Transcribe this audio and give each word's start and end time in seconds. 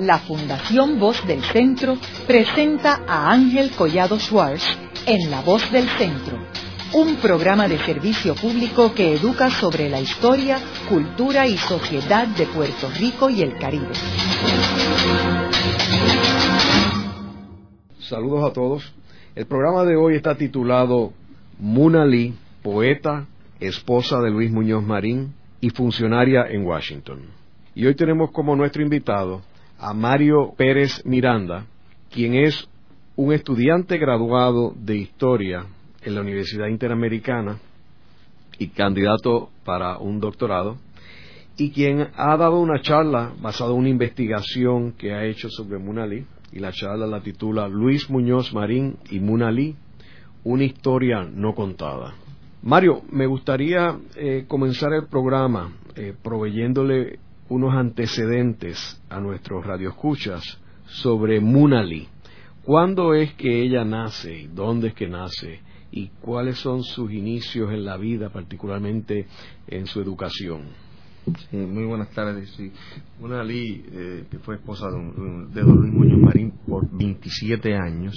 la 0.00 0.18
Fundación 0.18 0.98
Voz 0.98 1.26
del 1.26 1.42
Centro 1.42 1.96
presenta 2.26 3.02
a 3.06 3.30
Ángel 3.30 3.70
Collado 3.72 4.18
Schwartz 4.18 4.64
en 5.06 5.30
La 5.30 5.42
Voz 5.42 5.70
del 5.70 5.86
Centro, 5.90 6.38
un 6.94 7.16
programa 7.16 7.68
de 7.68 7.78
servicio 7.78 8.34
público 8.34 8.94
que 8.94 9.14
educa 9.14 9.50
sobre 9.50 9.90
la 9.90 10.00
historia, 10.00 10.58
cultura 10.88 11.46
y 11.46 11.56
sociedad 11.58 12.26
de 12.28 12.46
Puerto 12.46 12.88
Rico 12.98 13.28
y 13.28 13.42
el 13.42 13.58
Caribe. 13.58 13.92
Saludos 17.98 18.50
a 18.50 18.52
todos. 18.54 18.94
El 19.34 19.46
programa 19.46 19.84
de 19.84 19.96
hoy 19.96 20.16
está 20.16 20.34
titulado 20.34 21.12
Muna 21.58 22.06
Lee, 22.06 22.34
poeta, 22.62 23.26
esposa 23.60 24.20
de 24.20 24.30
Luis 24.30 24.50
Muñoz 24.50 24.82
Marín 24.82 25.34
y 25.60 25.68
funcionaria 25.68 26.46
en 26.48 26.64
Washington. 26.64 27.20
Y 27.74 27.86
hoy 27.86 27.94
tenemos 27.94 28.30
como 28.32 28.56
nuestro 28.56 28.82
invitado 28.82 29.42
a 29.80 29.94
Mario 29.94 30.52
Pérez 30.56 31.02
Miranda, 31.04 31.66
quien 32.10 32.34
es 32.34 32.68
un 33.16 33.32
estudiante 33.32 33.96
graduado 33.96 34.74
de 34.76 34.96
Historia 34.96 35.64
en 36.02 36.14
la 36.14 36.20
Universidad 36.20 36.68
Interamericana 36.68 37.58
y 38.58 38.68
candidato 38.68 39.50
para 39.64 39.98
un 39.98 40.20
doctorado, 40.20 40.76
y 41.56 41.70
quien 41.70 42.08
ha 42.14 42.36
dado 42.36 42.60
una 42.60 42.80
charla 42.82 43.32
basada 43.40 43.70
en 43.72 43.78
una 43.78 43.88
investigación 43.88 44.92
que 44.92 45.12
ha 45.12 45.24
hecho 45.24 45.48
sobre 45.48 45.78
Munali, 45.78 46.26
y 46.52 46.58
la 46.58 46.72
charla 46.72 47.06
la 47.06 47.22
titula 47.22 47.68
Luis 47.68 48.10
Muñoz 48.10 48.52
Marín 48.52 48.96
y 49.10 49.20
Munali, 49.20 49.76
una 50.44 50.64
historia 50.64 51.24
no 51.24 51.54
contada. 51.54 52.14
Mario, 52.62 53.02
me 53.10 53.26
gustaría 53.26 53.98
eh, 54.16 54.44
comenzar 54.46 54.92
el 54.92 55.06
programa 55.06 55.72
eh, 55.96 56.14
proveyéndole 56.22 57.18
unos 57.50 57.74
antecedentes 57.74 59.02
a 59.10 59.20
nuestros 59.20 59.66
radioescuchas 59.66 60.58
sobre 60.86 61.40
Munali. 61.40 62.08
¿Cuándo 62.64 63.12
es 63.12 63.34
que 63.34 63.62
ella 63.62 63.84
nace? 63.84 64.48
¿Dónde 64.54 64.88
es 64.88 64.94
que 64.94 65.08
nace? 65.08 65.60
¿Y 65.90 66.08
cuáles 66.20 66.58
son 66.58 66.84
sus 66.84 67.10
inicios 67.10 67.72
en 67.72 67.84
la 67.84 67.96
vida, 67.96 68.30
particularmente 68.30 69.26
en 69.66 69.86
su 69.86 70.00
educación? 70.00 70.68
Sí, 71.50 71.56
muy 71.56 71.84
buenas 71.84 72.10
tardes. 72.10 72.50
Sí. 72.56 72.70
Munali, 73.18 73.84
eh, 73.92 74.24
que 74.30 74.38
fue 74.38 74.54
esposa 74.54 74.86
de, 74.86 75.52
de, 75.52 75.60
don 75.62 75.76
Luis 75.76 75.92
Muñoz 75.92 76.20
Marín 76.20 76.52
por 76.68 76.88
27 76.88 77.74
años, 77.74 78.14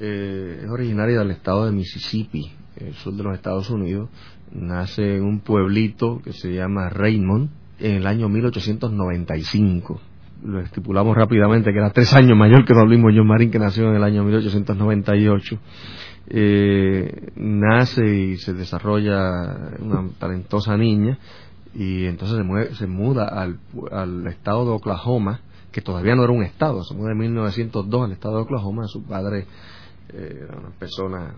eh, 0.00 0.62
es 0.64 0.70
originaria 0.70 1.18
del 1.18 1.32
estado 1.32 1.66
de 1.66 1.72
Mississippi, 1.72 2.50
el 2.76 2.94
sur 2.94 3.12
de 3.14 3.22
los 3.22 3.34
Estados 3.34 3.68
Unidos. 3.68 4.08
Nace 4.52 5.16
en 5.16 5.24
un 5.24 5.40
pueblito 5.40 6.22
que 6.24 6.32
se 6.32 6.54
llama 6.54 6.88
Raymond 6.88 7.50
en 7.78 7.96
el 7.96 8.06
año 8.06 8.28
1895. 8.28 10.00
Lo 10.44 10.60
estipulamos 10.60 11.16
rápidamente 11.16 11.72
que 11.72 11.78
era 11.78 11.90
tres 11.90 12.12
años 12.14 12.36
mayor 12.36 12.64
que 12.64 12.74
don 12.74 12.86
Luis 12.88 13.00
Muñoz 13.00 13.26
Marín, 13.26 13.50
que 13.50 13.58
nació 13.58 13.88
en 13.88 13.96
el 13.96 14.04
año 14.04 14.22
1898. 14.24 15.58
Eh, 16.30 17.32
nace 17.36 18.06
y 18.06 18.36
se 18.36 18.52
desarrolla 18.52 19.78
una 19.80 20.10
talentosa 20.18 20.76
niña 20.76 21.18
y 21.74 22.04
entonces 22.04 22.36
se, 22.36 22.42
mueve, 22.42 22.74
se 22.74 22.86
muda 22.86 23.28
al, 23.28 23.58
al, 23.90 24.26
estado 24.26 24.64
de 24.64 24.70
Oklahoma, 24.72 25.40
que 25.72 25.80
todavía 25.80 26.14
no 26.14 26.24
era 26.24 26.32
un 26.32 26.42
estado, 26.42 26.82
se 26.84 26.94
muda 26.94 27.12
en 27.12 27.18
1902 27.18 28.04
al 28.04 28.12
estado 28.12 28.36
de 28.36 28.42
Oklahoma, 28.42 28.86
su 28.88 29.04
padre 29.04 29.46
eh, 30.10 30.44
era 30.44 30.58
una 30.58 30.70
persona 30.70 31.34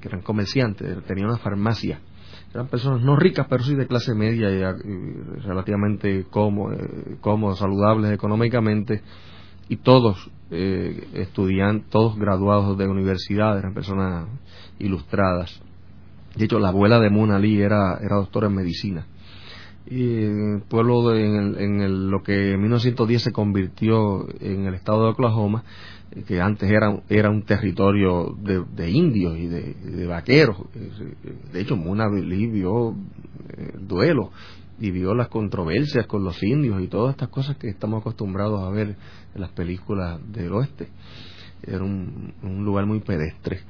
que 0.00 0.08
eran 0.08 0.22
comerciantes, 0.22 1.02
tenía 1.04 1.26
una 1.26 1.38
farmacia, 1.38 2.00
eran 2.52 2.66
personas 2.68 3.02
no 3.02 3.16
ricas, 3.16 3.46
pero 3.48 3.62
sí 3.62 3.74
de 3.74 3.86
clase 3.86 4.14
media 4.14 4.50
y, 4.50 5.40
relativamente 5.42 6.26
cómodos, 6.30 6.78
cómodo, 7.20 7.54
saludables 7.54 8.12
económicamente, 8.12 9.02
y 9.68 9.76
todos 9.76 10.30
eh, 10.50 11.08
estudiantes, 11.14 11.88
todos 11.90 12.18
graduados 12.18 12.76
de 12.76 12.88
universidad, 12.88 13.56
eran 13.56 13.72
personas 13.72 14.26
ilustradas. 14.80 15.62
De 16.34 16.44
hecho, 16.44 16.58
la 16.58 16.68
abuela 16.68 16.98
de 16.98 17.10
Mona 17.10 17.38
Lee 17.38 17.60
era, 17.60 17.98
era 18.02 18.16
doctora 18.16 18.48
en 18.48 18.54
medicina. 18.54 19.06
Y 19.86 20.24
el 20.24 20.62
pueblo, 20.68 21.08
de, 21.08 21.24
en, 21.24 21.36
el, 21.36 21.58
en 21.58 22.10
lo 22.10 22.22
que 22.22 22.52
en 22.52 22.60
1910 22.60 23.22
se 23.22 23.32
convirtió 23.32 24.26
en 24.40 24.66
el 24.66 24.74
estado 24.74 25.04
de 25.04 25.10
Oklahoma, 25.10 25.64
que 26.26 26.40
antes 26.40 26.68
era, 26.68 27.02
era 27.08 27.30
un 27.30 27.42
territorio 27.42 28.36
de, 28.38 28.64
de 28.74 28.90
indios 28.90 29.38
y 29.38 29.46
de, 29.46 29.74
de, 29.74 30.06
vaqueros. 30.06 30.56
De 31.52 31.60
hecho, 31.60 31.76
Muna 31.76 32.08
vio 32.08 32.96
eh, 33.48 33.72
duelo 33.80 34.32
y 34.80 34.90
vio 34.90 35.14
las 35.14 35.28
controversias 35.28 36.06
con 36.06 36.24
los 36.24 36.42
indios 36.42 36.82
y 36.82 36.88
todas 36.88 37.12
estas 37.12 37.28
cosas 37.28 37.56
que 37.56 37.68
estamos 37.68 38.00
acostumbrados 38.00 38.60
a 38.62 38.70
ver 38.70 38.96
en 39.34 39.40
las 39.40 39.50
películas 39.52 40.20
del 40.32 40.52
oeste. 40.52 40.88
Era 41.62 41.84
un, 41.84 42.34
un 42.42 42.64
lugar 42.64 42.86
muy 42.86 43.00
pedestre. 43.00 43.60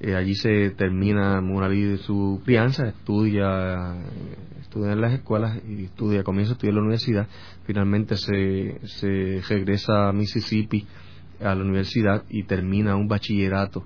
Eh, 0.00 0.14
allí 0.14 0.34
se 0.34 0.70
termina 0.70 1.40
Munali 1.40 1.82
de 1.82 1.98
su 1.98 2.40
crianza, 2.44 2.86
estudia, 2.86 3.96
estudia 4.60 4.92
en 4.92 5.00
las 5.00 5.14
escuelas 5.14 5.58
y 5.66 5.84
estudia, 5.84 6.22
comienza 6.22 6.52
a 6.52 6.54
estudiar 6.54 6.72
en 6.72 6.76
la 6.76 6.82
universidad. 6.82 7.28
Finalmente 7.64 8.16
se, 8.16 8.78
se 8.84 9.40
regresa 9.48 10.08
a 10.08 10.12
Mississippi 10.12 10.86
a 11.40 11.54
la 11.54 11.62
universidad 11.62 12.24
y 12.28 12.44
termina 12.44 12.96
un 12.96 13.08
bachillerato, 13.08 13.84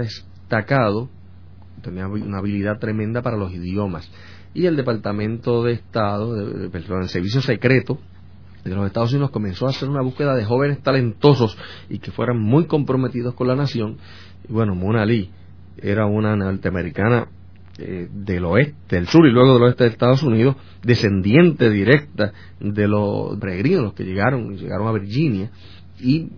destacado, 0.48 1.10
tenía 1.82 2.08
una 2.08 2.38
habilidad 2.38 2.78
tremenda 2.78 3.20
para 3.20 3.36
los 3.36 3.52
idiomas, 3.52 4.10
y 4.54 4.64
el 4.64 4.76
Departamento 4.76 5.62
de 5.62 5.72
Estado, 5.74 6.34
de, 6.34 6.70
el 6.72 7.08
servicio 7.08 7.42
secreto 7.42 7.98
de 8.64 8.74
los 8.74 8.86
Estados 8.86 9.12
Unidos 9.12 9.30
comenzó 9.30 9.66
a 9.66 9.70
hacer 9.70 9.88
una 9.88 10.02
búsqueda 10.02 10.34
de 10.34 10.44
jóvenes 10.44 10.82
talentosos 10.82 11.56
y 11.90 11.98
que 11.98 12.10
fueran 12.10 12.40
muy 12.40 12.66
comprometidos 12.66 13.34
con 13.34 13.46
la 13.46 13.54
nación. 13.54 13.98
Y 14.48 14.52
bueno, 14.52 14.74
Munali 14.74 15.30
era 15.80 16.06
una 16.06 16.34
norteamericana 16.34 17.28
eh, 17.78 18.08
del 18.10 18.44
oeste, 18.46 18.96
del 18.96 19.06
sur 19.06 19.26
y 19.26 19.30
luego 19.30 19.54
del 19.54 19.62
oeste 19.64 19.84
de 19.84 19.90
Estados 19.90 20.22
Unidos, 20.22 20.56
descendiente 20.82 21.70
directa 21.70 22.32
de 22.58 22.88
los 22.88 23.38
peregrinos, 23.38 23.84
los 23.84 23.94
que 23.94 24.04
llegaron, 24.04 24.56
llegaron 24.56 24.88
a 24.88 24.92
Virginia, 24.92 25.50
y 26.00 26.30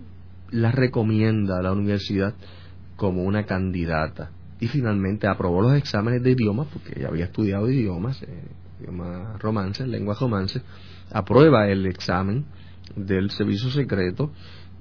la 0.51 0.71
recomienda 0.71 1.57
a 1.57 1.63
la 1.63 1.71
universidad 1.71 2.35
como 3.01 3.23
una 3.23 3.47
candidata 3.47 4.29
y 4.59 4.67
finalmente 4.67 5.25
aprobó 5.25 5.59
los 5.63 5.73
exámenes 5.73 6.21
de 6.21 6.33
idiomas 6.33 6.67
porque 6.71 6.99
ella 6.99 7.07
había 7.07 7.25
estudiado 7.25 7.67
idiomas, 7.67 8.21
eh, 8.21 8.43
idiomas 8.79 9.41
romances, 9.41 9.87
lenguas 9.87 10.19
romances, 10.19 10.61
aprueba 11.11 11.67
el 11.67 11.87
examen 11.87 12.45
del 12.95 13.31
servicio 13.31 13.71
secreto 13.71 14.31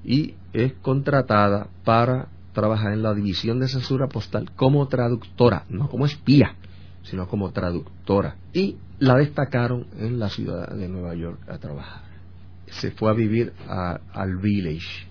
y 0.05 0.35
es 0.53 0.75
contratada 0.83 1.69
para 1.83 2.29
trabajar 2.53 2.93
en 2.93 3.03
la 3.03 3.15
división 3.15 3.59
de 3.59 3.69
censura 3.69 4.07
postal 4.07 4.51
como 4.55 4.87
traductora, 4.87 5.65
no 5.71 5.89
como 5.89 6.05
espía, 6.05 6.57
sino 7.05 7.27
como 7.27 7.53
traductora. 7.53 8.37
Y 8.53 8.77
la 8.99 9.17
destacaron 9.17 9.87
en 9.99 10.19
la 10.19 10.29
ciudad 10.29 10.69
de 10.69 10.91
Nueva 10.91 11.15
York 11.15 11.41
a 11.49 11.57
trabajar. 11.57 12.03
Se 12.67 12.91
fue 12.91 13.11
a 13.11 13.15
vivir 13.15 13.55
al 13.67 14.37
village, 14.37 15.09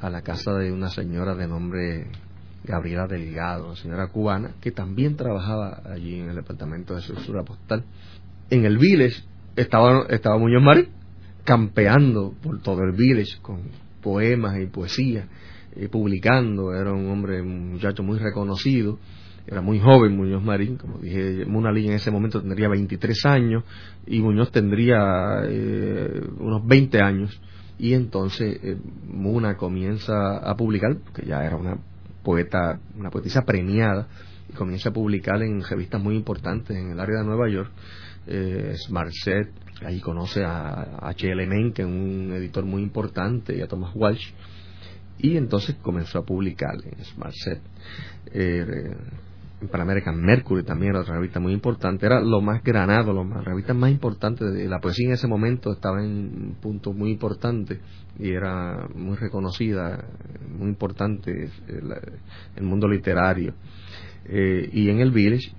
a 0.00 0.08
la 0.08 0.22
casa 0.22 0.52
de 0.52 0.70
una 0.70 0.90
señora 0.90 1.34
de 1.34 1.48
nombre 1.48 2.06
Gabriela 2.64 3.06
Delgado, 3.06 3.66
una 3.66 3.76
señora 3.76 4.08
cubana, 4.08 4.52
que 4.60 4.70
también 4.70 5.16
trabajaba 5.16 5.82
allí 5.84 6.20
en 6.20 6.30
el 6.30 6.36
departamento 6.36 6.94
de 6.94 7.02
censura 7.02 7.42
postal. 7.42 7.84
En 8.50 8.64
el 8.64 8.78
village 8.78 9.22
estaba, 9.56 10.06
estaba 10.08 10.38
Muñoz 10.38 10.62
Marín, 10.62 10.88
campeando 11.44 12.34
por 12.42 12.60
todo 12.62 12.82
el 12.82 12.92
village 12.92 13.38
con 13.42 13.62
poemas 14.02 14.58
y 14.60 14.66
poesía, 14.66 15.28
eh, 15.76 15.88
publicando, 15.88 16.74
era 16.74 16.92
un 16.92 17.10
hombre, 17.10 17.42
un 17.42 17.72
muchacho 17.72 18.02
muy 18.02 18.18
reconocido, 18.18 18.98
era 19.46 19.60
muy 19.60 19.78
joven 19.78 20.16
Muñoz 20.16 20.42
Marín, 20.42 20.76
como 20.76 20.98
dije, 20.98 21.44
Munalí 21.44 21.86
en 21.86 21.94
ese 21.94 22.10
momento 22.10 22.40
tendría 22.40 22.68
23 22.68 23.26
años 23.26 23.64
y 24.06 24.20
Muñoz 24.20 24.50
tendría 24.50 25.42
eh, 25.44 26.22
unos 26.38 26.66
20 26.66 27.00
años. 27.02 27.40
Y 27.76 27.92
entonces 27.92 28.60
eh, 28.62 28.78
Muna 29.06 29.56
comienza 29.56 30.38
a 30.38 30.56
publicar, 30.56 30.96
que 31.12 31.26
ya 31.26 31.44
era 31.44 31.56
una 31.56 31.76
poeta, 32.24 32.80
una 32.96 33.10
poetisa 33.10 33.42
premiada, 33.42 34.08
y 34.48 34.52
comienza 34.54 34.88
a 34.88 34.92
publicar 34.92 35.40
en 35.42 35.62
revistas 35.62 36.02
muy 36.02 36.16
importantes 36.16 36.76
en 36.76 36.90
el 36.90 37.00
área 37.00 37.20
de 37.20 37.24
Nueva 37.24 37.48
York, 37.48 37.70
eh, 38.26 38.74
Set, 39.10 39.52
ahí 39.84 40.00
conoce 40.00 40.42
a 40.44 40.98
H.L. 41.02 41.46
Mencken, 41.46 41.86
un 41.86 42.32
editor 42.32 42.64
muy 42.64 42.82
importante, 42.82 43.56
y 43.56 43.60
a 43.60 43.68
Thomas 43.68 43.92
Walsh, 43.94 44.32
y 45.18 45.36
entonces 45.36 45.76
comenzó 45.82 46.18
a 46.18 46.24
publicar 46.24 46.74
en 46.84 47.04
Smart 47.04 47.34
Set. 47.34 47.60
Eh, 48.32 48.96
en 49.60 49.80
American 49.80 50.20
Mercury 50.20 50.62
también 50.62 50.90
era 50.90 51.00
otra 51.00 51.14
revista 51.14 51.40
muy 51.40 51.52
importante, 51.52 52.06
era 52.06 52.20
lo 52.20 52.40
más 52.40 52.62
granado, 52.62 53.12
lo 53.12 53.24
más, 53.24 53.38
la 53.38 53.50
revista 53.50 53.74
más 53.74 53.90
importante 53.90 54.44
de 54.44 54.68
la 54.68 54.80
poesía 54.80 55.08
en 55.08 55.14
ese 55.14 55.26
momento 55.26 55.72
estaba 55.72 56.02
en 56.02 56.10
un 56.10 56.56
punto 56.60 56.92
muy 56.92 57.10
importante 57.10 57.80
y 58.18 58.30
era 58.30 58.88
muy 58.94 59.16
reconocida, 59.16 60.04
muy 60.58 60.68
importante 60.68 61.50
el, 61.68 61.94
el 62.56 62.62
mundo 62.62 62.88
literario. 62.88 63.54
Eh, 64.26 64.70
y 64.72 64.88
en 64.88 65.00
el 65.00 65.10
Village, 65.10 65.52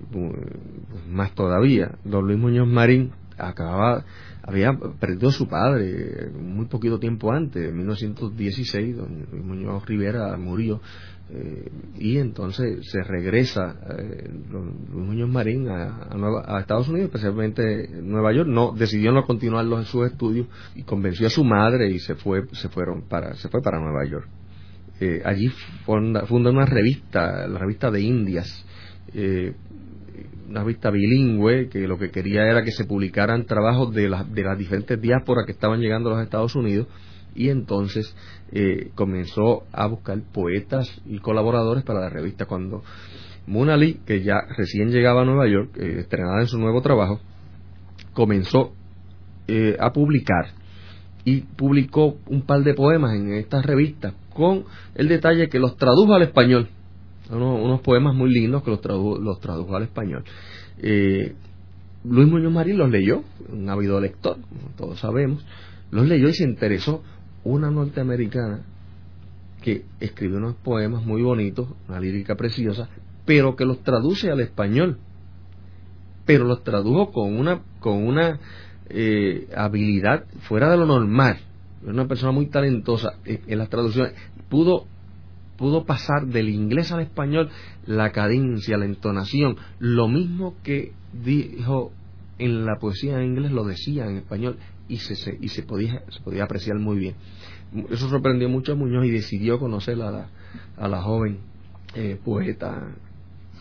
más 1.08 1.32
todavía, 1.34 1.98
don 2.04 2.26
Luis 2.26 2.38
Muñoz 2.38 2.66
Marín 2.66 3.12
acababa, 3.38 4.04
había 4.42 4.72
perdido 4.98 5.28
a 5.28 5.32
su 5.32 5.46
padre 5.46 6.30
muy 6.32 6.66
poquito 6.66 6.98
tiempo 6.98 7.32
antes, 7.32 7.68
en 7.68 7.76
1916, 7.76 8.96
don 8.96 9.26
Luis 9.30 9.44
Muñoz 9.44 9.86
Rivera 9.86 10.36
murió 10.36 10.80
eh, 11.28 11.72
y 11.98 12.18
entonces 12.18 12.88
se 12.88 13.02
regresa 13.02 13.74
eh, 13.98 14.30
Luis 14.48 15.06
Muñoz 15.06 15.28
Marín 15.28 15.68
a, 15.68 16.60
Estados 16.60 16.88
Unidos, 16.88 17.06
especialmente 17.06 17.88
Nueva 18.00 18.32
York, 18.32 18.48
no 18.48 18.72
decidió 18.72 19.10
no 19.10 19.24
continuar 19.24 19.64
los, 19.64 19.88
sus 19.88 20.06
estudios 20.06 20.46
y 20.76 20.84
convenció 20.84 21.26
a 21.26 21.30
su 21.30 21.42
madre 21.42 21.90
y 21.90 21.98
se 21.98 22.14
fue 22.14 22.44
se 22.52 22.68
fueron 22.68 23.08
para 23.08 23.34
se 23.34 23.48
fue 23.48 23.60
para 23.60 23.80
Nueva 23.80 24.04
York. 24.08 24.28
Eh, 25.00 25.20
allí 25.24 25.48
funda, 25.84 26.24
una 26.28 26.64
revista, 26.64 27.48
la 27.48 27.58
revista 27.58 27.90
de 27.90 28.00
Indias, 28.02 28.64
eh, 29.12 29.52
una 30.48 30.60
revista 30.60 30.90
bilingüe 30.90 31.68
que 31.68 31.88
lo 31.88 31.98
que 31.98 32.10
quería 32.10 32.44
era 32.44 32.62
que 32.62 32.70
se 32.70 32.84
publicaran 32.84 33.46
trabajos 33.46 33.92
de, 33.92 34.02
de 34.02 34.42
las 34.44 34.58
diferentes 34.58 35.00
diásporas 35.00 35.44
que 35.44 35.52
estaban 35.52 35.80
llegando 35.80 36.10
a 36.10 36.14
los 36.14 36.22
Estados 36.22 36.54
Unidos 36.54 36.86
y 37.36 37.50
entonces 37.50 38.16
eh, 38.52 38.90
comenzó 38.94 39.64
a 39.72 39.86
buscar 39.86 40.18
poetas 40.32 41.00
y 41.04 41.18
colaboradores 41.18 41.84
para 41.84 42.00
la 42.00 42.08
revista. 42.08 42.46
Cuando 42.46 42.82
Mona 43.46 43.76
Lee, 43.76 44.00
que 44.06 44.22
ya 44.22 44.40
recién 44.56 44.90
llegaba 44.90 45.22
a 45.22 45.24
Nueva 45.24 45.46
York, 45.48 45.76
eh, 45.76 46.00
estrenada 46.00 46.40
en 46.40 46.46
su 46.46 46.58
nuevo 46.58 46.80
trabajo, 46.80 47.20
comenzó 48.14 48.72
eh, 49.46 49.76
a 49.78 49.92
publicar 49.92 50.46
y 51.24 51.42
publicó 51.42 52.16
un 52.26 52.42
par 52.42 52.62
de 52.62 52.74
poemas 52.74 53.14
en 53.14 53.34
esta 53.34 53.60
revista 53.60 54.14
con 54.32 54.64
el 54.94 55.08
detalle 55.08 55.48
que 55.48 55.58
los 55.58 55.76
tradujo 55.76 56.14
al 56.14 56.22
español. 56.22 56.68
Unos, 57.28 57.80
poemas 57.80 58.14
muy 58.14 58.32
lindos 58.32 58.62
que 58.62 58.70
los 58.70 58.80
tradujo, 58.80 59.18
los 59.18 59.40
tradujo 59.40 59.74
al 59.74 59.82
español. 59.82 60.22
Luis 62.04 62.28
Muñoz 62.28 62.52
Marín 62.52 62.78
los 62.78 62.88
leyó, 62.88 63.24
un 63.48 63.68
ávido 63.68 64.00
lector, 64.00 64.36
como 64.36 64.70
todos 64.76 65.00
sabemos, 65.00 65.44
los 65.90 66.06
leyó 66.06 66.28
y 66.28 66.34
se 66.34 66.44
interesó 66.44 67.02
una 67.46 67.70
norteamericana 67.70 68.62
que 69.62 69.84
escribe 70.00 70.36
unos 70.36 70.56
poemas 70.56 71.04
muy 71.04 71.22
bonitos, 71.22 71.68
una 71.88 72.00
lírica 72.00 72.34
preciosa, 72.36 72.88
pero 73.24 73.56
que 73.56 73.64
los 73.64 73.82
traduce 73.82 74.30
al 74.30 74.40
español. 74.40 74.98
Pero 76.24 76.44
los 76.44 76.62
tradujo 76.62 77.12
con 77.12 77.38
una, 77.38 77.62
con 77.80 78.06
una 78.06 78.40
eh, 78.88 79.48
habilidad 79.56 80.24
fuera 80.40 80.70
de 80.70 80.76
lo 80.76 80.86
normal. 80.86 81.38
Una 81.84 82.06
persona 82.06 82.32
muy 82.32 82.46
talentosa 82.46 83.14
en 83.24 83.58
las 83.58 83.68
traducciones. 83.68 84.14
Pudo, 84.48 84.86
pudo 85.56 85.84
pasar 85.84 86.26
del 86.26 86.48
inglés 86.48 86.90
al 86.92 87.00
español 87.00 87.50
la 87.86 88.10
cadencia, 88.10 88.76
la 88.76 88.86
entonación. 88.86 89.56
Lo 89.78 90.08
mismo 90.08 90.54
que 90.62 90.92
dijo 91.12 91.92
en 92.38 92.64
la 92.64 92.76
poesía 92.80 93.18
en 93.18 93.30
inglés, 93.30 93.52
lo 93.52 93.64
decía 93.64 94.06
en 94.06 94.16
español 94.16 94.58
y 94.88 94.98
se, 94.98 95.38
y 95.40 95.48
se, 95.48 95.62
podía, 95.62 96.02
se 96.08 96.20
podía 96.20 96.44
apreciar 96.44 96.78
muy 96.78 96.98
bien. 96.98 97.14
Eso 97.90 98.08
sorprendió 98.08 98.48
mucho 98.48 98.72
a 98.72 98.74
Muñoz 98.74 99.06
y 99.06 99.10
decidió 99.10 99.58
conocer 99.58 100.00
a 100.00 100.10
la, 100.10 100.28
a 100.76 100.88
la 100.88 101.02
joven 101.02 101.38
eh, 101.94 102.18
poeta 102.24 102.94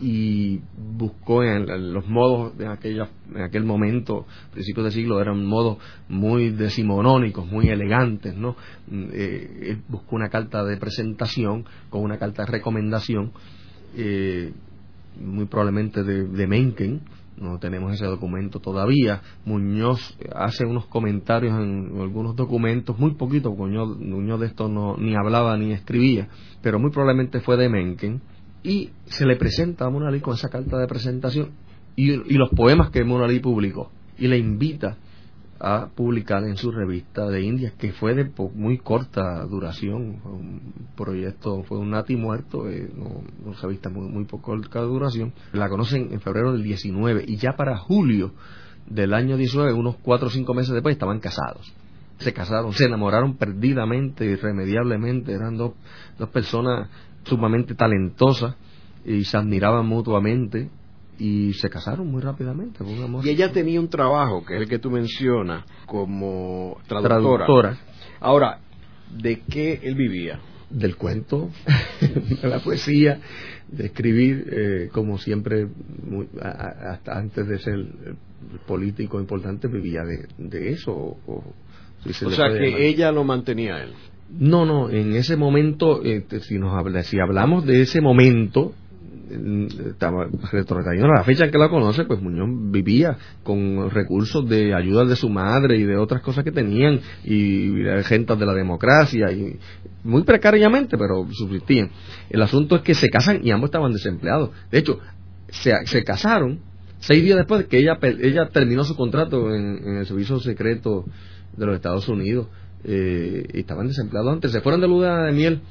y 0.02 0.60
buscó 0.98 1.44
en, 1.44 1.94
los 1.94 2.06
modos 2.08 2.58
de 2.58 2.68
aquella, 2.68 3.10
en 3.34 3.42
aquel 3.42 3.64
momento, 3.64 4.26
principios 4.52 4.86
del 4.86 4.94
siglo, 4.94 5.22
eran 5.22 5.46
modos 5.46 5.78
muy 6.10 6.50
decimonónicos, 6.50 7.50
muy 7.50 7.70
elegantes, 7.70 8.36
¿no? 8.36 8.56
Eh, 8.92 9.70
él 9.70 9.82
buscó 9.88 10.18
una 10.18 10.30
carta 10.30 10.64
de 10.66 10.78
presentación 10.78 11.66
con 11.90 12.02
una 12.02 12.18
carta 12.18 12.44
de 12.44 12.52
recomendación, 12.52 13.32
eh, 13.96 14.52
muy 15.22 15.46
probablemente 15.46 16.04
de, 16.04 16.28
de 16.28 16.48
Mencken, 16.48 17.02
no 17.38 17.60
tenemos 17.60 17.94
ese 17.94 18.06
documento 18.06 18.60
todavía. 18.60 19.22
Muñoz 19.46 20.18
hace 20.34 20.66
unos 20.66 20.86
comentarios 20.88 21.58
en 21.60 21.92
algunos 22.00 22.36
documentos, 22.36 22.98
muy 22.98 23.16
poquito, 23.16 23.52
Muñoz, 23.52 23.98
Muñoz 24.00 24.40
de 24.40 24.48
esto 24.48 24.70
no, 24.70 24.98
ni 24.98 25.16
hablaba 25.16 25.58
ni 25.58 25.72
escribía, 25.72 26.28
pero 26.62 26.80
muy 26.80 26.92
probablemente 26.92 27.42
fue 27.42 27.58
de 27.58 27.70
Mencken, 27.70 28.22
y 28.64 28.90
se 29.06 29.26
le 29.26 29.36
presenta 29.36 29.86
a 29.86 29.90
Monalí 29.90 30.22
con 30.22 30.34
esa 30.34 30.50
carta 30.50 30.78
de 30.80 30.88
presentación 30.88 31.52
y, 31.96 32.12
y 32.12 32.38
los 32.38 32.50
poemas 32.50 32.90
que 32.90 33.04
Monalí 33.04 33.40
publicó, 33.40 33.92
y 34.18 34.28
le 34.28 34.38
invita 34.38 34.98
a 35.60 35.88
publicar 35.96 36.44
en 36.44 36.58
su 36.58 36.72
revista 36.72 37.28
de 37.28 37.42
Indias, 37.42 37.74
que 37.74 37.94
fue 37.94 38.14
de 38.14 38.30
muy 38.54 38.78
corta 38.78 39.46
duración, 39.46 40.20
fue 40.22 40.32
un 40.34 40.62
proyecto, 40.96 41.64
fue 41.64 41.78
un 41.78 41.92
nati 41.92 42.16
muerto, 42.16 42.70
eh, 42.70 42.90
no, 42.94 43.24
una 43.46 43.58
revista 43.62 43.90
muy, 43.90 44.08
muy 44.10 44.26
corta 44.26 44.82
duración. 44.82 45.34
La 45.54 45.70
conocen 45.70 46.12
en 46.12 46.20
febrero 46.20 46.52
del 46.52 46.64
19 46.64 47.26
y 47.28 47.38
ya 47.38 47.54
para 47.56 47.78
julio 47.78 48.34
del 48.88 49.14
año 49.14 49.38
19, 49.38 49.74
unos 49.74 49.96
cuatro 49.98 50.28
o 50.28 50.32
cinco 50.32 50.54
meses 50.54 50.74
después, 50.74 50.94
estaban 50.94 51.20
casados. 51.20 51.74
Se 52.18 52.34
casaron, 52.34 52.74
se 52.74 52.86
enamoraron 52.86 53.36
perdidamente, 53.36 54.26
irremediablemente, 54.26 55.34
eran 55.34 55.58
dos, 55.58 55.74
dos 56.18 56.30
personas 56.30 56.90
sumamente 57.24 57.76
talentosas 57.76 58.56
y 59.06 59.24
se 59.24 59.38
admiraban 59.38 59.86
mutuamente 59.86 60.70
y 61.18 61.54
se 61.54 61.70
casaron 61.70 62.08
muy 62.08 62.22
rápidamente. 62.22 62.84
Y 63.24 63.30
ella 63.30 63.52
tenía 63.52 63.80
un 63.80 63.90
trabajo, 63.90 64.46
que 64.46 64.56
es 64.56 64.62
el 64.62 64.70
que 64.70 64.80
tú 64.80 64.92
mencionas, 64.92 65.66
como 65.86 66.78
traductora. 66.88 67.78
Ahora, 68.20 68.60
¿de 69.12 69.42
qué 69.42 69.80
él 69.84 69.96
vivía? 69.96 70.40
Del 70.70 70.96
cuento, 70.96 71.50
de 72.02 72.48
la 72.48 72.60
poesía, 72.60 73.20
de 73.68 73.86
escribir, 73.86 74.48
eh, 74.52 74.90
como 74.92 75.18
siempre, 75.18 75.68
hasta 76.42 77.18
antes 77.18 77.48
de 77.48 77.60
ser 77.60 77.86
político 78.68 79.20
importante, 79.20 79.68
vivía 79.68 80.02
de, 80.38 80.70
eso. 80.70 80.92
O, 80.94 81.44
sea, 82.30 82.50
que 82.50 82.88
ella 82.88 83.12
lo 83.12 83.24
mantenía 83.24 83.84
él. 83.84 83.94
No, 84.30 84.66
no, 84.66 84.90
en 84.90 85.16
ese 85.16 85.38
momento, 85.38 86.04
eh, 86.04 86.26
si, 86.42 86.58
nos 86.58 86.74
habla, 86.74 87.04
si 87.04 87.20
hablamos 87.20 87.66
de 87.66 87.82
ese 87.82 88.02
momento, 88.02 88.74
retrotrayendo 90.52 91.08
a 91.08 91.18
la 91.20 91.24
fecha 91.24 91.46
en 91.46 91.52
que 91.52 91.58
la 91.58 91.70
conoce, 91.70 92.06
pues 92.06 92.22
Muñoz 92.22 92.50
vivía 92.72 93.18
con 93.44 93.90
recursos 93.90 94.48
de 94.48 94.74
ayuda 94.74 95.06
de 95.06 95.16
su 95.16 95.30
madre 95.30 95.78
y 95.78 95.84
de 95.84 95.98
otras 95.98 96.22
cosas 96.22 96.44
que 96.44 96.52
tenían 96.52 97.00
y 97.24 97.74
gentas 98.04 98.40
de 98.40 98.46
la 98.46 98.54
democracia 98.54 99.32
y 99.32 99.58
muy 100.04 100.24
precariamente, 100.24 100.98
pero 100.98 101.28
subsistían. 101.32 101.90
El 102.30 102.42
asunto 102.42 102.76
es 102.76 102.82
que 102.82 102.94
se 102.94 103.10
casan 103.10 103.40
y 103.44 103.52
ambos 103.52 103.70
estaban 103.70 103.92
desempleados. 103.92 104.52
De 104.72 104.80
hecho, 104.80 105.00
se, 105.50 105.74
se 105.86 106.04
casaron 106.04 106.60
seis 107.00 107.24
días 107.24 107.38
después 107.38 107.62
de 107.62 107.68
que 107.68 107.78
ella, 107.80 107.98
ella 108.02 108.50
terminó 108.50 108.84
su 108.84 108.96
contrato 108.96 109.54
en, 109.54 109.98
el 109.98 110.06
servicio 110.06 110.40
secreto 110.40 111.06
de 111.56 111.66
los 111.66 111.76
Estados 111.76 112.08
Unidos 112.08 112.48
eh, 112.84 113.48
y 113.54 113.60
estaban 113.60 113.88
desempleados 113.88 114.34
antes. 114.34 114.52
Se 114.52 114.62
fueron 114.62 114.82
de 114.82 114.88
luna 114.88 115.24
de 115.26 115.32
miel 115.32 115.62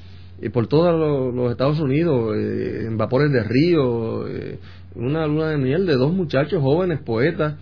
por 0.51 0.67
todos 0.67 1.35
los, 1.35 1.51
Estados 1.51 1.81
Unidos, 1.81 2.37
eh, 2.37 2.85
en 2.87 2.97
vapores 2.97 3.33
de 3.33 3.43
río, 3.43 4.29
eh, 4.29 4.59
una 4.95 5.27
luna 5.27 5.51
de 5.51 5.57
miel 5.57 5.87
de 5.87 5.95
dos 5.95 6.13
muchachos 6.13 6.61
jóvenes, 6.63 7.01
poetas, 7.01 7.55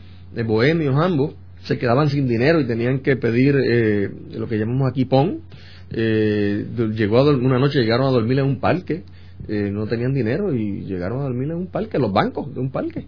bohemios 0.45 0.97
ambos, 0.97 1.35
se 1.63 1.79
quedaban 1.79 2.09
sin 2.09 2.27
dinero 2.27 2.61
y 2.61 2.67
tenían 2.67 3.01
que 3.01 3.17
pedir 3.17 3.55
eh, 3.57 4.11
lo 4.37 4.49
que 4.49 4.59
llamamos 4.59 4.91
aquí 4.91 5.05
pon. 5.05 5.43
llegó 5.91 7.19
a, 7.19 7.37
una 7.37 7.59
noche 7.59 7.81
llegaron 7.81 8.07
a 8.07 8.11
dormir 8.11 8.41
en 8.41 8.47
un 8.47 8.59
parque, 8.59 9.05
no 9.49 9.87
tenían 9.87 10.13
dinero 10.13 10.55
y 10.55 10.85
llegaron 10.85 11.21
a 11.21 11.25
dormir 11.25 11.51
en 11.51 11.57
un 11.57 11.67
parque, 11.67 11.99
los 11.99 12.13
bancos 12.13 12.53
de 12.55 12.61
un 12.61 12.71
parque. 12.71 13.07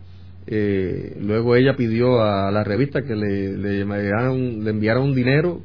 luego 1.21 1.57
ella 1.57 1.75
pidió 1.77 2.23
a 2.23 2.51
la 2.53 2.63
revista 2.63 3.03
que 3.03 3.17
le, 3.17 3.57
le, 3.57 3.85
le 3.85 4.71
enviaran 4.71 5.03
un 5.03 5.15
dinero 5.15 5.63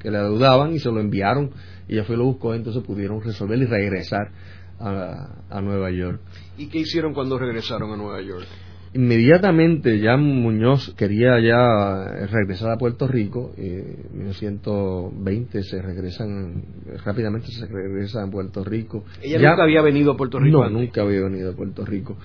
que 0.00 0.10
le 0.10 0.18
adeudaban 0.18 0.72
y 0.74 0.78
se 0.78 0.90
lo 0.90 1.00
enviaron 1.00 1.50
y 1.90 1.94
ella 1.94 2.04
fue 2.04 2.14
y 2.14 2.18
lo 2.18 2.24
buscó, 2.26 2.54
entonces 2.54 2.84
pudieron 2.84 3.20
resolver 3.20 3.58
y 3.58 3.66
regresar 3.66 4.30
a, 4.78 5.60
Nueva 5.60 5.90
York. 5.90 6.20
¿Y 6.56 6.68
qué 6.68 6.78
hicieron 6.78 7.12
cuando 7.12 7.36
regresaron 7.36 7.92
a 7.92 7.96
Nueva 7.96 8.22
York? 8.22 8.46
Inmediatamente 8.94 9.98
ya 9.98 10.16
Muñoz 10.16 10.94
quería 10.96 11.40
ya 11.40 12.26
regresar 12.28 12.70
a 12.70 12.76
Puerto 12.76 13.08
Rico, 13.08 13.52
en 13.56 14.06
1920 14.12 15.62
se 15.64 15.82
regresan, 15.82 16.62
rápidamente 17.04 17.48
se 17.48 17.66
regresan 17.66 18.28
a 18.28 18.30
Puerto 18.30 18.62
Rico. 18.62 19.04
¿Ella 19.20 19.50
nunca 19.50 19.64
había 19.64 19.82
venido 19.82 20.12
a 20.12 20.16
Puerto 20.16 20.38
Rico? 20.38 20.62
No, 20.62 20.70
nunca 20.70 21.02
había 21.02 21.22
venido 21.22 21.50
a 21.50 21.56
Puerto 21.56 21.84
Rico. 21.84 22.16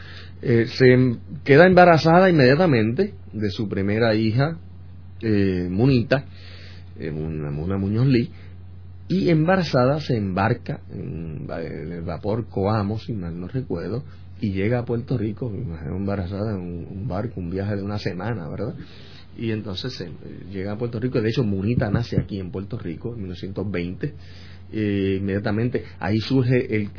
Eh, 0.44 0.66
se 0.68 1.18
queda 1.44 1.66
embarazada 1.66 2.30
inmediatamente 2.30 3.16
de 3.34 3.50
su 3.50 3.68
primera 3.68 4.14
hija, 4.14 4.60
eh, 5.22 5.68
Munita, 5.72 6.26
eh, 7.00 7.10
una, 7.10 7.50
una 7.50 7.78
Muñoz 7.78 8.08
Lee, 8.08 8.32
y 9.08 9.30
embarazada 9.30 10.00
se 10.00 10.18
embarca 10.18 10.82
en, 10.92 11.48
el 11.50 12.02
vapor 12.02 12.48
Coamo, 12.48 12.98
si 13.00 13.14
mal 13.14 13.40
no 13.40 13.48
recuerdo, 13.48 14.04
y 14.42 14.52
llega 14.52 14.80
a 14.80 14.86
Puerto 14.86 15.18
Rico, 15.18 15.52
embarazada 15.52 16.56
en 16.56 16.62
un, 16.62 17.08
barco, 17.08 17.40
un 17.40 17.50
viaje 17.50 17.76
de 17.76 17.84
una 17.84 18.00
semana, 18.00 18.50
¿verdad? 18.50 18.76
Y 19.38 19.52
entonces 19.52 19.94
se, 19.94 20.10
llega 20.52 20.74
a 20.74 20.78
Puerto 20.78 21.00
Rico, 21.00 21.22
de 21.22 21.30
hecho 21.30 21.44
Munita 21.44 21.90
nace 21.90 22.20
aquí 22.20 22.40
en 22.40 22.52
Puerto 22.52 22.78
Rico 22.78 23.14
en 23.14 23.22
1920, 23.22 24.14
eh, 24.74 25.18
inmediatamente 25.20 25.84
ahí 26.00 26.18
surge 26.18 26.76
el, 26.76 26.90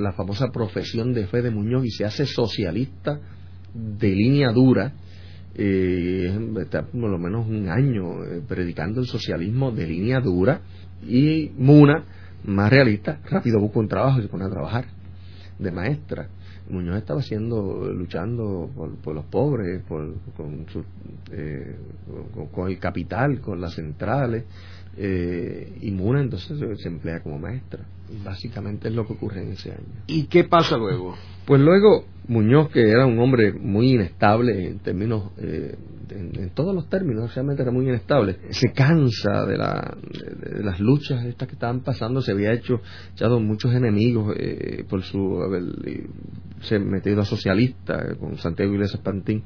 la 0.00 0.12
famosa 0.12 0.48
profesión 0.52 1.14
de 1.14 1.26
fe 1.28 1.42
de 1.42 1.50
Muñoz 1.50 1.84
y 1.84 1.90
se 1.90 2.04
hace 2.04 2.26
socialista 2.26 3.20
de 3.74 4.08
línea 4.08 4.50
dura, 4.50 4.92
eh, 5.54 6.34
está 6.60 6.86
por 6.86 7.10
lo 7.10 7.18
menos 7.18 7.46
un 7.46 7.68
año 7.68 8.24
eh, 8.24 8.42
predicando 8.46 9.00
el 9.00 9.06
socialismo 9.06 9.70
de 9.70 9.86
línea 9.86 10.20
dura, 10.20 10.62
y 11.06 11.50
Muna, 11.56 12.04
más 12.44 12.70
realista, 12.70 13.20
rápido 13.30 13.60
busca 13.60 13.80
un 13.80 13.88
trabajo 13.88 14.18
y 14.18 14.22
se 14.22 14.28
pone 14.28 14.44
a 14.44 14.50
trabajar 14.50 14.86
de 15.58 15.70
maestra. 15.70 16.28
Muñoz 16.68 16.96
estaba 16.98 17.20
haciendo, 17.20 17.92
luchando 17.92 18.70
por, 19.02 19.14
los 19.14 19.24
pobres, 19.26 19.82
por, 19.82 20.14
con, 20.36 20.66
su, 20.68 20.84
eh, 21.32 21.76
con, 22.52 22.70
el 22.70 22.78
capital, 22.78 23.40
con 23.40 23.60
las 23.60 23.74
centrales, 23.74 24.44
eh, 24.96 25.78
y 25.80 25.90
Muna 25.90 26.20
entonces 26.20 26.58
se 26.80 26.88
emplea 26.88 27.20
como 27.20 27.38
maestra. 27.38 27.84
Básicamente 28.24 28.88
es 28.88 28.94
lo 28.94 29.06
que 29.06 29.14
ocurre 29.14 29.42
en 29.42 29.52
ese 29.52 29.72
año. 29.72 30.04
¿Y 30.06 30.24
qué 30.24 30.44
pasa 30.44 30.76
luego? 30.76 31.16
Pues 31.44 31.60
luego 31.60 32.04
Muñoz, 32.28 32.70
que 32.70 32.88
era 32.88 33.04
un 33.04 33.18
hombre 33.18 33.52
muy 33.52 33.92
inestable 33.92 34.68
en 34.68 34.78
términos, 34.78 35.32
eh, 35.38 35.76
en, 36.10 36.50
todos 36.50 36.74
los 36.74 36.88
términos, 36.88 37.34
realmente 37.34 37.62
era 37.62 37.72
muy 37.72 37.84
inestable, 37.88 38.36
se 38.50 38.72
cansa 38.72 39.44
de, 39.44 39.56
la, 39.56 39.96
de, 40.40 40.62
las 40.62 40.78
luchas 40.78 41.24
estas 41.24 41.48
que 41.48 41.54
estaban 41.54 41.80
pasando, 41.80 42.20
se 42.20 42.32
había 42.32 42.52
hecho, 42.52 42.80
echado 43.14 43.40
muchos 43.40 43.74
enemigos 43.74 44.34
eh, 44.38 44.84
por 44.88 45.02
su 45.02 45.42
haber 45.42 45.62
metido 46.80 47.22
a 47.22 47.24
socialista 47.24 48.14
con 48.20 48.38
Santiago 48.38 48.72
Iglesias 48.72 49.00
Pantín 49.02 49.42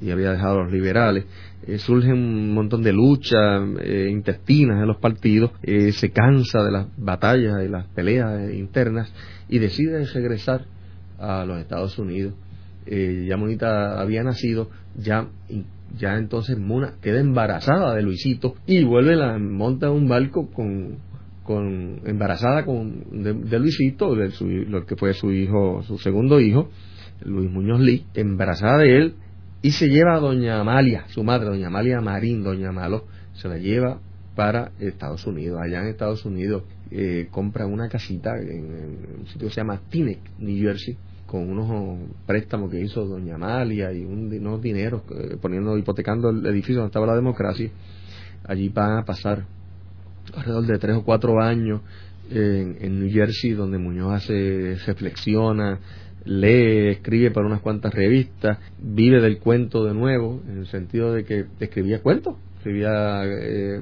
y 0.00 0.10
había 0.10 0.32
dejado 0.32 0.60
a 0.60 0.64
los 0.64 0.72
liberales. 0.72 1.24
Eh, 1.66 1.78
surgen 1.78 2.14
un 2.14 2.54
montón 2.54 2.82
de 2.82 2.92
luchas 2.92 3.62
eh, 3.80 4.08
intestinas 4.10 4.80
en 4.80 4.88
los 4.88 4.98
partidos, 4.98 5.52
se 5.62 6.10
cansa 6.10 6.64
de 6.64 6.72
las 6.72 6.86
batallas 6.96 7.62
y 7.64 7.68
las 7.68 7.86
peleas 7.88 8.52
internas 8.52 9.12
y 9.48 9.58
decide 9.58 10.04
regresar 10.04 10.66
a 11.18 11.44
los 11.44 11.58
Estados 11.58 11.98
Unidos. 11.98 12.34
Eh, 12.86 13.26
ya 13.28 13.36
Monita 13.36 14.00
había 14.00 14.22
nacido, 14.22 14.70
ya, 14.96 15.28
ya 15.98 16.16
entonces 16.16 16.58
Mona 16.58 16.94
queda 17.02 17.20
embarazada 17.20 17.94
de 17.94 18.02
Luisito 18.02 18.54
y 18.66 18.82
vuelve, 18.84 19.14
la 19.16 19.38
monta 19.38 19.90
un 19.90 20.08
barco 20.08 20.50
con, 20.50 20.96
con 21.42 22.00
embarazada 22.06 22.64
con, 22.64 23.22
de, 23.22 23.58
Luisito, 23.58 24.14
de 24.14 24.30
su, 24.30 24.46
lo 24.46 24.86
que 24.86 24.96
fue 24.96 25.12
su 25.12 25.32
hijo, 25.32 25.82
su 25.82 25.98
segundo 25.98 26.40
hijo, 26.40 26.70
Luis 27.24 27.50
Muñoz 27.50 27.80
Lee, 27.80 28.06
embarazada 28.14 28.78
de 28.78 28.96
él, 28.96 29.14
y 29.60 29.72
se 29.72 29.88
lleva 29.88 30.14
a 30.16 30.20
doña 30.20 30.60
Amalia, 30.60 31.04
su 31.08 31.24
madre, 31.24 31.46
doña 31.46 31.66
Amalia 31.66 32.00
Marín, 32.00 32.42
doña 32.42 32.70
Malo, 32.70 33.04
se 33.34 33.48
la 33.48 33.58
lleva 33.58 34.00
para 34.34 34.70
Estados 34.78 35.26
Unidos. 35.26 35.60
Allá 35.60 35.80
en 35.80 35.88
Estados 35.88 36.24
Unidos 36.24 36.62
eh, 36.90 37.26
compra 37.30 37.66
una 37.66 37.88
casita 37.88 38.30
en, 38.38 39.20
un 39.20 39.26
sitio 39.26 39.48
que 39.48 39.54
se 39.54 39.60
llama 39.60 39.80
Teaneck, 39.90 40.20
New 40.38 40.56
Jersey, 40.62 40.96
con 41.28 41.50
unos 41.50 42.08
préstamos 42.26 42.70
que 42.70 42.80
hizo 42.80 43.04
doña 43.04 43.34
Amalia 43.34 43.92
y 43.92 44.02
unos 44.02 44.62
dineros 44.62 45.02
eh, 45.10 45.36
poniendo 45.40 45.76
hipotecando 45.76 46.30
el 46.30 46.44
edificio 46.46 46.76
donde 46.76 46.88
estaba 46.88 47.06
la 47.06 47.14
democracia 47.14 47.70
allí 48.44 48.70
van 48.70 48.98
a 48.98 49.04
pasar 49.04 49.44
alrededor 50.34 50.66
de 50.66 50.78
tres 50.78 50.96
o 50.96 51.04
cuatro 51.04 51.38
años 51.40 51.82
en, 52.30 52.98
New 52.98 53.12
Jersey 53.12 53.50
donde 53.52 53.76
Muñoz 53.76 54.14
hace 54.14 54.78
reflexiona 54.86 55.78
lee 56.24 56.88
escribe 56.88 57.30
para 57.30 57.46
unas 57.46 57.60
cuantas 57.60 57.92
revistas 57.92 58.58
vive 58.78 59.20
del 59.20 59.38
cuento 59.38 59.84
de 59.84 59.92
nuevo 59.92 60.42
en 60.48 60.60
el 60.60 60.66
sentido 60.66 61.12
de 61.12 61.24
que 61.24 61.44
escribía 61.60 62.00
cuentos 62.00 62.36
escribía 62.58 63.22
eh, 63.24 63.80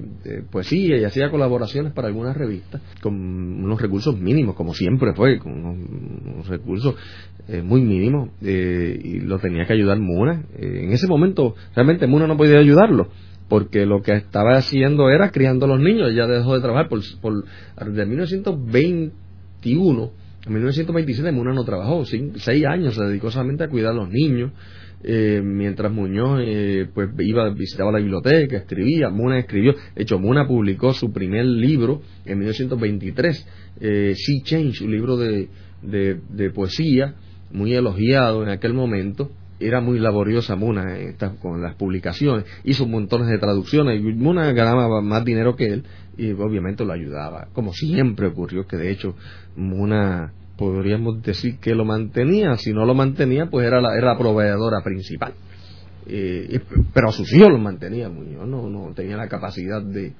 poesía 0.50 0.98
y 0.98 1.04
hacía 1.04 1.30
colaboraciones 1.30 1.92
para 1.92 2.08
algunas 2.08 2.36
revistas 2.36 2.82
con 3.00 3.14
unos 3.14 3.80
recursos 3.80 4.18
mínimos, 4.18 4.54
como 4.54 4.74
siempre 4.74 5.14
fue, 5.14 5.38
con 5.38 5.52
unos, 5.52 6.46
recursos 6.46 6.94
eh, 7.48 7.62
muy 7.62 7.80
mínimos, 7.80 8.28
eh, 8.42 9.00
y 9.02 9.20
lo 9.20 9.38
tenía 9.38 9.64
que 9.66 9.72
ayudar 9.72 9.98
Muna. 9.98 10.44
en 10.58 10.92
ese 10.92 11.08
momento 11.08 11.54
realmente 11.74 12.06
Muna 12.06 12.26
no 12.26 12.36
podía 12.36 12.58
ayudarlo, 12.58 13.08
porque 13.48 13.86
lo 13.86 14.02
que 14.02 14.12
estaba 14.12 14.56
haciendo 14.56 15.08
era 15.10 15.30
criando 15.30 15.64
a 15.66 15.68
los 15.68 15.80
niños, 15.80 16.12
ya 16.14 16.26
dejó 16.26 16.54
de 16.54 16.60
trabajar 16.60 16.88
por, 16.88 17.00
por 17.20 17.44
desde 17.78 18.06
1921 18.06 20.10
en 20.46 20.52
1927 20.52 21.32
Muna 21.32 21.52
no 21.52 21.64
trabajó, 21.64 22.04
seis 22.04 22.64
años 22.66 22.94
se 22.94 23.04
dedicó 23.04 23.32
solamente 23.32 23.64
a 23.64 23.68
cuidar 23.68 23.90
a 23.90 23.96
los 23.96 24.08
niños, 24.08 24.52
eh, 25.08 25.40
mientras 25.40 25.92
Muñoz 25.92 26.40
eh, 26.44 26.88
pues 26.92 27.10
iba 27.20 27.48
visitaba 27.50 27.92
la 27.92 27.98
biblioteca, 27.98 28.56
escribía, 28.56 29.08
Muna 29.08 29.38
escribió, 29.38 29.72
de 29.94 30.02
hecho 30.02 30.18
Muna 30.18 30.48
publicó 30.48 30.92
su 30.92 31.12
primer 31.12 31.44
libro 31.44 32.02
en 32.24 32.40
1923, 32.40 33.46
eh, 33.80 34.14
Sea 34.16 34.42
Change, 34.42 34.82
un 34.82 34.90
libro 34.90 35.16
de, 35.16 35.48
de, 35.80 36.50
poesía 36.50 37.14
muy 37.52 37.72
elogiado 37.74 38.42
en 38.42 38.48
aquel 38.48 38.74
momento, 38.74 39.30
era 39.60 39.80
muy 39.80 40.00
laboriosa 40.00 40.56
Muna 40.56 40.98
con 41.40 41.62
las 41.62 41.76
publicaciones, 41.76 42.44
hizo 42.64 42.84
montones 42.88 43.28
de 43.28 43.38
traducciones 43.38 44.00
y 44.00 44.02
Muna 44.02 44.52
ganaba 44.54 45.00
más 45.02 45.24
dinero 45.24 45.54
que 45.54 45.66
él 45.66 45.84
y 46.18 46.32
obviamente 46.32 46.84
lo 46.84 46.92
ayudaba, 46.92 47.46
como 47.52 47.72
siempre 47.72 48.26
ocurrió 48.26 48.66
que 48.66 48.76
de 48.76 48.90
hecho 48.90 49.14
Muna 49.54 50.32
podríamos 50.56 51.22
decir 51.22 51.58
que 51.58 51.74
lo 51.74 51.84
mantenía, 51.84 52.56
si 52.56 52.72
no 52.72 52.84
lo 52.84 52.94
mantenía, 52.94 53.46
pues 53.46 53.66
era 53.66 53.80
la, 53.80 53.96
era 53.96 54.16
proveedora 54.16 54.82
principal. 54.82 55.34
Eh, 56.08 56.60
pero 56.94 57.08
a 57.08 57.12
sus 57.12 57.32
hijos 57.32 57.50
los 57.50 57.60
mantenía 57.60 58.08
Muñoz, 58.08 58.46
no, 58.46 58.70
no 58.70 58.94
tenía 58.94 59.16
la 59.16 59.28
capacidad 59.28 59.82
de, 59.82 60.12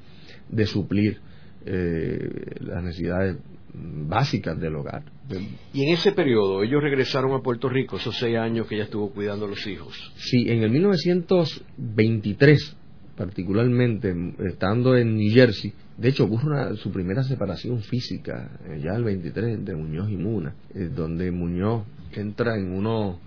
de 0.48 0.66
suplir 0.66 1.20
eh, 1.64 2.28
las 2.60 2.82
necesidades 2.82 3.36
básicas 3.72 4.58
del 4.58 4.74
hogar. 4.76 5.04
Y 5.72 5.84
en 5.84 5.94
ese 5.94 6.12
periodo, 6.12 6.62
ellos 6.62 6.82
regresaron 6.82 7.32
a 7.32 7.40
Puerto 7.40 7.68
Rico, 7.68 7.96
esos 7.96 8.18
seis 8.18 8.36
años 8.36 8.66
que 8.66 8.76
ella 8.76 8.84
estuvo 8.84 9.10
cuidando 9.10 9.46
a 9.46 9.48
los 9.48 9.66
hijos. 9.66 10.12
Sí, 10.16 10.46
en 10.48 10.62
el 10.62 10.70
1923 10.70 12.76
particularmente 13.16 14.14
estando 14.46 14.96
en 14.96 15.16
New 15.16 15.32
Jersey, 15.32 15.72
de 15.96 16.08
hecho 16.08 16.24
ocurre 16.24 16.76
su 16.76 16.90
primera 16.90 17.22
separación 17.22 17.80
física, 17.80 18.50
eh, 18.66 18.80
ya 18.82 18.94
el 18.94 19.04
23 19.04 19.64
de 19.64 19.74
Muñoz 19.74 20.10
y 20.10 20.16
Muna, 20.16 20.54
eh, 20.74 20.90
donde 20.94 21.30
Muñoz 21.30 21.84
entra 22.12 22.56
en 22.56 22.72
uno 22.72 23.20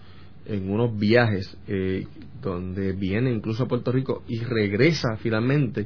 en 0.46 0.69
unos 0.69 0.98
viajes 0.98 1.58
eh, 1.67 2.08
donde 2.41 2.93
viene 2.93 3.31
incluso 3.31 3.63
a 3.63 3.67
Puerto 3.67 3.91
Rico 3.91 4.24
y 4.27 4.39
regresa 4.39 5.15
finalmente 5.17 5.86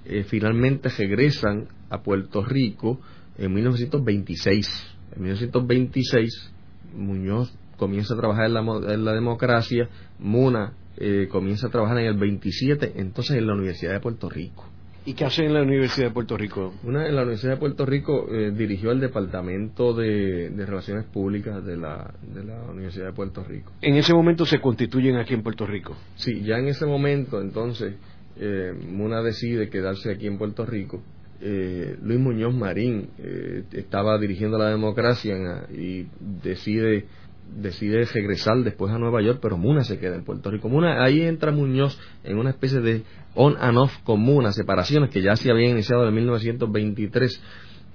Eh, 0.06 0.24
finalmente 0.24 0.90
regresan 0.90 1.68
a 1.90 2.04
Puerto 2.04 2.46
Rico 2.46 3.00
en 3.40 3.54
1926. 3.54 4.96
En 5.16 5.24
1926 5.24 6.52
Muñoz 6.96 7.54
comienza 7.78 8.14
a 8.14 8.18
trabajar 8.18 8.46
en 8.46 8.54
la, 8.54 8.62
en 8.62 9.06
la 9.06 9.14
democracia, 9.14 9.90
Muna 10.20 10.74
eh, 10.98 11.28
comienza 11.32 11.68
a 11.68 11.70
trabajar 11.70 11.98
en 12.00 12.08
el 12.08 12.18
27, 12.18 12.94
entonces 12.98 13.38
en 13.38 13.48
la 13.48 13.54
Universidad 13.54 13.94
de 13.94 14.00
Puerto 14.02 14.30
Rico. 14.30 14.66
¿Y 15.06 15.14
qué 15.14 15.24
hace 15.26 15.46
en 15.46 15.54
la 15.54 15.62
Universidad 15.62 16.08
de 16.08 16.14
Puerto 16.14 16.38
Rico? 16.38 16.74
Una, 16.84 17.08
en 17.08 17.16
la 17.16 17.22
Universidad 17.22 17.54
de 17.54 17.58
Puerto 17.58 17.86
Rico 17.86 18.28
eh, 18.32 18.52
dirigió 18.52 18.92
el 18.92 19.00
Departamento 19.00 19.94
de, 19.94 20.52
Relaciones 20.58 21.06
Públicas 21.06 21.66
de 21.66 21.78
la, 21.78 22.14
de 22.22 22.44
la 22.44 22.62
Universidad 22.70 23.08
de 23.08 23.14
Puerto 23.14 23.44
Rico. 23.44 23.72
¿En 23.82 23.96
ese 23.96 24.14
momento 24.14 24.46
se 24.46 24.60
constituyen 24.60 25.16
aquí 25.16 25.34
en 25.34 25.42
Puerto 25.42 25.66
Rico? 25.66 25.96
Sí, 26.16 26.42
ya 26.44 26.58
en 26.58 26.68
ese 26.68 26.86
momento 26.86 27.42
entonces 27.42 27.96
eh, 28.38 28.74
Muna 28.88 29.22
decide 29.22 29.70
quedarse 29.70 30.12
aquí 30.12 30.28
en 30.28 30.38
Puerto 30.38 30.66
Rico. 30.66 31.02
Eh, 31.42 31.98
Luis 32.02 32.20
Muñoz 32.20 32.54
Marín 32.54 33.10
estaba 33.72 34.18
dirigiendo 34.18 34.58
la 34.58 34.70
democracia 34.70 35.36
y 35.72 36.08
decide 36.42 37.06
decide 37.56 38.06
regresar 38.06 38.58
después 38.64 38.94
a 38.94 38.98
Nueva 38.98 39.22
York, 39.22 39.40
pero 39.42 39.58
Muna 39.58 39.84
se 39.84 40.00
queda 40.00 40.16
en 40.16 40.24
Puerto 40.24 40.52
Rico. 40.52 40.70
Muna, 40.70 41.04
ahí 41.04 41.22
entra 41.22 41.52
Muñoz 41.52 42.00
en 42.24 42.38
una 42.38 42.52
especie 42.52 42.80
de 42.80 43.04
on 43.36 43.56
and 43.60 43.78
off 43.78 43.98
con 44.04 44.20
Muna, 44.20 44.52
separaciones 44.52 45.10
que 45.10 45.22
ya 45.22 45.36
se 45.36 45.52
habían 45.52 45.72
iniciado 45.72 46.08
en 46.08 46.14
1923. 46.14 47.42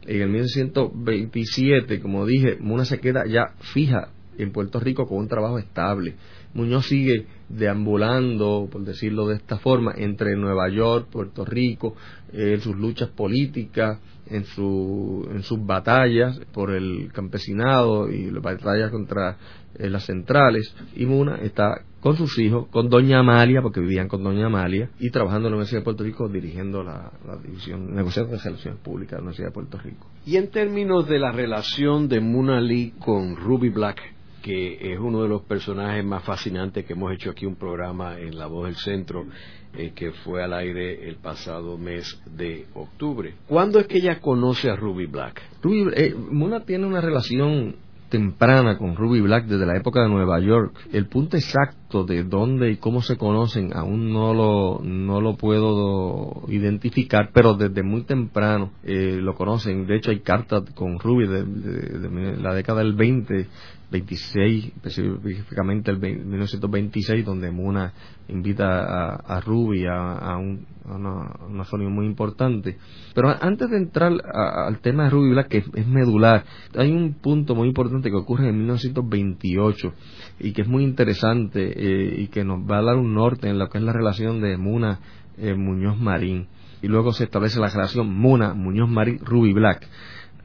En 0.06 0.20
el 0.20 0.28
1927, 0.28 2.00
como 2.00 2.26
dije, 2.26 2.58
Muna 2.60 2.84
se 2.84 3.00
queda 3.00 3.24
ya 3.26 3.54
fija 3.72 4.10
en 4.38 4.52
Puerto 4.52 4.80
Rico 4.80 5.06
con 5.06 5.18
un 5.18 5.28
trabajo 5.28 5.58
estable. 5.58 6.14
Muñoz 6.54 6.86
sigue 6.86 7.26
deambulando, 7.48 8.68
por 8.70 8.84
decirlo 8.84 9.26
de 9.26 9.36
esta 9.36 9.58
forma, 9.58 9.92
entre 9.96 10.36
Nueva 10.36 10.68
York, 10.68 11.08
Puerto 11.10 11.44
Rico, 11.44 11.96
en 12.32 12.60
sus 12.60 12.76
luchas 12.76 13.10
políticas, 13.10 14.00
en, 14.26 14.44
su, 14.44 15.28
en 15.30 15.42
sus 15.42 15.64
batallas 15.64 16.40
por 16.52 16.70
el 16.70 17.10
campesinado 17.12 18.10
y 18.10 18.30
las 18.30 18.42
batallas 18.42 18.90
contra 18.90 19.36
eh, 19.76 19.90
las 19.90 20.04
centrales. 20.04 20.74
Y 20.94 21.06
Muna 21.06 21.36
está 21.36 21.82
con 22.00 22.16
sus 22.16 22.38
hijos, 22.38 22.68
con 22.68 22.90
Doña 22.90 23.20
Amalia, 23.20 23.62
porque 23.62 23.80
vivían 23.80 24.08
con 24.08 24.22
Doña 24.22 24.46
Amalia, 24.46 24.90
y 24.98 25.10
trabajando 25.10 25.48
en 25.48 25.52
la 25.52 25.56
Universidad 25.56 25.80
de 25.80 25.84
Puerto 25.84 26.04
Rico 26.04 26.28
dirigiendo 26.28 26.82
la, 26.82 27.10
división, 27.42 27.94
negociación 27.94 28.30
de 28.30 28.38
relaciones 28.38 28.80
públicas 28.80 29.12
de 29.12 29.16
la 29.16 29.22
Universidad 29.22 29.48
de 29.48 29.54
Puerto 29.54 29.78
Rico. 29.78 30.06
Y 30.26 30.36
en 30.36 30.50
términos 30.50 31.08
de 31.08 31.18
la 31.18 31.32
relación 31.32 32.08
de 32.08 32.20
Muna 32.20 32.60
Lee 32.60 32.92
con 32.98 33.36
Ruby 33.36 33.70
Black, 33.70 34.13
que 34.44 34.92
es 34.92 35.00
uno 35.00 35.22
de 35.22 35.28
los 35.30 35.40
personajes 35.42 36.04
más 36.04 36.22
fascinantes 36.22 36.84
que 36.84 36.92
hemos 36.92 37.10
hecho 37.14 37.30
aquí 37.30 37.46
un 37.46 37.56
programa 37.56 38.20
en 38.20 38.36
La 38.36 38.46
Voz 38.46 38.66
del 38.66 38.76
Centro, 38.76 39.24
eh, 39.72 39.92
que 39.94 40.12
fue 40.12 40.44
al 40.44 40.52
aire 40.52 41.08
el 41.08 41.16
pasado 41.16 41.78
mes 41.78 42.20
de 42.36 42.66
octubre. 42.74 43.32
¿Cuándo 43.48 43.80
es 43.80 43.86
que 43.86 43.96
ella 43.96 44.20
conoce 44.20 44.68
a 44.68 44.76
Ruby 44.76 45.06
Black? 45.06 45.40
Ruby, 45.62 45.90
eh, 45.96 46.14
Muna 46.14 46.60
tiene 46.60 46.84
una 46.86 47.00
relación 47.00 47.76
temprana 48.10 48.76
con 48.76 48.96
Ruby 48.96 49.22
Black 49.22 49.46
desde 49.46 49.64
la 49.64 49.78
época 49.78 50.02
de 50.02 50.10
Nueva 50.10 50.38
York. 50.40 50.76
El 50.92 51.06
punto 51.06 51.38
exacto 51.38 52.04
de 52.04 52.22
dónde 52.22 52.70
y 52.70 52.76
cómo 52.76 53.00
se 53.00 53.16
conocen 53.16 53.72
aún 53.74 54.12
no 54.12 54.34
lo, 54.34 54.80
no 54.84 55.22
lo 55.22 55.36
puedo 55.36 56.42
identificar, 56.48 57.30
pero 57.32 57.54
desde 57.54 57.82
muy 57.82 58.02
temprano 58.02 58.72
eh, 58.82 59.18
lo 59.20 59.34
conocen. 59.34 59.86
De 59.86 59.96
hecho, 59.96 60.10
hay 60.10 60.20
cartas 60.20 60.64
con 60.74 60.98
Ruby 60.98 61.26
de, 61.26 61.44
de 61.44 62.36
la 62.36 62.54
década 62.54 62.80
del 62.80 62.92
20 62.92 63.48
26, 63.94 64.72
específicamente 64.82 65.92
el 65.92 66.00
1926, 66.00 67.24
donde 67.24 67.52
Muna 67.52 67.92
invita 68.26 68.64
a, 68.66 69.36
a 69.36 69.40
Ruby 69.40 69.86
a, 69.86 70.36
una, 70.36 71.64
zona 71.64 71.88
muy 71.88 72.06
importante. 72.06 72.76
Pero 73.14 73.28
antes 73.40 73.70
de 73.70 73.76
entrar 73.76 74.12
al 74.32 74.80
tema 74.80 75.04
de 75.04 75.10
Ruby 75.10 75.30
Black, 75.30 75.48
que 75.48 75.58
es, 75.58 75.86
medular, 75.86 76.44
hay 76.76 76.90
un 76.90 77.14
punto 77.14 77.54
muy 77.54 77.68
importante 77.68 78.10
que 78.10 78.16
ocurre 78.16 78.48
en 78.48 78.58
1928 78.58 79.92
y 80.40 80.52
que 80.52 80.62
es 80.62 80.68
muy 80.68 80.82
interesante 80.82 81.60
eh, 81.76 82.22
y 82.22 82.26
que 82.28 82.44
nos 82.44 82.68
va 82.68 82.78
a 82.78 82.82
dar 82.82 82.96
un 82.96 83.14
norte 83.14 83.48
en 83.48 83.60
lo 83.60 83.68
que 83.68 83.78
es 83.78 83.84
la 83.84 83.92
relación 83.92 84.40
de 84.40 84.56
Muna 84.56 84.98
eh, 85.38 85.54
Muñoz 85.54 86.00
Marín. 86.00 86.48
Y 86.82 86.88
luego 86.88 87.12
se 87.12 87.24
establece 87.24 87.60
la 87.60 87.68
relación 87.68 88.12
Muna 88.12 88.54
Muñoz 88.54 88.90
Marín 88.90 89.20
Ruby 89.24 89.52
Black. 89.52 89.88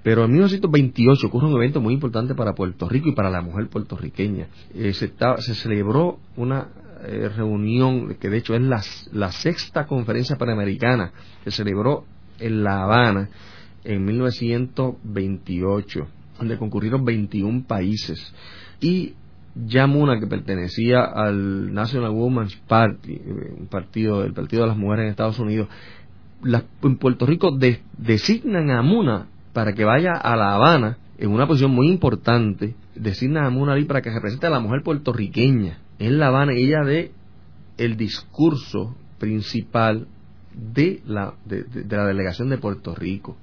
Pero 0.10 0.26
en 0.26 0.32
1928 0.32 1.28
ocurre 1.28 1.46
un 1.46 1.58
evento 1.58 1.82
muy 1.82 1.94
importante 1.94 2.34
para 2.34 2.56
Puerto 2.56 2.90
Rico 2.90 3.10
y 3.10 3.14
para 3.14 3.30
la 3.30 3.44
mujer 3.44 3.70
puertorriqueña. 3.70 4.48
Eh, 4.74 4.92
se, 4.92 5.14
celebró 5.54 6.18
una 6.36 6.70
eh, 7.06 7.30
reunión 7.30 8.16
que 8.16 8.28
de 8.28 8.38
hecho 8.38 8.56
es 8.56 9.08
la, 9.12 9.32
sexta 9.32 9.86
conferencia 9.86 10.36
panamericana 10.36 11.12
que 11.44 11.52
se 11.52 11.58
celebró 11.58 12.06
en 12.40 12.64
La 12.64 12.82
Habana 12.82 13.30
en 13.84 14.04
1928, 14.04 16.08
donde 16.40 16.58
concurrieron 16.58 17.06
21 17.06 17.66
países. 17.68 18.34
Y 18.82 19.14
Yamuna, 19.54 20.20
que 20.20 20.26
pertenecía 20.26 21.04
al 21.04 21.72
National 21.72 22.10
Women's 22.10 22.56
Party, 22.68 23.14
eh, 23.14 23.54
un 23.60 23.68
partido, 23.68 24.24
el 24.24 24.34
Partido 24.34 24.64
de 24.64 24.70
las 24.70 24.78
Mujeres 24.78 25.04
en 25.04 25.10
Estados 25.12 25.38
Unidos, 25.38 25.68
en 26.82 26.98
Puerto 26.98 27.28
Rico 27.28 27.56
designan 28.00 28.72
a 28.72 28.82
Muna 28.82 29.28
para 29.60 29.74
que 29.74 29.84
vaya 29.84 30.14
a 30.14 30.38
La 30.38 30.56
Habana 30.56 31.00
en 31.18 31.32
una 31.32 31.46
posición 31.46 31.72
muy 31.72 31.90
importante, 31.90 32.76
designa 32.96 33.46
a 33.46 33.50
Muna 33.50 33.76
para 33.86 34.02
que 34.02 34.10
represente 34.10 34.48
a 34.48 34.50
la 34.50 34.62
mujer 34.62 34.84
puertorriqueña 34.84 35.80
en 36.00 36.18
La 36.18 36.28
Habana 36.28 36.54
ella 36.56 36.80
de 36.86 37.12
el 37.78 37.98
discurso 37.98 38.96
principal 39.18 40.08
de 40.56 41.02
la, 41.06 41.34
de 41.44 41.86
la 41.90 42.06
delegación 42.06 42.48
de 42.48 42.58
Puerto 42.58 42.96
Rico 42.96 43.36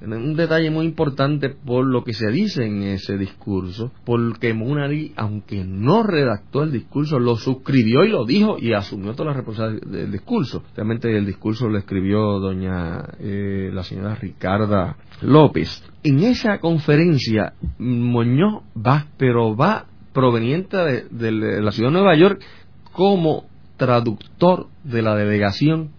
un 0.00 0.36
detalle 0.36 0.70
muy 0.70 0.86
importante 0.86 1.50
por 1.50 1.84
lo 1.84 2.04
que 2.04 2.12
se 2.12 2.30
dice 2.30 2.64
en 2.64 2.82
ese 2.82 3.18
discurso, 3.18 3.92
porque 4.04 4.54
Munari, 4.54 5.12
aunque 5.16 5.64
no 5.64 6.02
redactó 6.02 6.62
el 6.62 6.72
discurso, 6.72 7.18
lo 7.18 7.36
suscribió 7.36 8.04
y 8.04 8.10
lo 8.10 8.24
dijo 8.24 8.56
y 8.58 8.72
asumió 8.72 9.14
toda 9.14 9.30
la 9.30 9.36
responsabilidad 9.36 9.86
del 9.86 10.12
discurso. 10.12 10.62
Realmente 10.76 11.16
el 11.16 11.26
discurso 11.26 11.68
lo 11.68 11.78
escribió 11.78 12.38
doña 12.38 13.04
eh, 13.18 13.70
la 13.72 13.82
señora 13.82 14.14
Ricarda 14.14 14.96
López. 15.22 15.82
En 16.04 16.20
esa 16.20 16.58
conferencia, 16.58 17.54
Muñoz 17.78 18.62
va, 18.76 19.06
pero 19.16 19.56
va 19.56 19.86
proveniente 20.12 20.76
de 21.10 21.32
la 21.32 21.72
ciudad 21.72 21.90
de 21.90 21.94
Nueva 21.94 22.16
York 22.16 22.40
como 22.92 23.44
traductor 23.76 24.68
de 24.84 25.02
la 25.02 25.14
delegación 25.14 25.90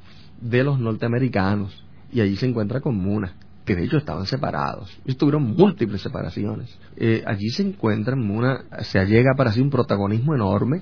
de 0.41 0.63
los 0.63 0.79
norteamericanos. 0.79 1.85
Y 2.11 2.21
allí 2.21 2.35
se 2.35 2.47
encuentra 2.47 2.81
con 2.81 2.97
Muna 2.97 3.35
que 3.69 3.75
de 3.75 3.83
hecho 3.83 3.97
estaban 3.97 4.25
separados. 4.25 4.89
Y 5.05 5.13
tuvieron 5.13 5.43
múltiples 5.43 6.01
separaciones. 6.01 6.75
Eh, 6.97 7.21
allí 7.27 7.49
se 7.49 7.61
encuentran, 7.61 8.19
una, 8.27 8.65
se 8.81 8.97
allega 8.97 9.35
para 9.37 9.51
sí 9.51 9.61
un 9.61 9.69
protagonismo 9.69 10.33
enorme. 10.33 10.81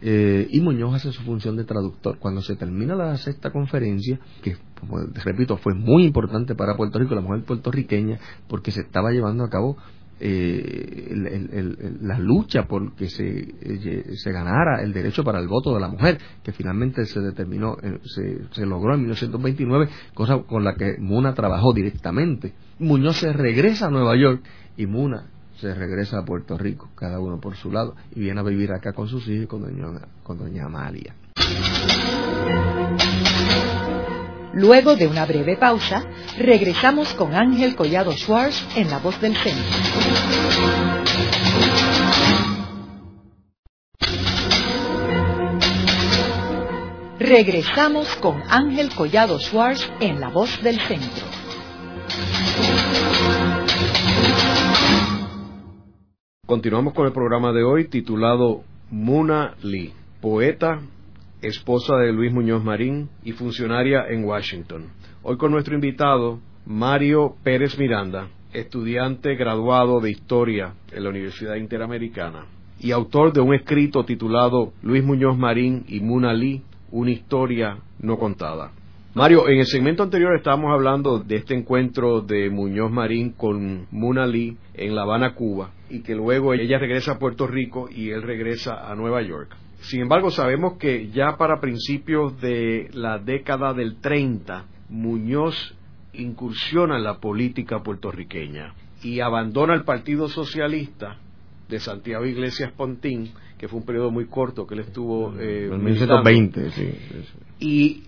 Eh, 0.00 0.46
y 0.48 0.60
Muñoz 0.60 0.94
hace 0.94 1.10
su 1.10 1.22
función 1.22 1.56
de 1.56 1.64
traductor. 1.64 2.18
Cuando 2.20 2.40
se 2.40 2.54
termina 2.54 2.94
la 2.94 3.16
sexta 3.16 3.50
conferencia, 3.50 4.20
que 4.42 4.56
repito, 5.24 5.56
fue 5.56 5.74
muy 5.74 6.04
importante 6.04 6.54
para 6.54 6.76
Puerto 6.76 7.00
Rico, 7.00 7.16
la 7.16 7.20
mujer 7.20 7.42
puertorriqueña, 7.42 8.20
porque 8.46 8.70
se 8.70 8.82
estaba 8.82 9.10
llevando 9.10 9.42
a 9.42 9.50
cabo 9.50 9.76
eh, 10.20 11.96
la 12.02 12.18
lucha 12.18 12.64
por 12.64 12.94
que 12.94 13.08
se, 13.08 13.24
eh, 13.28 14.04
se 14.14 14.32
ganara 14.32 14.82
el 14.82 14.92
derecho 14.92 15.24
para 15.24 15.40
el 15.40 15.48
voto 15.48 15.74
de 15.74 15.80
la 15.80 15.88
mujer, 15.88 16.18
que 16.42 16.52
finalmente 16.52 17.06
se 17.06 17.20
determinó, 17.20 17.76
eh, 17.82 17.98
se, 18.04 18.44
se 18.52 18.66
logró 18.66 18.94
en 18.94 19.00
1929, 19.00 19.88
cosa 20.14 20.42
con 20.42 20.62
la 20.64 20.74
que 20.74 20.96
Muna 20.98 21.34
trabajó 21.34 21.72
directamente. 21.72 22.52
Muñoz 22.78 23.16
se 23.18 23.32
regresa 23.32 23.86
a 23.86 23.90
Nueva 23.90 24.16
York 24.16 24.42
y 24.76 24.86
Muna 24.86 25.26
se 25.60 25.74
regresa 25.74 26.18
a 26.18 26.24
Puerto 26.24 26.56
Rico, 26.56 26.90
cada 26.94 27.20
uno 27.20 27.38
por 27.40 27.56
su 27.56 27.70
lado, 27.70 27.94
y 28.14 28.20
viene 28.20 28.40
a 28.40 28.44
vivir 28.44 28.72
acá 28.72 28.92
con 28.92 29.08
sus 29.08 29.28
hijos 29.28 29.44
y 29.44 29.46
con 29.46 29.62
doña, 29.62 30.00
con 30.22 30.38
doña 30.38 30.64
Amalia. 30.66 31.14
Luego 34.52 34.96
de 34.96 35.06
una 35.06 35.26
breve 35.26 35.56
pausa, 35.56 36.04
regresamos 36.36 37.14
con 37.14 37.34
Ángel 37.34 37.76
Collado 37.76 38.12
Schwartz 38.12 38.66
en 38.74 38.90
La 38.90 38.98
Voz 38.98 39.20
del 39.20 39.36
Centro. 39.36 39.64
Regresamos 47.20 48.08
con 48.16 48.42
Ángel 48.48 48.90
Collado 48.96 49.38
Schwartz 49.38 49.88
en 50.00 50.18
La 50.18 50.30
Voz 50.30 50.60
del 50.62 50.80
Centro. 50.80 51.26
Continuamos 56.44 56.94
con 56.94 57.06
el 57.06 57.12
programa 57.12 57.52
de 57.52 57.62
hoy 57.62 57.86
titulado 57.86 58.64
Muna 58.90 59.54
Lee, 59.62 59.92
poeta, 60.20 60.80
esposa 61.42 61.96
de 61.96 62.12
Luis 62.12 62.32
Muñoz 62.32 62.62
Marín 62.62 63.08
y 63.24 63.32
funcionaria 63.32 64.06
en 64.08 64.24
Washington. 64.24 64.90
Hoy 65.22 65.36
con 65.36 65.52
nuestro 65.52 65.74
invitado, 65.74 66.38
Mario 66.66 67.36
Pérez 67.42 67.78
Miranda, 67.78 68.28
estudiante 68.52 69.34
graduado 69.36 70.00
de 70.00 70.10
Historia 70.10 70.74
en 70.92 71.04
la 71.04 71.10
Universidad 71.10 71.54
Interamericana 71.54 72.44
y 72.78 72.92
autor 72.92 73.32
de 73.32 73.40
un 73.40 73.54
escrito 73.54 74.04
titulado 74.04 74.72
Luis 74.82 75.02
Muñoz 75.02 75.36
Marín 75.36 75.84
y 75.88 76.00
Muna 76.00 76.32
Lee, 76.32 76.62
una 76.90 77.10
historia 77.10 77.78
no 78.00 78.18
contada. 78.18 78.72
Mario, 79.14 79.48
en 79.48 79.58
el 79.58 79.66
segmento 79.66 80.02
anterior 80.02 80.36
estábamos 80.36 80.72
hablando 80.72 81.18
de 81.18 81.36
este 81.36 81.54
encuentro 81.54 82.20
de 82.20 82.48
Muñoz 82.48 82.92
Marín 82.92 83.32
con 83.32 83.86
Muna 83.90 84.26
Lee 84.26 84.56
en 84.74 84.94
La 84.94 85.02
Habana, 85.02 85.34
Cuba, 85.34 85.72
y 85.88 86.02
que 86.02 86.14
luego 86.14 86.54
ella 86.54 86.78
regresa 86.78 87.12
a 87.12 87.18
Puerto 87.18 87.46
Rico 87.46 87.88
y 87.90 88.10
él 88.10 88.22
regresa 88.22 88.90
a 88.90 88.94
Nueva 88.94 89.22
York. 89.22 89.56
Sin 89.82 90.02
embargo, 90.02 90.30
sabemos 90.30 90.78
que 90.78 91.10
ya 91.10 91.36
para 91.36 91.60
principios 91.60 92.40
de 92.40 92.90
la 92.92 93.18
década 93.18 93.72
del 93.72 93.96
30, 93.96 94.66
Muñoz 94.90 95.74
incursiona 96.12 96.96
en 96.96 97.04
la 97.04 97.18
política 97.18 97.82
puertorriqueña 97.82 98.74
y 99.02 99.20
abandona 99.20 99.74
el 99.74 99.84
Partido 99.84 100.28
Socialista 100.28 101.16
de 101.68 101.80
Santiago 101.80 102.26
Iglesias 102.26 102.72
Pontín, 102.72 103.30
que 103.58 103.68
fue 103.68 103.80
un 103.80 103.86
periodo 103.86 104.10
muy 104.10 104.26
corto 104.26 104.66
que 104.66 104.74
él 104.74 104.80
estuvo... 104.80 105.34
Eh, 105.38 105.68
en 105.72 105.82
1920, 105.84 106.70
sí. 106.70 106.90
Y 107.60 108.02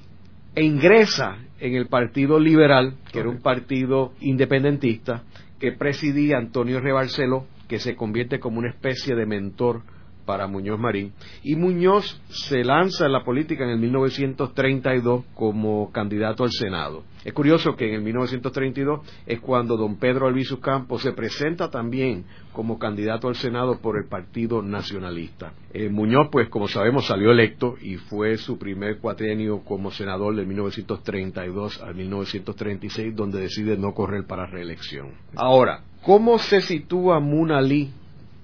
e 0.54 0.64
ingresa 0.64 1.38
en 1.61 1.74
el 1.76 1.87
Partido 1.87 2.38
Liberal, 2.38 2.94
que 3.11 3.20
era 3.20 3.28
un 3.28 3.40
partido 3.40 4.12
independentista, 4.20 5.22
que 5.58 5.72
presidía 5.72 6.37
Antonio 6.37 6.80
Rebarcelo, 6.80 7.46
que 7.68 7.78
se 7.78 7.96
convierte 7.96 8.38
como 8.38 8.58
una 8.58 8.68
especie 8.68 9.14
de 9.14 9.24
mentor 9.24 9.82
para 10.24 10.46
Muñoz 10.46 10.78
Marín. 10.78 11.12
Y 11.42 11.56
Muñoz 11.56 12.20
se 12.28 12.64
lanza 12.64 13.06
en 13.06 13.12
la 13.12 13.24
política 13.24 13.64
en 13.64 13.70
el 13.70 13.78
1932 13.78 15.24
como 15.35 15.90
candidato 15.92 16.44
al 16.44 16.50
Senado. 16.50 17.04
Es 17.24 17.32
curioso 17.32 17.76
que 17.76 17.88
en 17.88 17.94
el 17.94 18.02
1932 18.02 19.00
es 19.26 19.40
cuando 19.40 19.76
don 19.76 19.96
Pedro 19.96 20.26
Albizu 20.26 20.58
Campos 20.58 21.02
se 21.02 21.12
presenta 21.12 21.70
también 21.70 22.24
como 22.52 22.78
candidato 22.78 23.28
al 23.28 23.37
Senado 23.37 23.78
por 23.78 23.96
el 23.96 24.08
Partido 24.08 24.61
Nacionalista. 24.61 25.52
Eh, 25.72 25.88
Muñoz, 25.88 26.28
pues 26.32 26.48
como 26.48 26.66
sabemos, 26.66 27.06
salió 27.06 27.30
electo 27.30 27.76
y 27.80 27.96
fue 27.96 28.37
su 28.38 28.58
primer 28.58 28.98
cuatrienio 28.98 29.61
como 29.61 29.92
senador 29.92 30.35
de 30.35 30.44
1932 30.44 31.80
al 31.80 31.94
1936, 31.94 33.14
donde 33.14 33.40
decide 33.40 33.76
no 33.76 33.94
correr 33.94 34.26
para 34.26 34.46
reelección. 34.46 35.12
Ahora, 35.37 35.85
¿cómo 36.02 36.38
se 36.38 36.61
sitúa 36.61 37.20
Muna 37.20 37.61
Lee 37.61 37.92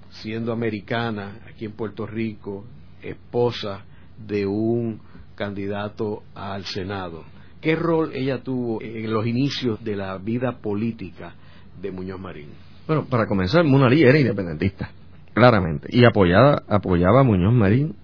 siendo 0.09 0.51
americana 0.51 1.39
aquí 1.47 1.65
en 1.65 1.73
Puerto 1.73 2.05
Rico, 2.05 2.65
esposa 3.01 3.83
de 4.17 4.45
un 4.45 4.99
candidato 5.35 6.23
al 6.35 6.65
Senado. 6.65 7.23
¿Qué 7.61 7.75
rol 7.75 8.11
ella 8.13 8.41
tuvo 8.41 8.81
en 8.81 9.11
los 9.11 9.25
inicios 9.25 9.83
de 9.83 9.95
la 9.95 10.17
vida 10.17 10.57
política 10.57 11.33
de 11.81 11.91
Muñoz 11.91 12.19
Marín? 12.19 12.49
Bueno, 12.87 13.05
para 13.05 13.27
comenzar, 13.27 13.63
Munalí 13.65 14.01
era 14.01 14.19
independentista, 14.19 14.91
claramente, 15.33 15.87
y 15.91 16.05
apoyaba, 16.05 16.63
apoyaba 16.67 17.21
a 17.21 17.23
Muñoz 17.23 17.53
Marín 17.53 17.95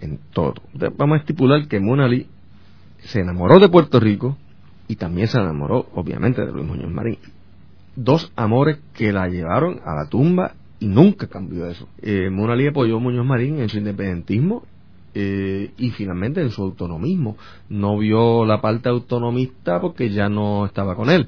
en 0.00 0.18
todo. 0.32 0.54
Vamos 0.96 1.18
a 1.18 1.20
estipular 1.20 1.66
que 1.68 1.80
Munalí 1.80 2.26
se 3.00 3.20
enamoró 3.20 3.58
de 3.58 3.68
Puerto 3.68 4.00
Rico 4.00 4.36
y 4.86 4.96
también 4.96 5.28
se 5.28 5.38
enamoró, 5.38 5.88
obviamente, 5.94 6.44
de 6.44 6.52
Luis 6.52 6.66
Muñoz 6.66 6.90
Marín. 6.90 7.18
Dos 7.96 8.32
amores 8.36 8.78
que 8.94 9.12
la 9.12 9.28
llevaron 9.28 9.80
a 9.84 9.94
la 9.94 10.08
tumba 10.08 10.54
y 10.80 10.86
nunca 10.86 11.26
cambió 11.26 11.66
eso. 11.66 11.88
Eh, 12.02 12.30
apoyó 12.68 12.96
a 12.96 13.00
Muñoz 13.00 13.26
Marín 13.26 13.58
en 13.58 13.68
su 13.68 13.78
independentismo 13.78 14.64
eh, 15.14 15.72
y 15.76 15.90
finalmente 15.90 16.40
en 16.40 16.50
su 16.50 16.62
autonomismo. 16.62 17.36
No 17.68 17.98
vio 17.98 18.44
la 18.44 18.60
parte 18.60 18.88
autonomista 18.88 19.80
porque 19.80 20.10
ya 20.10 20.28
no 20.28 20.66
estaba 20.66 20.94
con 20.94 21.10
él. 21.10 21.26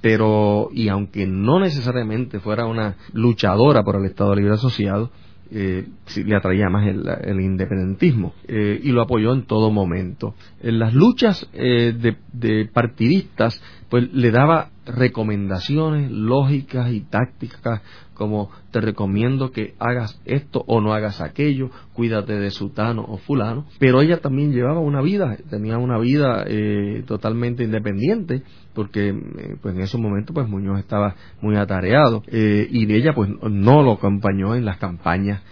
Pero, 0.00 0.68
y 0.72 0.88
aunque 0.88 1.26
no 1.26 1.58
necesariamente 1.58 2.38
fuera 2.38 2.66
una 2.66 2.96
luchadora 3.12 3.82
por 3.82 3.96
el 3.96 4.04
Estado 4.04 4.34
Libre 4.34 4.54
Asociado, 4.54 5.10
eh, 5.50 5.86
le 6.26 6.36
atraía 6.36 6.68
más 6.68 6.86
el, 6.86 7.40
independentismo 7.40 8.34
eh, 8.46 8.78
y 8.82 8.92
lo 8.92 9.00
apoyó 9.00 9.32
en 9.32 9.46
todo 9.46 9.70
momento. 9.70 10.34
En 10.62 10.78
las 10.78 10.92
luchas 10.92 11.48
eh, 11.54 11.94
de, 11.98 12.16
de, 12.34 12.66
partidistas, 12.66 13.62
pues 13.88 14.12
le 14.12 14.30
daba 14.30 14.68
recomendaciones 14.84 16.10
lógicas 16.10 16.92
y 16.92 17.00
tácticas 17.00 17.80
como 18.18 18.50
te 18.72 18.80
recomiendo 18.80 19.52
que 19.52 19.74
hagas 19.78 20.20
esto 20.26 20.64
o 20.66 20.80
no 20.80 20.92
hagas 20.92 21.20
aquello, 21.20 21.70
cuídate 21.94 22.34
de 22.34 22.50
sutano 22.50 23.04
o 23.08 23.16
fulano, 23.16 23.64
pero 23.78 24.02
ella 24.02 24.20
también 24.20 24.52
llevaba 24.52 24.80
una 24.80 25.00
vida, 25.00 25.38
tenía 25.48 25.78
una 25.78 25.98
vida 25.98 26.44
eh, 26.46 27.04
totalmente 27.06 27.62
independiente, 27.62 28.42
porque 28.74 29.08
eh, 29.10 29.56
pues 29.62 29.74
en 29.74 29.80
ese 29.80 29.96
momento 29.96 30.34
pues 30.34 30.48
Muñoz 30.48 30.80
estaba 30.80 31.14
muy 31.40 31.56
atareado 31.56 32.22
eh, 32.26 32.68
y 32.70 32.92
ella 32.92 33.14
pues 33.14 33.30
no 33.42 33.82
lo 33.82 33.92
acompañó 33.92 34.54
en 34.54 34.64
las 34.64 34.76
campañas 34.76 35.42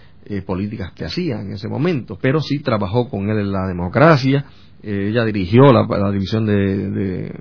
políticas 0.45 0.91
que 0.91 1.05
hacía 1.05 1.41
en 1.41 1.53
ese 1.53 1.69
momento, 1.69 2.19
pero 2.21 2.41
sí 2.41 2.59
trabajó 2.59 3.09
con 3.09 3.31
él 3.31 3.39
en 3.39 3.53
la 3.53 3.69
democracia, 3.69 4.45
eh, 4.83 5.09
ella 5.11 5.25
dirigió 5.25 5.73
la, 5.73 6.11
división 6.11 6.47
de, 6.47 7.35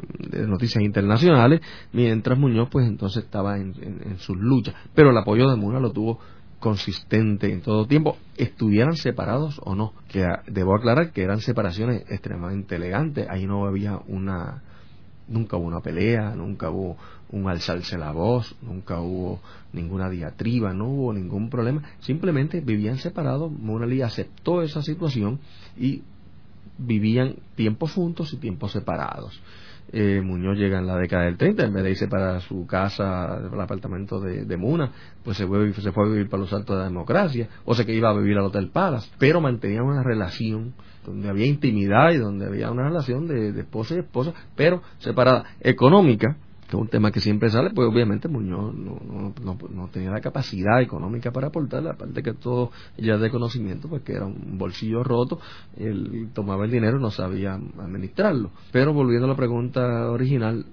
noticias 0.48 0.84
internacionales, 0.84 1.62
mientras 1.93 2.38
Muñoz 2.38 2.69
pues 2.69 2.88
entonces 2.88 3.24
estaba 3.24 3.58
en, 3.58 3.74
sus 4.17 4.38
luchas. 4.38 4.76
Pero 4.93 5.12
el 5.12 5.17
apoyo 5.17 5.50
de 5.50 5.56
Muna 5.56 5.80
lo 5.80 5.91
tuvo 5.91 6.19
consistente 6.60 7.52
en 7.52 7.62
todo 7.62 7.86
tiempo, 7.86 8.17
estuvieran 8.38 8.95
separados 8.95 9.62
o 9.63 9.76
no, 9.76 9.93
que 10.08 10.26
debo 10.48 10.76
aclarar 10.76 11.12
que 11.12 11.21
eran 11.21 11.39
separaciones 11.39 12.04
extremadamente 12.10 12.78
elegantes, 12.78 13.28
ahí 13.30 13.45
no 13.45 13.67
había 13.67 14.00
una, 14.08 14.63
nunca 15.28 15.58
hubo 15.58 15.67
una 15.67 15.82
pelea, 15.82 16.34
nunca 16.36 16.71
hubo 16.71 16.98
un 17.30 17.48
alzarse 17.50 17.98
la 17.98 18.12
voz, 18.12 18.56
nunca 18.62 19.00
hubo 19.00 19.41
ninguna 19.74 20.10
diatriba, 20.10 20.74
no 20.74 20.88
hubo 20.88 21.13
ningún 21.13 21.50
problema, 21.50 21.84
simplemente 22.00 22.62
vivían 22.62 22.98
separados, 22.98 23.52
Munali 23.52 24.02
aceptó 24.02 24.63
esa 24.63 24.82
situación 24.82 25.39
y 25.78 26.02
vivían 26.77 27.35
tiempos 27.55 27.93
juntos 27.93 28.33
y 28.33 28.38
tiempos 28.38 28.71
separados. 28.71 29.41
Eh, 29.91 30.21
Muñoz 30.21 30.57
llega 30.57 30.79
en 30.79 30.88
la 30.88 30.97
década 30.97 31.25
del 31.25 31.38
30, 31.38 31.63
en 31.63 31.73
vez 31.73 31.83
de 31.83 31.91
irse 31.91 32.07
para 32.07 32.39
su 32.41 32.65
casa, 32.65 33.39
el 33.51 33.59
apartamento 33.59 34.19
de, 34.19 34.57
Muna, 34.57 34.91
pues 35.23 35.38
se 35.38 35.45
fue, 35.45 35.71
se 35.73 35.91
fue 35.91 36.05
a 36.05 36.09
vivir 36.09 36.27
para 36.27 36.41
los 36.41 36.51
altos 36.53 36.75
de 36.75 36.81
la 36.81 36.89
democracia, 36.89 37.47
o 37.65 37.75
sea 37.75 37.85
que 37.85 37.93
iba 37.93 38.09
a 38.09 38.13
vivir 38.13 38.38
al 38.38 38.45
Hotel 38.45 38.69
Palace, 38.69 39.09
pero 39.19 39.41
mantenía 39.41 39.83
una 39.83 40.01
relación 40.01 40.73
donde 41.05 41.29
había 41.29 41.45
intimidad 41.45 42.11
y 42.11 42.17
donde 42.17 42.47
había 42.47 42.71
una 42.71 42.89
relación 42.89 43.27
de, 43.27 43.51
de 43.51 43.61
esposa 43.61 43.95
y 43.95 43.99
esposa, 43.99 44.33
pero 44.55 44.81
separada, 44.97 45.45
económica, 45.61 46.35
es 46.75 46.81
un 46.81 46.88
tema 46.88 47.11
que 47.11 47.19
siempre 47.19 47.49
sale, 47.49 47.71
pues 47.71 47.88
obviamente 47.88 48.27
Muñoz 48.27 48.73
no, 48.75 48.99
no, 49.43 49.57
no, 49.69 49.88
tenía 49.89 50.11
la 50.11 50.21
capacidad 50.21 50.81
económica 50.81 51.31
para 51.31 51.47
aportar, 51.47 51.88
aparte 51.88 52.21
que 52.21 52.33
todo 52.33 52.71
ya 52.97 53.17
de 53.17 53.29
conocimiento, 53.29 53.88
pues 53.88 54.03
que 54.03 54.13
era 54.13 54.25
un 54.25 54.57
bolsillo 54.57 55.03
roto, 55.03 55.39
él 55.77 56.29
tomaba 56.33 56.65
el 56.65 56.71
dinero 56.71 56.97
y 56.97 57.01
no 57.01 57.11
sabía 57.11 57.53
administrarlo. 57.53 58.51
Pero 58.71 58.93
volviendo 58.93 59.25
a 59.25 59.29
la 59.29 59.35
pregunta 59.35 60.11
original, 60.11 60.65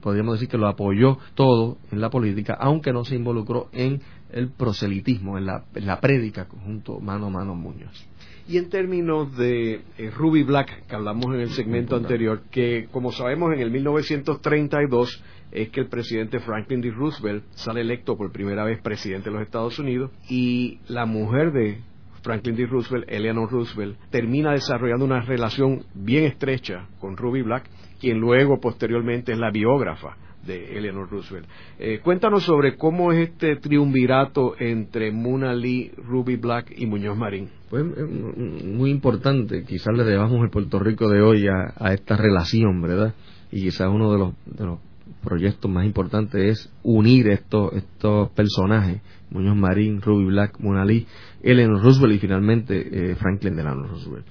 podríamos 0.00 0.34
decir 0.34 0.48
que 0.48 0.58
lo 0.58 0.68
apoyó 0.68 1.18
todo 1.34 1.78
en 1.90 2.00
la 2.00 2.10
política, 2.10 2.56
aunque 2.58 2.92
no 2.92 3.04
se 3.04 3.16
involucró 3.16 3.68
en 3.72 4.00
el 4.32 4.50
proselitismo, 4.50 5.38
en 5.38 5.46
la, 5.46 5.64
en 5.74 5.86
la 5.86 6.00
prédica 6.00 6.46
junto 6.64 7.00
mano 7.00 7.26
a 7.26 7.30
mano 7.30 7.54
Muñoz. 7.54 8.06
Y 8.48 8.58
en 8.58 8.68
términos 8.68 9.36
de 9.36 9.82
eh, 9.96 10.10
Ruby 10.10 10.42
Black, 10.42 10.86
que 10.86 10.96
hablamos 10.96 11.26
en 11.34 11.40
el 11.40 11.50
segmento 11.50 11.94
anterior, 11.94 12.42
que 12.50 12.88
como 12.90 13.12
sabemos 13.12 13.52
en 13.52 13.60
el 13.60 13.70
1932 13.70 15.22
es 15.52 15.70
que 15.70 15.80
el 15.80 15.88
presidente 15.88 16.40
Franklin 16.40 16.80
D. 16.80 16.90
Roosevelt 16.90 17.44
sale 17.52 17.80
electo 17.80 18.16
por 18.16 18.32
primera 18.32 18.64
vez 18.64 18.80
presidente 18.80 19.30
de 19.30 19.36
los 19.36 19.42
Estados 19.42 19.78
Unidos 19.78 20.10
y 20.28 20.78
la 20.88 21.06
mujer 21.06 21.52
de 21.52 21.78
Franklin 22.22 22.56
D. 22.56 22.66
Roosevelt, 22.66 23.06
Eleanor 23.08 23.50
Roosevelt, 23.50 23.98
termina 24.10 24.52
desarrollando 24.52 25.04
una 25.04 25.20
relación 25.20 25.84
bien 25.94 26.24
estrecha 26.24 26.86
con 26.98 27.16
Ruby 27.16 27.42
Black, 27.42 27.64
quien 28.00 28.18
luego 28.18 28.60
posteriormente 28.60 29.32
es 29.32 29.38
la 29.38 29.50
biógrafa 29.50 30.16
de 30.46 30.78
Eleanor 30.78 31.10
Roosevelt. 31.10 31.46
Eh, 31.78 32.00
cuéntanos 32.02 32.44
sobre 32.44 32.76
cómo 32.76 33.12
es 33.12 33.28
este 33.28 33.56
triunvirato 33.56 34.54
entre 34.58 35.12
Muna 35.12 35.54
Lee, 35.54 35.92
Ruby 35.96 36.36
Black 36.36 36.72
y 36.76 36.86
Muñoz 36.86 37.16
Marín. 37.16 37.50
Pues 37.68 37.84
muy 37.84 38.90
importante, 38.90 39.64
quizás 39.64 39.96
le 39.96 40.04
debamos 40.04 40.42
el 40.42 40.50
Puerto 40.50 40.78
Rico 40.78 41.08
de 41.08 41.20
hoy 41.20 41.46
a, 41.46 41.92
esta 41.92 42.16
relación, 42.16 42.80
¿verdad? 42.80 43.14
Y 43.52 43.62
quizás 43.62 43.88
uno 43.88 44.12
de 44.12 44.18
los, 44.18 44.34
de 44.46 44.64
los 44.64 44.78
proyectos 45.22 45.70
más 45.70 45.84
importantes 45.84 46.40
es 46.40 46.72
unir 46.82 47.28
estos, 47.28 47.72
estos 47.74 48.30
personajes, 48.30 49.02
Muñoz 49.30 49.56
Marín, 49.56 50.00
Ruby 50.00 50.24
Black, 50.26 50.58
Muna 50.60 50.84
Lee, 50.84 51.06
Eleanor 51.42 51.82
Roosevelt 51.82 52.14
y 52.14 52.18
finalmente 52.18 53.10
eh, 53.12 53.14
Franklin 53.16 53.56
Delano 53.56 53.86
Roosevelt. 53.86 54.26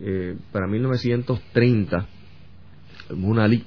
Eh, 0.00 0.36
para 0.52 0.66
1930, 0.66 2.06
Muna 3.14 3.48
Lee 3.48 3.64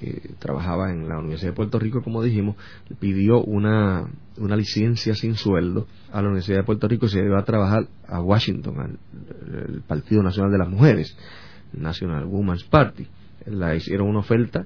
que 0.00 0.34
trabajaba 0.38 0.90
en 0.90 1.08
la 1.08 1.18
Universidad 1.18 1.50
de 1.50 1.56
Puerto 1.56 1.78
Rico, 1.78 2.02
como 2.02 2.22
dijimos, 2.22 2.56
pidió 2.98 3.42
una, 3.42 4.08
una 4.38 4.56
licencia 4.56 5.14
sin 5.14 5.34
sueldo 5.34 5.86
a 6.10 6.22
la 6.22 6.28
Universidad 6.28 6.58
de 6.58 6.64
Puerto 6.64 6.88
Rico 6.88 7.04
y 7.06 7.10
se 7.10 7.20
iba 7.20 7.38
a 7.38 7.44
trabajar 7.44 7.86
a 8.08 8.20
Washington, 8.20 8.80
al, 8.80 9.82
Partido 9.86 10.22
Nacional 10.22 10.50
de 10.50 10.58
las 10.58 10.68
Mujeres, 10.68 11.16
National 11.74 12.24
Women's 12.24 12.64
Party. 12.64 13.06
La 13.44 13.74
hicieron 13.74 14.08
una 14.08 14.20
oferta 14.20 14.64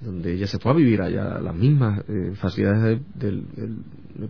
donde 0.00 0.34
ella 0.34 0.46
se 0.46 0.58
fue 0.58 0.72
a 0.72 0.74
vivir 0.74 1.00
allá 1.00 1.38
las 1.40 1.54
mismas 1.54 2.04
eh, 2.08 2.32
facilidades 2.34 3.00
del, 3.14 3.44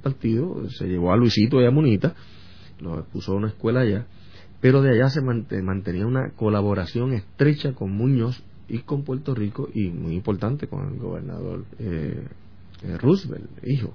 partido, 0.03 0.69
se 0.71 0.87
llevó 0.87 1.13
a 1.13 1.17
Luisito 1.17 1.61
y 1.61 1.67
a 1.67 1.71
Monita, 1.71 2.15
lo 2.81 3.05
puso 3.05 3.33
a 3.33 3.37
una 3.37 3.49
escuela 3.49 3.81
allá, 3.81 4.07
pero 4.61 4.83
de 4.83 4.91
allá 4.91 5.11
se 5.11 5.21
mantenía 5.21 6.07
una 6.07 6.31
colaboración 6.31 7.13
estrecha 7.13 7.73
con 7.73 7.93
Muñoz 7.93 8.43
y 8.69 8.81
con 8.81 9.05
Puerto 9.05 9.35
Rico 9.35 9.69
y 9.73 9.91
muy 9.91 10.15
importante 10.15 10.67
con 10.67 10.93
el 10.93 10.99
gobernador 10.99 11.65
eh, 11.79 12.25
eh, 12.83 12.99
Roosevelt, 12.99 13.49
hijo, 13.65 13.95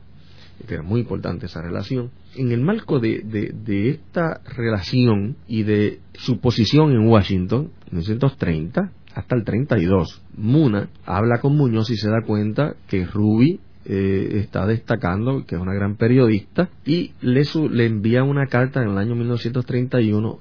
que 0.67 0.75
era 0.75 0.83
muy 0.83 1.01
importante 1.01 1.47
esa 1.47 1.61
relación. 1.61 2.11
En 2.35 2.51
el 2.51 2.61
marco 2.61 2.99
de, 2.99 3.21
de, 3.21 3.89
esta 3.89 4.41
relación 4.55 5.35
y 5.47 5.63
de 5.63 5.99
su 6.13 6.39
posición 6.39 6.91
en 6.91 7.07
Washington, 7.07 7.71
en 7.91 7.97
1930 7.97 8.91
hasta 9.15 9.35
el 9.35 9.43
32, 9.43 10.21
Muna 10.37 10.89
habla 11.05 11.39
con 11.39 11.55
Muñoz 11.55 11.89
y 11.89 11.97
se 11.97 12.09
da 12.09 12.21
cuenta 12.25 12.75
que 12.87 13.05
Ruby 13.05 13.59
eh, 13.85 14.29
está 14.35 14.65
destacando, 14.65 15.45
que 15.45 15.55
es 15.55 15.61
una 15.61 15.73
gran 15.73 15.95
periodista, 15.95 16.69
y 16.85 17.13
le, 17.21 17.43
le 17.71 17.85
envía 17.85 18.23
una 18.23 18.47
carta 18.47 18.81
en 18.81 18.89
el 18.89 18.97
año 18.97 19.15
1931 19.15 20.39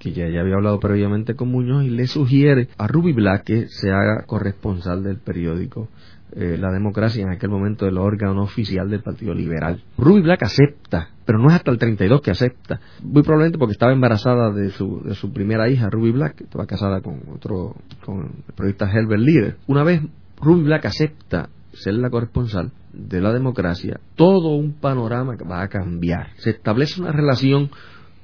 que 0.00 0.12
ya, 0.12 0.24
había 0.24 0.54
hablado 0.54 0.80
previamente 0.80 1.34
con 1.34 1.50
Muñoz 1.50 1.84
y 1.84 1.90
le 1.90 2.06
sugiere 2.06 2.68
a 2.78 2.86
Ruby 2.86 3.12
Black 3.12 3.44
que 3.44 3.66
se 3.68 3.90
haga 3.90 4.24
corresponsal 4.26 5.04
del 5.04 5.18
periódico 5.18 5.88
eh, 6.32 6.56
La 6.58 6.70
Democracia, 6.70 7.22
en 7.22 7.30
aquel 7.30 7.50
momento 7.50 7.86
el 7.86 7.98
órgano 7.98 8.42
oficial 8.42 8.88
del 8.90 9.02
Partido 9.02 9.34
Liberal. 9.34 9.82
Ruby 9.98 10.22
Black 10.22 10.42
acepta, 10.42 11.10
pero 11.24 11.38
no 11.38 11.48
es 11.48 11.54
hasta 11.54 11.70
el 11.70 11.78
32 11.78 12.20
que 12.20 12.30
acepta, 12.30 12.80
muy 13.02 13.22
probablemente 13.22 13.58
porque 13.58 13.72
estaba 13.72 13.92
embarazada 13.92 14.50
de 14.52 14.70
su, 14.70 15.02
de 15.04 15.14
su 15.14 15.32
primera 15.32 15.68
hija, 15.68 15.90
Ruby 15.90 16.12
Black, 16.12 16.40
estaba 16.42 16.66
casada 16.66 17.00
con 17.00 17.20
otro, 17.34 17.76
con 18.04 18.20
el 18.48 18.54
periodista 18.54 18.90
Herbert 18.90 19.22
Leader. 19.22 19.56
Una 19.66 19.84
vez 19.84 20.02
Ruby 20.40 20.62
Black 20.64 20.86
acepta 20.86 21.48
ser 21.72 21.94
la 21.94 22.10
corresponsal 22.10 22.72
de 22.92 23.20
la 23.20 23.32
democracia, 23.32 24.00
todo 24.16 24.54
un 24.54 24.72
panorama 24.72 25.36
va 25.50 25.62
a 25.62 25.68
cambiar. 25.68 26.30
Se 26.36 26.50
establece 26.50 27.00
una 27.00 27.12
relación 27.12 27.70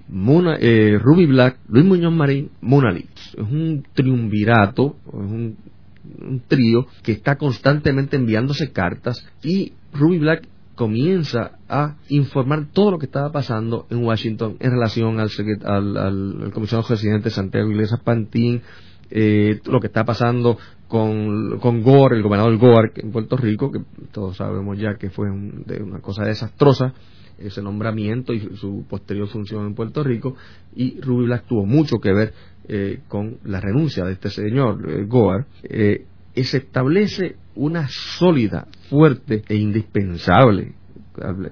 Muna, 0.08 0.56
eh, 0.60 0.98
Ruby 1.00 1.26
Black, 1.26 1.58
Luis 1.68 1.84
Muñoz 1.84 2.12
Marín, 2.12 2.50
Mona 2.60 2.96
Es 2.96 3.34
un 3.34 3.84
triunvirato, 3.92 4.96
es 5.08 5.14
un, 5.14 5.56
trío 6.48 6.86
que 7.02 7.12
está 7.12 7.36
constantemente 7.36 8.16
enviándose 8.16 8.72
cartas 8.72 9.26
y 9.42 9.72
Ruby 9.92 10.18
Black 10.18 10.48
comienza 10.76 11.58
a 11.68 11.96
informar 12.10 12.66
todo 12.72 12.92
lo 12.92 12.98
que 12.98 13.06
estaba 13.06 13.32
pasando 13.32 13.86
en 13.90 14.04
Washington 14.04 14.56
en 14.60 14.70
relación 14.70 15.18
al, 15.18 15.30
al, 15.64 15.96
al, 15.96 16.52
comisionado 16.52 16.88
residente 16.88 17.30
Santiago 17.30 17.70
Iglesias 17.70 18.00
Pantín, 18.04 18.62
eh, 19.10 19.60
lo 19.64 19.80
que 19.80 19.86
está 19.86 20.04
pasando 20.04 20.58
con, 20.86 21.58
con 21.58 21.82
Gore, 21.82 22.16
el 22.16 22.22
gobernador 22.22 22.56
Gore 22.58 22.92
en 22.96 23.10
Puerto 23.10 23.36
Rico, 23.36 23.72
que 23.72 23.80
todos 24.12 24.36
sabemos 24.36 24.78
ya 24.78 24.96
que 24.98 25.10
fue 25.10 25.28
de 25.30 25.82
una 25.82 26.00
cosa 26.00 26.24
desastrosa, 26.24 26.92
ese 27.38 27.62
nombramiento 27.62 28.32
y 28.32 28.40
su 28.56 28.84
posterior 28.88 29.28
función 29.28 29.66
en 29.66 29.74
Puerto 29.74 30.02
Rico 30.02 30.36
y 30.74 31.00
Ruby 31.00 31.26
Black 31.26 31.46
tuvo 31.46 31.66
mucho 31.66 31.98
que 31.98 32.12
ver 32.12 32.32
eh, 32.68 33.00
con 33.08 33.38
la 33.44 33.60
renuncia 33.60 34.04
de 34.04 34.12
este 34.12 34.30
señor 34.30 34.88
eh, 34.88 35.04
Goar 35.04 35.46
eh, 35.62 36.04
se 36.34 36.58
establece 36.58 37.36
una 37.54 37.88
sólida, 37.88 38.66
fuerte 38.90 39.42
e 39.48 39.56
indispensable 39.56 40.74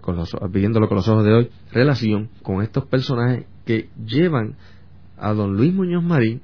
con 0.02 0.16
viéndolo 0.50 0.88
con 0.88 0.96
los 0.96 1.08
ojos 1.08 1.24
de 1.24 1.32
hoy, 1.32 1.50
relación 1.72 2.28
con 2.42 2.62
estos 2.62 2.84
personajes 2.84 3.46
que 3.64 3.88
llevan 4.04 4.56
a 5.16 5.32
don 5.32 5.56
Luis 5.56 5.72
Muñoz 5.72 6.04
Marín 6.04 6.42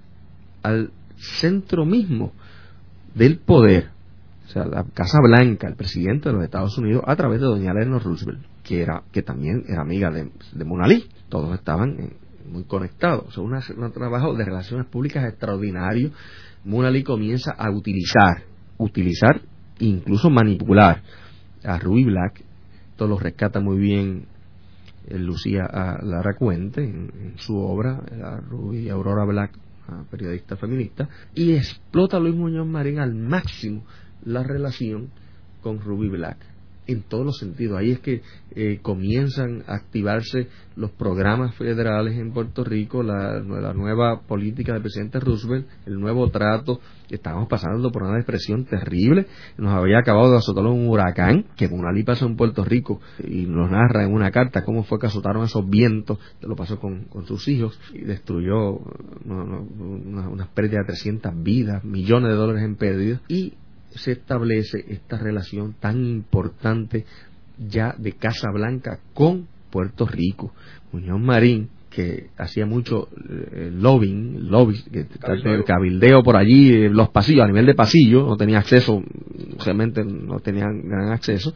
al 0.63 0.91
centro 1.17 1.85
mismo 1.85 2.33
del 3.15 3.39
poder, 3.39 3.91
o 4.47 4.49
sea, 4.49 4.65
la 4.65 4.85
Casa 4.95 5.19
Blanca, 5.23 5.69
el 5.69 5.77
presidente 5.77 6.31
de 6.31 6.35
los 6.35 6.45
Estados 6.45 6.79
Unidos, 6.79 7.03
a 7.07 7.15
través 7.15 7.41
de 7.41 7.47
doña 7.47 7.73
Eleanor 7.73 8.03
Roosevelt 8.03 8.41
que 8.63 8.83
era 8.83 9.03
que 9.11 9.23
también 9.23 9.65
era 9.67 9.83
amiga 9.83 10.11
de, 10.11 10.31
de 10.53 11.05
Todos 11.29 11.55
estaban 11.59 12.15
muy 12.51 12.65
conectados. 12.65 13.37
O 13.39 13.49
sea, 13.49 13.75
un 13.77 13.93
trabajo 13.93 14.35
de 14.35 14.45
relaciones 14.45 14.87
públicas 14.87 15.25
extraordinario. 15.25 16.11
Munali 16.65 17.03
comienza 17.03 17.53
a 17.53 17.71
utilizar, 17.71 18.43
utilizar, 18.79 19.41
incluso 19.79 20.31
manipular 20.31 21.03
a 21.65 21.79
Ruby 21.79 22.05
Black. 22.05 22.43
Esto 22.91 23.07
lo 23.07 23.19
rescata 23.19 23.61
muy 23.61 23.79
bien 23.79 24.27
eh, 25.09 25.19
Lucía 25.19 25.63
Lara 26.03 26.35
Cuente 26.39 26.83
en, 26.83 27.35
su 27.37 27.57
obra, 27.57 28.03
la 28.17 28.39
Ruby 28.41 28.89
Aurora 28.91 29.25
Black, 29.25 29.53
periodista 30.11 30.57
feminista, 30.57 31.09
y 31.35 31.55
explota 31.55 32.21
Luis 32.21 32.35
Muñoz 32.35 32.67
Marín 32.67 32.99
al 32.99 33.15
máximo 33.15 33.85
la 34.25 34.43
relación 34.43 35.11
con 35.63 35.81
Ruby 35.81 36.09
Black 36.09 36.37
en 36.87 37.03
todos 37.03 37.25
los 37.25 37.39
sentidos. 37.39 37.79
Ahí 37.79 37.93
es 37.93 38.01
que 38.01 38.23
eh, 38.53 38.81
comienzan 38.83 39.63
a 39.67 39.75
activarse 39.75 40.49
los 40.77 40.91
programas 40.91 41.55
federales 41.55 42.19
en 42.19 42.33
Puerto 42.33 42.65
Rico, 42.65 43.03
la, 43.03 43.41
nueva 43.41 44.23
política 44.23 44.73
del 44.73 44.83
presidente 44.83 45.21
Roosevelt, 45.21 45.67
el 45.87 46.01
nuevo 46.01 46.29
trato. 46.31 46.81
Estábamos 47.09 47.49
pasando 47.49 47.91
por 47.91 48.05
una 48.05 48.17
depresión 48.17 48.65
terrible. 48.65 49.27
Nos 49.59 49.73
había 49.73 49.99
acabado 49.99 50.31
de 50.31 50.39
azotar 50.39 50.65
un 50.67 50.89
huracán 50.89 51.45
que 51.57 51.69
Munalí 51.69 52.03
pasó 52.03 52.27
en 52.27 52.37
Puerto 52.37 52.65
Rico 52.65 53.01
y 53.23 53.47
nos 53.47 53.71
narra 53.71 54.05
en 54.05 54.13
una 54.13 54.31
carta 54.31 54.65
cómo 54.65 54.85
fue 54.85 54.99
que 54.99 55.07
azotaron 55.07 55.45
esos 55.45 55.69
vientos. 55.69 56.19
Lo 56.41 56.57
pasó 56.57 56.79
con, 56.79 57.09
sus 57.27 57.47
hijos 57.49 57.79
y 57.93 58.01
destruyó 58.01 58.79
una, 59.25 60.29
unas 60.29 60.49
pérdidas 60.49 60.87
de 60.87 60.93
300 60.95 61.43
vidas, 61.43 61.85
millones 61.85 62.31
de 62.31 62.37
dólares 62.37 62.63
en 62.65 62.77
pérdidas. 62.77 63.21
Y 63.29 63.55
se 63.95 64.13
establece 64.13 64.85
esta 64.89 65.19
relación 65.19 65.75
tan 65.79 66.05
importante 66.05 67.05
ya 67.59 67.95
de 67.97 68.13
Casa 68.13 68.51
Blanca 68.53 69.01
con 69.15 69.47
Puerto 69.71 70.07
Rico. 70.07 70.53
Muñoz 70.93 71.21
Marín, 71.21 71.69
que 71.91 72.29
hacía 72.39 72.67
mucho 72.67 73.09
eh, 73.29 73.71
lobbying, 73.73 74.49
lobby, 74.49 74.83
el 74.93 75.65
cabildeo 75.65 76.23
por 76.23 76.37
allí, 76.37 76.73
eh, 76.73 76.89
los 76.89 77.11
pasillos, 77.11 77.45
a 77.45 77.49
nivel 77.49 77.67
de 77.67 77.75
pasillo, 77.75 78.27
no 78.27 78.37
tenía 78.37 78.59
acceso, 78.59 79.03
realmente 79.65 80.05
no 80.05 80.39
tenían 80.39 80.89
gran 80.89 81.11
acceso, 81.13 81.55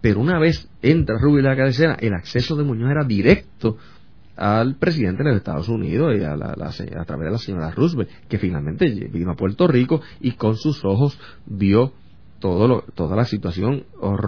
pero 0.00 0.20
una 0.20 0.38
vez 0.38 0.68
entra 0.82 1.18
Rubio 1.18 1.42
la 1.42 1.56
cabecera, 1.56 1.96
el 2.00 2.12
acceso 2.12 2.56
de 2.56 2.64
Muñoz 2.64 2.90
era 2.90 3.04
directo 3.04 3.78
al 4.36 4.76
presidente 4.76 5.22
de 5.22 5.30
los 5.30 5.38
Estados 5.38 5.68
Unidos 5.68 6.14
y 6.18 6.24
a, 6.24 6.32
a 6.32 7.04
través 7.04 7.26
de 7.26 7.30
la 7.30 7.38
señora 7.38 7.70
Roosevelt, 7.70 8.10
que 8.28 8.38
finalmente 8.38 8.86
vino 9.12 9.32
a 9.32 9.36
Puerto 9.36 9.66
Rico 9.66 10.00
y 10.20 10.32
con 10.32 10.56
sus 10.56 10.84
ojos 10.84 11.18
vio 11.46 11.92
todo 12.42 12.82
toda 12.94 13.16
la 13.16 13.24
situación 13.24 13.84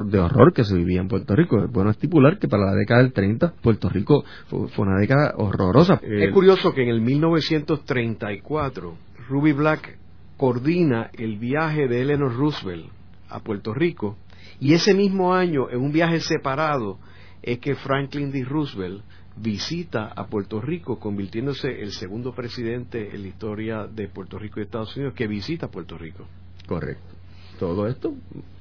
de 0.06 0.18
horror 0.20 0.52
que 0.54 0.64
se 0.64 0.76
vivía 0.76 1.00
en 1.00 1.08
Puerto 1.08 1.34
Rico. 1.34 1.62
Es 1.64 1.70
bueno 1.70 1.90
estipular 1.90 2.38
que 2.38 2.46
para 2.48 2.64
la 2.66 2.74
década 2.74 3.02
del 3.02 3.12
30 3.12 3.54
Puerto 3.60 3.88
Rico 3.88 4.24
fue, 4.46 4.68
una 4.78 4.98
década 5.00 5.34
horrorosa. 5.36 6.00
Es 6.02 6.32
curioso 6.32 6.72
que 6.72 6.84
en 6.84 6.90
el 6.90 7.00
1934 7.00 8.96
Ruby 9.28 9.52
Black 9.52 9.98
coordina 10.36 11.10
el 11.12 11.38
viaje 11.38 11.88
de 11.88 12.02
Eleanor 12.02 12.36
Roosevelt 12.36 12.86
a 13.28 13.40
Puerto 13.40 13.74
Rico 13.74 14.16
y 14.60 14.74
ese 14.74 14.94
mismo 14.94 15.34
año 15.34 15.68
en 15.70 15.80
un 15.80 15.90
viaje 15.92 16.20
separado 16.20 16.98
es 17.42 17.58
que 17.58 17.74
Franklin 17.74 18.30
D. 18.30 18.44
Roosevelt 18.44 19.02
visita 19.36 20.06
a 20.06 20.26
Puerto 20.26 20.60
Rico, 20.60 20.98
convirtiéndose 20.98 21.82
el 21.82 21.92
segundo 21.92 22.34
presidente 22.34 23.14
en 23.14 23.22
la 23.22 23.28
historia 23.28 23.86
de 23.86 24.08
Puerto 24.08 24.38
Rico 24.38 24.60
y 24.60 24.64
Estados 24.64 24.96
Unidos 24.96 25.14
que 25.14 25.26
visita 25.26 25.68
Puerto 25.68 25.98
Rico. 25.98 26.26
Correcto. 26.66 27.14
Todo 27.58 27.86
esto 27.86 28.14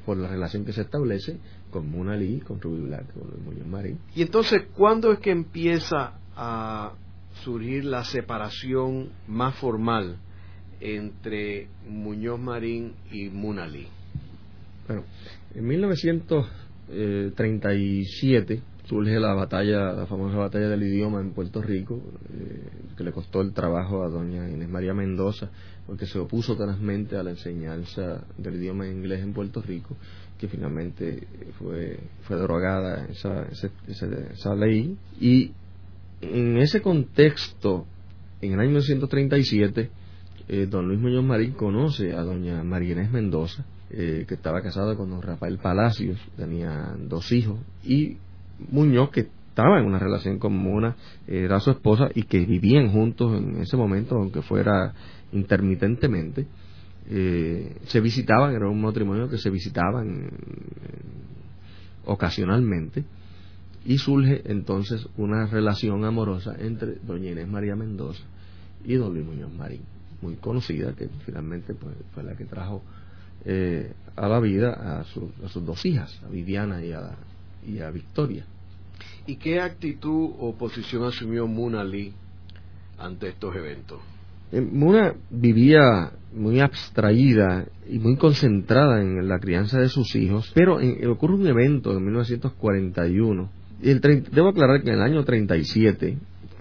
por 0.05 0.17
la 0.17 0.27
relación 0.27 0.65
que 0.65 0.73
se 0.73 0.81
establece 0.81 1.37
con 1.71 1.89
Mona 1.89 2.15
Lee, 2.15 2.39
con 2.39 2.61
Ruby 2.61 2.81
Black, 2.81 3.13
con 3.13 3.43
Muñoz 3.43 3.67
Marín. 3.67 3.97
Y 4.15 4.21
entonces, 4.21 4.63
¿cuándo 4.75 5.11
es 5.11 5.19
que 5.19 5.31
empieza 5.31 6.13
a 6.35 6.93
surgir 7.43 7.85
la 7.85 8.03
separación 8.03 9.09
más 9.27 9.55
formal 9.55 10.17
entre 10.79 11.67
Muñoz 11.87 12.39
Marín 12.39 12.93
y 13.11 13.29
Mona 13.29 13.67
Lee? 13.67 13.87
Bueno, 14.87 15.03
en 15.55 15.67
1937 15.67 18.61
surge 18.85 19.19
la 19.19 19.33
batalla, 19.33 19.93
la 19.93 20.05
famosa 20.05 20.37
batalla 20.37 20.67
del 20.67 20.83
idioma 20.83 21.21
en 21.21 21.31
Puerto 21.31 21.61
Rico, 21.61 22.01
eh, 22.33 22.63
que 22.97 23.03
le 23.03 23.11
costó 23.11 23.41
el 23.41 23.53
trabajo 23.53 24.03
a 24.03 24.09
doña 24.09 24.49
Inés 24.49 24.69
María 24.69 24.93
Mendoza, 24.93 25.49
porque 25.87 26.05
se 26.05 26.19
opuso 26.19 26.55
tenazmente 26.57 27.17
a 27.17 27.23
la 27.23 27.31
enseñanza 27.31 28.25
del 28.37 28.55
idioma 28.55 28.87
inglés 28.87 29.21
en 29.21 29.33
Puerto 29.33 29.61
Rico, 29.61 29.95
que 30.37 30.47
finalmente 30.47 31.27
fue, 31.57 31.99
fue 32.23 32.37
derogada 32.37 33.05
esa, 33.05 33.47
esa, 33.87 34.55
ley. 34.55 34.97
Y 35.19 35.51
en 36.21 36.57
ese 36.57 36.81
contexto, 36.81 37.85
en 38.41 38.53
el 38.53 38.59
año 38.59 38.69
1937, 38.69 39.89
eh, 40.49 40.67
don 40.69 40.87
Luis 40.87 40.99
Muñoz 40.99 41.23
Marín 41.23 41.53
conoce 41.53 42.13
a 42.13 42.21
doña 42.21 42.63
María 42.63 42.91
Inés 42.91 43.11
Mendoza, 43.11 43.65
eh, 43.89 44.25
que 44.27 44.33
estaba 44.33 44.61
casado 44.61 44.97
con 44.97 45.09
don 45.09 45.21
Rafael 45.21 45.57
Palacios, 45.57 46.19
tenía 46.35 46.95
dos 46.99 47.31
hijos, 47.31 47.59
y 47.83 48.17
Muñoz, 48.71 49.09
que 49.11 49.27
estaba 49.49 49.79
en 49.79 49.85
una 49.85 49.99
relación 49.99 50.39
con 50.39 50.53
Muna, 50.53 50.95
era 51.27 51.59
su 51.59 51.71
esposa 51.71 52.09
y 52.13 52.23
que 52.23 52.39
vivían 52.45 52.91
juntos 52.91 53.37
en 53.37 53.61
ese 53.61 53.77
momento, 53.77 54.15
aunque 54.15 54.41
fuera 54.41 54.93
intermitentemente. 55.31 56.47
Eh, 57.09 57.75
se 57.85 57.99
visitaban, 57.99 58.55
era 58.55 58.67
un 58.67 58.81
matrimonio 58.81 59.29
que 59.29 59.37
se 59.37 59.49
visitaban 59.49 60.29
ocasionalmente 62.05 63.03
y 63.85 63.97
surge 63.97 64.41
entonces 64.45 65.07
una 65.17 65.45
relación 65.47 66.05
amorosa 66.05 66.55
entre 66.59 66.95
doña 67.03 67.31
Inés 67.31 67.47
María 67.47 67.75
Mendoza 67.75 68.23
y 68.85 68.95
don 68.95 69.13
Luis 69.13 69.25
Muñoz 69.25 69.53
Marín, 69.53 69.81
muy 70.21 70.35
conocida, 70.35 70.93
que 70.93 71.09
finalmente 71.25 71.73
pues, 71.73 71.95
fue 72.13 72.23
la 72.23 72.35
que 72.35 72.45
trajo 72.45 72.81
eh, 73.45 73.93
a 74.15 74.27
la 74.27 74.39
vida 74.39 74.99
a, 74.99 75.03
sus 75.03 75.65
dos 75.65 75.85
hijas, 75.85 76.21
a 76.25 76.29
Viviana 76.29 76.83
y 76.83 76.91
a, 76.91 77.11
y 77.67 77.79
a 77.79 77.89
Victoria. 77.91 78.45
¿Y 79.25 79.37
qué 79.37 79.61
actitud 79.61 80.31
o 80.39 80.55
posición 80.55 81.03
asumió 81.05 81.47
Muna 81.47 81.83
Lee 81.83 82.13
ante 82.97 83.29
estos 83.29 83.55
eventos? 83.55 83.99
Eh, 84.51 84.61
Muna 84.61 85.15
vivía 85.29 86.11
muy 86.33 86.59
abstraída 86.59 87.65
y 87.89 87.99
muy 87.99 88.17
concentrada 88.17 89.01
en 89.01 89.27
la 89.27 89.39
crianza 89.39 89.79
de 89.79 89.89
sus 89.89 90.15
hijos, 90.15 90.51
pero 90.53 90.79
ocurre 91.09 91.35
un 91.35 91.47
evento 91.47 91.91
en 91.95 92.03
1941. 92.03 93.49
El, 93.81 94.01
debo 94.01 94.49
aclarar 94.49 94.81
que 94.81 94.89
en 94.89 94.95
el 94.95 95.01
año 95.01 95.23
37 95.23 96.17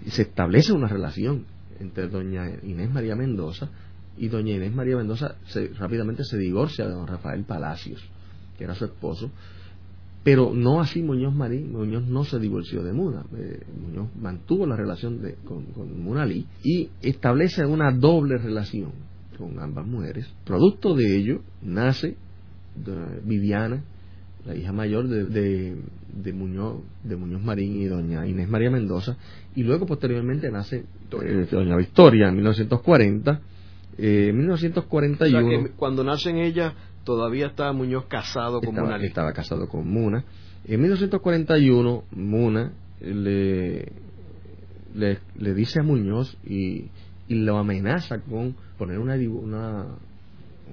se 0.09 0.23
establece 0.23 0.73
una 0.73 0.89
relación 0.89 1.47
entre 1.81 2.09
doña 2.09 2.49
Inés 2.63 2.91
María 2.91 3.17
Mendoza 3.17 3.69
y 4.17 4.29
doña 4.29 4.55
Inés 4.55 4.75
María 4.75 4.97
Mendoza 4.97 5.37
rápidamente 5.79 6.25
se 6.25 6.39
divorcia 6.39 6.87
de 6.87 6.93
don 6.93 7.07
Rafael 7.07 7.45
Palacios, 7.45 8.03
que 8.57 8.65
era 8.65 8.75
su 8.75 8.85
esposo, 8.85 9.31
pero 10.25 10.53
no 10.55 10.81
así 10.81 11.03
Muñoz 11.03 11.35
Marín, 11.35 11.73
Muñoz 11.73 12.07
no 12.07 12.25
se 12.25 12.39
divorció 12.39 12.83
de 12.83 12.93
Muna, 12.93 13.25
eh, 13.37 13.61
Muñoz 13.81 14.09
mantuvo 14.21 14.67
la 14.67 14.77
relación 14.77 15.21
con, 15.45 15.65
con 15.67 16.01
Muna 16.01 16.25
Lee 16.25 16.47
y 16.63 16.91
establece 17.03 17.65
una 17.65 17.91
doble 17.91 18.39
relación 18.39 18.93
con 19.37 19.59
ambas 19.59 19.87
mujeres. 19.87 20.33
Producto 20.45 20.95
de 20.95 21.17
ello 21.17 21.41
nace 21.63 22.17
Viviana, 23.25 23.83
la 24.47 24.55
hija 24.55 24.73
mayor 24.73 25.09
de, 25.09 25.77
de, 26.13 26.33
Muñoz, 26.33 26.83
de 27.03 27.17
Muñoz 27.17 27.43
Marín 27.43 27.81
y 27.81 27.87
doña 27.87 28.27
Inés 28.27 28.49
María 28.49 28.71
Mendoza, 28.71 29.17
y 29.55 29.63
luego 29.63 29.87
posteriormente 29.87 30.51
nace 30.51 30.85
eh, 31.23 31.47
doña 31.51 31.77
Victoria 31.77 32.29
en 32.29 32.37
1940. 32.37 33.41
Eh, 33.99 34.29
en 34.31 34.39
1941. 34.39 35.71
cuando 35.77 36.03
nacen 36.03 36.39
ellas 36.39 36.73
todavía 37.05 37.47
estaba 37.47 37.73
Muñoz 37.73 38.07
casado 38.07 38.61
con 38.61 38.75
Muna. 38.75 38.97
Estaba 38.97 39.33
casado 39.33 39.69
con 39.69 39.89
Muna. 39.89 40.25
En 40.65 40.81
1941, 40.81 42.05
Muna 42.13 42.73
le, 43.01 43.93
le, 44.95 45.55
dice 45.55 45.81
a 45.81 45.83
Muñoz 45.83 46.37
y, 46.45 46.91
y 47.29 47.35
lo 47.35 47.59
amenaza 47.59 48.21
con 48.21 48.55
poner 48.79 48.99
una, 48.99 49.15
una, 49.17 49.87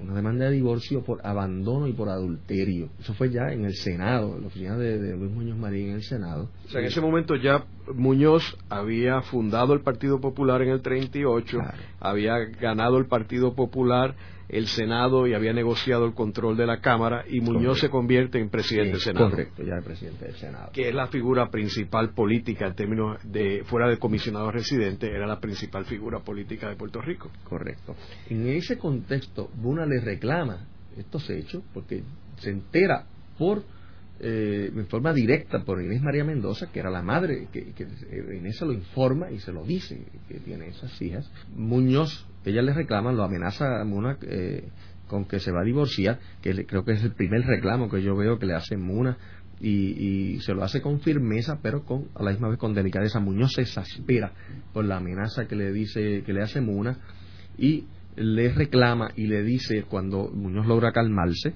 una 0.02 0.14
demanda 0.14 0.46
de 0.46 0.52
divorcio 0.52 1.02
por 1.02 1.24
abandono 1.26 1.86
y 1.86 1.92
por 1.92 2.08
adulterio. 2.08 2.90
Eso 3.00 3.14
fue 3.14 3.30
ya 3.30 3.52
en 3.52 3.64
el 3.64 3.74
Senado, 3.74 4.36
en 4.36 4.42
la 4.42 4.46
oficina 4.46 4.76
de, 4.76 5.16
Luis 5.16 5.32
Muñoz 5.32 5.58
Marín 5.58 5.88
en 5.88 5.94
el 5.96 6.02
Senado. 6.02 6.48
O 6.66 6.68
sea, 6.70 6.80
en 6.80 6.86
ese 6.86 7.00
momento 7.00 7.34
ya 7.36 7.64
Muñoz 7.94 8.56
había 8.68 9.20
fundado 9.22 9.74
el 9.74 9.80
Partido 9.80 10.20
Popular 10.20 10.62
en 10.62 10.70
el 10.70 10.82
38, 10.82 11.58
había 12.00 12.38
ganado 12.38 12.98
el 12.98 13.06
Partido 13.06 13.54
Popular 13.54 14.14
el 14.50 14.66
Senado 14.66 15.28
y 15.28 15.34
había 15.34 15.52
negociado 15.52 16.04
el 16.04 16.12
control 16.12 16.56
de 16.56 16.66
la 16.66 16.80
Cámara 16.80 17.24
y 17.28 17.40
Muñoz 17.40 17.78
se 17.78 17.88
convierte 17.88 18.40
en 18.40 18.50
presidente 18.50 18.92
del 18.92 19.00
Senado. 19.00 19.30
Correcto, 19.30 19.62
ya 19.62 19.76
el 19.76 19.84
presidente 19.84 20.24
del 20.24 20.34
Senado. 20.34 20.70
Que 20.72 20.88
es 20.88 20.94
la 20.94 21.06
figura 21.06 21.50
principal 21.50 22.10
política 22.10 22.66
en 22.66 22.74
términos 22.74 23.18
de, 23.22 23.62
fuera 23.64 23.88
del 23.88 24.00
comisionado 24.00 24.50
residente, 24.50 25.06
era 25.06 25.26
la 25.26 25.38
principal 25.38 25.84
figura 25.84 26.18
política 26.20 26.68
de 26.68 26.74
Puerto 26.74 27.00
Rico. 27.00 27.30
Correcto. 27.44 27.94
En 28.28 28.48
ese 28.48 28.76
contexto, 28.76 29.50
Buna 29.54 29.86
le 29.86 30.00
reclama 30.00 30.66
estos 30.96 31.30
hechos 31.30 31.62
porque 31.72 32.02
se 32.38 32.50
entera 32.50 33.06
por 33.38 33.62
eh, 34.20 34.70
en 34.74 34.86
forma 34.86 35.12
directa 35.12 35.64
por 35.64 35.82
Inés 35.82 36.02
María 36.02 36.24
Mendoza, 36.24 36.70
que 36.70 36.80
era 36.80 36.90
la 36.90 37.02
madre, 37.02 37.48
que, 37.52 37.72
que 37.72 37.86
Inés 38.36 38.58
se 38.58 38.66
lo 38.66 38.72
informa 38.72 39.30
y 39.30 39.38
se 39.38 39.52
lo 39.52 39.64
dice 39.64 40.04
que 40.28 40.40
tiene 40.40 40.68
esas 40.68 41.00
hijas. 41.00 41.30
Muñoz 41.54 42.26
ella 42.44 42.62
le 42.62 42.72
reclama, 42.72 43.12
lo 43.12 43.22
amenaza 43.22 43.80
a 43.80 43.84
Muna 43.84 44.16
eh, 44.22 44.68
con 45.06 45.26
que 45.26 45.40
se 45.40 45.50
va 45.52 45.60
a 45.60 45.64
divorciar, 45.64 46.18
que 46.40 46.64
creo 46.64 46.84
que 46.84 46.92
es 46.92 47.02
el 47.04 47.12
primer 47.12 47.42
reclamo 47.42 47.90
que 47.90 48.02
yo 48.02 48.16
veo 48.16 48.38
que 48.38 48.46
le 48.46 48.54
hace 48.54 48.76
Muna, 48.76 49.18
y, 49.62 50.38
se 50.40 50.54
lo 50.54 50.64
hace 50.64 50.80
con 50.80 51.00
firmeza, 51.00 51.58
pero 51.62 51.84
con 51.84 52.08
a 52.14 52.22
la 52.22 52.30
misma 52.30 52.48
vez 52.48 52.58
con 52.58 52.72
delicadeza. 52.72 53.20
Muñoz 53.20 53.52
se 53.52 53.62
exaspera 53.62 54.32
por 54.72 54.86
la 54.86 54.96
amenaza 54.96 55.46
que 55.46 55.54
le 55.54 55.70
dice, 55.70 56.22
que 56.24 56.32
le 56.32 56.42
hace 56.42 56.62
Muna, 56.62 56.98
y 57.58 57.84
le 58.16 58.52
reclama 58.52 59.10
y 59.16 59.26
le 59.26 59.42
dice 59.42 59.82
cuando 59.82 60.30
Muñoz 60.30 60.66
logra 60.66 60.92
calmarse, 60.92 61.54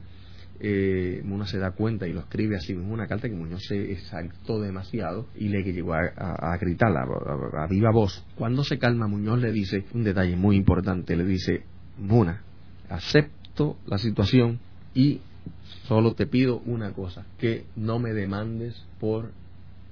eh, 0.61 1.21
Muna 1.25 1.47
se 1.47 1.59
da 1.59 1.73
cuenta 1.73 2.07
y 2.07 2.13
lo 2.13 2.21
escribe 2.21 2.57
así 2.57 2.75
mismo 2.75 2.95
una 2.95 3.07
carta 3.07 3.29
que 3.29 3.35
Muñoz 3.35 3.63
se 3.67 3.93
exaltó 3.93 4.61
demasiado 4.61 5.27
y 5.37 5.49
le 5.49 5.63
llegó 5.63 5.95
a, 5.95 6.01
a, 6.17 6.57
gritar 6.59 6.93
a, 6.97 7.67
viva 7.69 7.91
voz. 7.91 8.25
Cuando 8.37 8.65
se 8.65 8.79
calma, 8.79 9.07
Muñoz 9.07 9.41
le 9.41 9.53
dice 9.53 9.85
un 9.95 10.05
detalle 10.05 10.37
muy 10.37 10.57
importante, 10.57 11.17
le 11.17 11.25
dice, 11.25 11.65
Muna, 11.99 12.43
acepto 12.89 13.77
la 13.87 13.99
situación 13.99 14.59
y 14.95 15.21
solo 15.87 16.15
te 16.15 16.27
pido 16.27 16.59
una 16.61 16.93
cosa, 16.93 17.27
que 17.39 17.67
no 17.77 17.99
me 17.99 18.13
demandes 18.13 18.75
por 19.01 19.33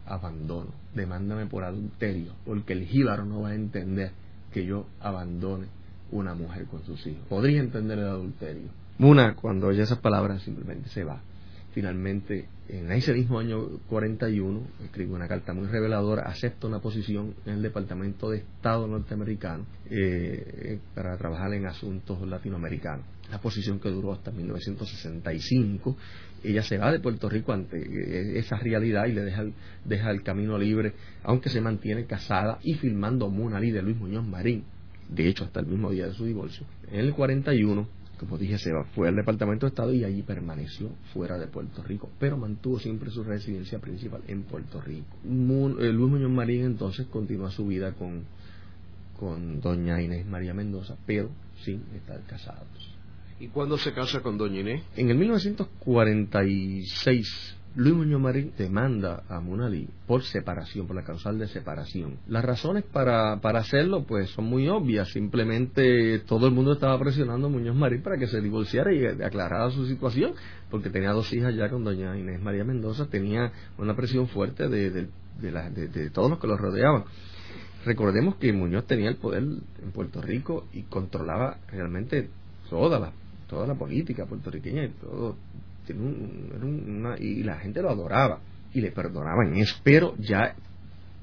abandono, 0.06 0.70
demándame 0.94 1.46
por 1.46 1.64
adulterio, 1.64 2.32
porque 2.44 2.72
el 2.72 2.86
jíbaro 2.86 3.24
no 3.24 3.42
va 3.42 3.50
a 3.50 3.54
entender 3.54 4.12
que 4.52 4.64
yo 4.64 4.86
abandone 5.00 5.66
una 6.10 6.34
mujer 6.34 6.66
con 6.66 6.84
sus 6.84 7.06
hijos. 7.06 7.22
Podría 7.28 7.60
entender 7.60 7.98
el 7.98 8.06
adulterio, 8.06 8.68
Muna, 9.02 9.34
cuando 9.34 9.66
oye 9.66 9.82
esas 9.82 9.98
palabras, 9.98 10.42
simplemente 10.42 10.88
se 10.88 11.02
va. 11.02 11.20
Finalmente, 11.72 12.46
en 12.68 12.92
ese 12.92 13.12
mismo 13.12 13.40
año 13.40 13.80
41, 13.88 14.60
escribe 14.84 15.12
una 15.12 15.26
carta 15.26 15.52
muy 15.52 15.66
reveladora, 15.66 16.22
acepta 16.22 16.68
una 16.68 16.78
posición 16.78 17.34
en 17.44 17.54
el 17.54 17.62
Departamento 17.62 18.30
de 18.30 18.36
Estado 18.38 18.86
norteamericano 18.86 19.66
eh, 19.90 20.78
para 20.94 21.16
trabajar 21.16 21.52
en 21.52 21.66
asuntos 21.66 22.24
latinoamericanos. 22.28 23.04
La 23.28 23.40
posición 23.40 23.80
que 23.80 23.88
duró 23.88 24.12
hasta 24.12 24.30
1965. 24.30 25.96
Ella 26.44 26.62
se 26.62 26.78
va 26.78 26.92
de 26.92 27.00
Puerto 27.00 27.28
Rico 27.28 27.52
ante 27.52 27.78
eh, 27.78 28.38
esa 28.38 28.54
realidad 28.54 29.06
y 29.06 29.14
le 29.14 29.24
deja 29.84 30.10
el, 30.12 30.22
camino 30.22 30.56
libre, 30.56 30.92
aunque 31.24 31.48
se 31.48 31.60
mantiene 31.60 32.06
casada 32.06 32.60
y 32.62 32.74
filmando 32.74 33.28
Muna 33.30 33.58
Lee 33.58 33.72
de 33.72 33.82
Luis 33.82 33.96
Muñoz 33.96 34.24
Marín. 34.24 34.62
De 35.08 35.26
hecho, 35.26 35.42
hasta 35.42 35.58
el 35.58 35.66
mismo 35.66 35.90
día 35.90 36.06
de 36.06 36.14
su 36.14 36.24
divorcio. 36.24 36.64
En 36.92 37.00
el 37.00 37.12
41 37.14 38.01
como 38.22 38.38
dije, 38.38 38.56
se 38.56 38.70
fue 38.94 39.08
al 39.08 39.16
Departamento 39.16 39.66
de 39.66 39.70
Estado 39.70 39.92
y 39.92 40.04
allí 40.04 40.22
permaneció 40.22 40.90
fuera 41.12 41.36
de 41.38 41.48
Puerto 41.48 41.82
Rico, 41.82 42.08
pero 42.20 42.36
mantuvo 42.36 42.78
siempre 42.78 43.10
su 43.10 43.24
residencia 43.24 43.80
principal 43.80 44.22
en 44.28 44.44
Puerto 44.44 44.80
Rico. 44.80 45.16
Eh, 45.24 45.92
Luis 45.92 46.08
Muñoz 46.08 46.30
Marín 46.30 46.64
entonces 46.64 47.08
continúa 47.08 47.50
su 47.50 47.66
vida 47.66 47.94
con, 47.94 48.22
con 49.18 49.60
doña 49.60 50.00
Inés 50.00 50.24
María 50.24 50.54
Mendoza, 50.54 50.96
pero 51.04 51.30
sin 51.64 51.82
estar 51.96 52.20
casados. 52.26 52.96
¿Y 53.40 53.48
cuándo 53.48 53.76
se 53.76 53.92
casa 53.92 54.20
con 54.20 54.38
doña 54.38 54.60
Inés? 54.60 54.84
En 54.94 55.10
el 55.10 55.18
1946 55.18 57.56
Luis 57.74 57.94
Muñoz 57.94 58.20
Marín 58.20 58.52
demanda 58.58 59.22
a 59.30 59.40
Munalí 59.40 59.88
por 60.06 60.22
separación, 60.24 60.86
por 60.86 60.94
la 60.94 61.04
causal 61.04 61.38
de 61.38 61.48
separación. 61.48 62.18
Las 62.28 62.44
razones 62.44 62.84
para, 62.84 63.40
para 63.40 63.60
hacerlo 63.60 64.04
pues 64.04 64.28
son 64.30 64.44
muy 64.44 64.68
obvias, 64.68 65.08
simplemente 65.08 66.18
todo 66.26 66.46
el 66.46 66.52
mundo 66.52 66.74
estaba 66.74 66.98
presionando 66.98 67.46
a 67.46 67.50
Muñoz 67.50 67.74
Marín 67.74 68.02
para 68.02 68.18
que 68.18 68.26
se 68.26 68.42
divorciara 68.42 68.92
y 68.92 69.06
aclarara 69.06 69.70
su 69.70 69.86
situación, 69.86 70.34
porque 70.70 70.90
tenía 70.90 71.12
dos 71.12 71.32
hijas 71.32 71.54
ya 71.54 71.70
con 71.70 71.82
doña 71.82 72.14
Inés 72.18 72.42
María 72.42 72.62
Mendoza, 72.62 73.06
tenía 73.06 73.50
una 73.78 73.96
presión 73.96 74.28
fuerte 74.28 74.68
de, 74.68 74.90
de, 74.90 75.08
de 75.40 76.10
todos 76.10 76.28
los 76.28 76.38
que 76.38 76.48
lo 76.48 76.58
rodeaban. 76.58 77.04
Recordemos 77.86 78.36
que 78.36 78.52
Muñoz 78.52 78.86
tenía 78.86 79.08
el 79.08 79.16
poder 79.16 79.42
en 79.42 79.92
Puerto 79.94 80.20
Rico 80.20 80.66
y 80.74 80.82
controlaba 80.82 81.56
realmente 81.68 82.28
toda 82.68 83.00
la, 83.00 83.12
toda 83.48 83.66
la 83.66 83.74
política 83.76 84.26
puertorriqueña 84.26 84.84
y 84.84 84.88
todo 84.90 85.36
y 87.18 87.42
la 87.42 87.58
gente 87.58 87.82
lo 87.82 87.90
adoraba 87.90 88.40
y 88.72 88.80
le 88.80 88.92
perdonaban 88.92 89.54
eso, 89.56 89.76
pero 89.82 90.14
ya 90.18 90.54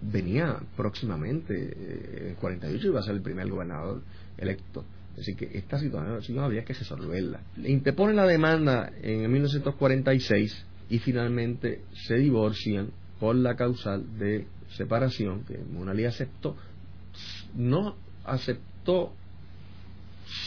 venía 0.02 0.58
próximamente, 0.76 1.54
eh, 1.56 2.28
el 2.30 2.36
48 2.36 2.88
iba 2.88 3.00
a 3.00 3.04
ser 3.04 3.16
el 3.16 3.22
primer 3.22 3.50
gobernador 3.50 4.02
electo. 4.38 4.86
Así 5.18 5.36
que 5.36 5.50
esta 5.54 5.78
situación 5.80 6.40
había 6.40 6.64
que 6.64 6.74
resolverla. 6.74 7.42
Le 7.58 7.72
interponen 7.72 8.16
la 8.16 8.26
demanda 8.26 8.92
en 9.02 9.30
1946 9.30 10.66
y 10.90 11.00
finalmente 11.00 11.82
se 12.08 12.16
divorcian 12.16 12.92
por 13.20 13.36
la 13.36 13.56
causal 13.56 14.18
de 14.18 14.48
separación 14.78 15.44
que 15.44 15.58
Munali 15.58 16.06
aceptó. 16.06 16.56
No 17.54 17.96
aceptó 18.24 19.14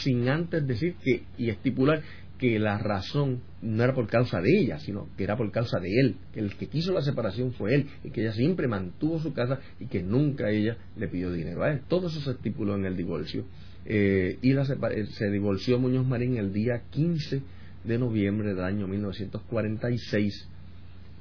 sin 0.01 0.27
antes 0.29 0.65
decir 0.65 0.95
que 1.03 1.23
y 1.37 1.49
estipular 1.49 2.01
que 2.37 2.59
la 2.59 2.77
razón 2.77 3.41
no 3.61 3.83
era 3.83 3.93
por 3.93 4.07
causa 4.07 4.41
de 4.41 4.49
ella, 4.57 4.79
sino 4.79 5.07
que 5.17 5.23
era 5.23 5.37
por 5.37 5.49
causa 5.51 5.79
de 5.79 5.89
él, 5.99 6.17
que 6.33 6.39
el 6.39 6.55
que 6.55 6.67
quiso 6.67 6.91
la 6.91 7.01
separación 7.01 7.53
fue 7.53 7.75
él, 7.75 7.87
y 8.03 8.09
que 8.09 8.21
ella 8.21 8.33
siempre 8.33 8.67
mantuvo 8.67 9.19
su 9.19 9.33
casa 9.33 9.59
y 9.79 9.85
que 9.85 10.01
nunca 10.01 10.49
ella 10.49 10.77
le 10.97 11.07
pidió 11.07 11.31
dinero 11.31 11.63
a 11.63 11.71
él. 11.71 11.81
Todo 11.87 12.07
eso 12.07 12.19
se 12.19 12.31
estipuló 12.31 12.75
en 12.75 12.85
el 12.85 12.97
divorcio. 12.97 13.45
Eh, 13.85 14.39
y 14.41 14.53
se 14.53 15.29
divorció 15.29 15.77
Muñoz 15.77 16.07
Marín 16.07 16.37
el 16.37 16.53
día 16.53 16.83
15 16.89 17.41
de 17.83 17.97
noviembre 17.97 18.53
del 18.53 18.63
año 18.63 18.87
1946 18.87 20.47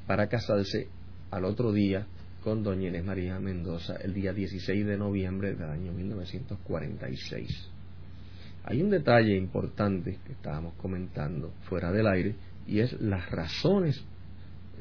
para 0.07 0.29
casarse 0.29 0.89
al 1.31 1.45
otro 1.45 1.73
día 1.73 2.07
con 2.45 2.63
doña 2.63 2.89
Inés 2.89 3.05
María 3.05 3.39
Mendoza 3.39 3.97
el 3.97 4.15
día 4.15 4.33
16 4.33 4.87
de 4.87 4.97
noviembre 4.97 5.55
del 5.55 5.71
año 5.71 5.93
1946. 5.93 7.71
Hay 8.65 8.83
un 8.83 8.91
detalle 8.91 9.37
importante 9.37 10.19
que 10.25 10.33
estábamos 10.33 10.75
comentando 10.75 11.53
fuera 11.69 11.91
del 11.91 12.07
aire 12.07 12.35
y 12.67 12.81
es 12.81 13.01
las 13.01 13.31
razones 13.31 14.05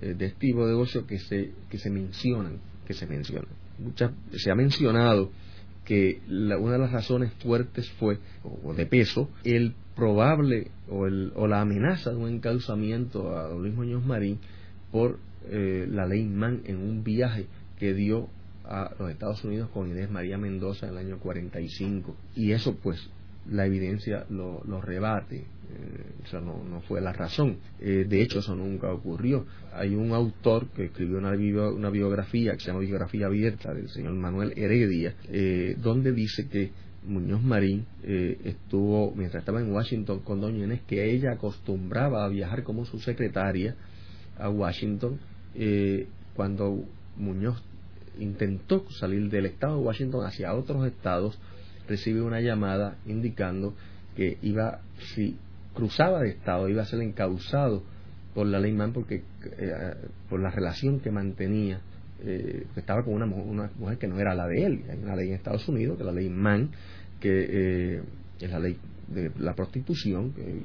eh, 0.01 0.13
de 0.13 0.25
este 0.27 0.39
tipo 0.39 0.65
de 0.65 0.73
negocio 0.73 1.07
que 1.07 1.17
se, 1.19 1.51
que 1.69 1.77
se 1.77 1.89
mencionan, 1.89 2.59
que 2.85 2.93
se 2.93 3.07
mencionan. 3.07 3.49
se 4.31 4.51
ha 4.51 4.55
mencionado 4.55 5.31
que 5.85 6.21
una 6.27 6.73
de 6.73 6.79
las 6.79 6.91
razones 6.91 7.33
fuertes 7.41 7.89
fue, 7.93 8.19
o 8.43 8.73
de 8.73 8.85
peso, 8.85 9.29
el 9.43 9.73
probable 9.95 10.69
o, 10.89 11.07
el, 11.07 11.33
o 11.35 11.47
la 11.47 11.61
amenaza 11.61 12.11
de 12.11 12.17
un 12.17 12.29
encauzamiento 12.29 13.37
a 13.37 13.49
Luis 13.53 13.73
Muñoz 13.73 14.05
Marín 14.05 14.39
por 14.91 15.19
eh, 15.49 15.87
la 15.89 16.05
ley 16.05 16.23
Mann 16.25 16.61
en 16.65 16.77
un 16.77 17.03
viaje 17.03 17.47
que 17.79 17.93
dio 17.93 18.29
a 18.63 18.93
los 18.99 19.09
Estados 19.09 19.43
Unidos 19.43 19.69
con 19.73 19.89
Inés 19.89 20.09
María 20.09 20.37
Mendoza 20.37 20.87
en 20.87 20.93
el 20.93 20.99
año 20.99 21.19
45. 21.19 22.15
Y 22.35 22.51
eso 22.51 22.75
pues 22.75 23.09
la 23.49 23.65
evidencia 23.65 24.25
lo, 24.29 24.81
rebate, 24.81 25.37
eh, 25.37 25.45
eso 26.23 26.41
no, 26.41 26.63
no, 26.63 26.81
fue 26.81 27.01
la 27.01 27.13
razón. 27.13 27.57
Eh, 27.79 28.05
de 28.07 28.21
hecho, 28.21 28.39
eso 28.39 28.55
nunca 28.55 28.91
ocurrió. 28.91 29.45
Hay 29.73 29.95
un 29.95 30.11
autor 30.11 30.67
que 30.69 30.85
escribió 30.85 31.17
una, 31.17 31.31
una 31.31 31.89
biografía 31.89 32.53
que 32.53 32.59
se 32.59 32.67
llama 32.67 32.79
Biografía 32.81 33.27
Abierta 33.27 33.73
del 33.73 33.89
señor 33.89 34.13
Manuel 34.13 34.53
Heredia, 34.55 35.15
donde 35.77 36.11
dice 36.11 36.47
que 36.47 36.71
Muñoz 37.07 37.41
Marín 37.41 37.85
estuvo, 38.03 39.13
mientras 39.15 39.41
estaba 39.41 39.59
en 39.61 39.71
Washington 39.71 40.19
con 40.19 40.41
Doña 40.41 40.65
Inés, 40.65 40.81
que 40.87 41.11
ella 41.11 41.31
acostumbraba 41.31 42.25
a 42.25 42.29
viajar 42.29 42.63
como 42.63 42.85
su 42.85 42.99
secretaria 42.99 43.75
a 44.37 44.49
Washington 44.49 45.19
eh, 45.55 46.07
cuando 46.35 46.85
Muñoz 47.17 47.61
intentó 48.19 48.85
salir 48.91 49.29
del 49.29 49.45
estado 49.45 49.77
de 49.77 49.83
Washington 49.83 50.25
hacia 50.25 50.53
otros 50.53 50.85
estados, 50.85 51.37
recibe 51.91 52.21
una 52.21 52.39
llamada 52.39 52.97
indicando 53.05 53.75
que 54.15 54.37
iba, 54.41 54.79
si 55.13 55.37
cruzaba 55.73 56.21
de 56.21 56.29
estado, 56.29 56.69
iba 56.69 56.83
a 56.83 56.85
ser 56.85 57.01
encausado 57.01 57.83
por 58.33 58.47
la 58.47 58.59
ley 58.59 58.71
Mann 58.71 58.93
porque 58.93 59.23
eh, 59.57 59.93
por 60.29 60.39
la 60.39 60.49
relación 60.49 61.01
que 61.01 61.11
mantenía 61.11 61.81
eh, 62.23 62.65
estaba 62.77 63.03
con 63.03 63.15
una, 63.15 63.25
mujer 63.25 63.97
que 63.97 64.07
no 64.07 64.19
era 64.19 64.33
la 64.33 64.47
de 64.47 64.65
él. 64.65 64.83
Hay 64.89 64.99
una 64.99 65.15
ley 65.15 65.29
en 65.29 65.33
Estados 65.35 65.67
Unidos 65.67 65.97
que 65.97 66.03
es 66.03 66.07
la 66.07 66.13
ley 66.13 66.29
Mann 66.29 66.71
que 67.19 68.01
es 68.39 68.49
la 68.49 68.59
ley 68.59 68.77
de 69.09 69.31
la 69.37 69.53
prostitución 69.53 70.31
que 70.31 70.63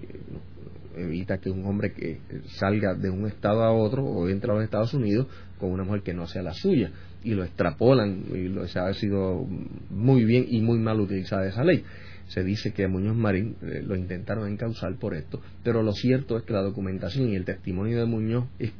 evita 0.97 1.39
que 1.39 1.51
un 1.51 1.66
hombre 1.66 1.93
que 1.93 2.20
salga 2.59 2.95
de 2.95 3.11
un 3.11 3.27
estado 3.27 3.62
a 3.62 3.72
otro 3.72 4.05
o 4.05 4.29
entre 4.29 4.51
a 4.51 4.55
los 4.55 4.64
Estados 4.64 4.95
Unidos 4.95 5.27
con 5.59 5.70
una 5.70 5.84
mujer 5.84 6.02
que 6.02 6.14
no 6.14 6.26
sea 6.26 6.42
la 6.42 6.52
suya 6.52 6.90
y 7.24 7.34
lo 7.34 7.44
extrapolan 7.44 8.24
y 8.32 8.48
lo, 8.48 8.66
se 8.68 8.78
ha 8.78 8.92
sido 8.94 9.46
muy 9.90 10.24
bien 10.24 10.46
y 10.48 10.61
muy 10.61 10.78
mal 10.78 11.00
utilizada 11.00 11.46
esa 11.46 11.64
ley. 11.64 11.84
Se 12.28 12.42
dice 12.42 12.72
que 12.72 12.88
Muñoz 12.88 13.16
Marín 13.16 13.57
eh, 13.62 13.82
lo 13.86 13.96
intentaron 13.96 14.48
encausar 14.48 14.96
por 14.96 15.14
esto, 15.14 15.40
pero 15.62 15.82
lo 15.82 15.92
cierto 15.92 16.36
es 16.36 16.44
que 16.44 16.52
la 16.52 16.62
documentación 16.62 17.28
y 17.28 17.36
el 17.36 17.44
testimonio 17.44 17.98
de 17.98 18.07
Muñoz 18.07 18.46
es, 18.59 18.72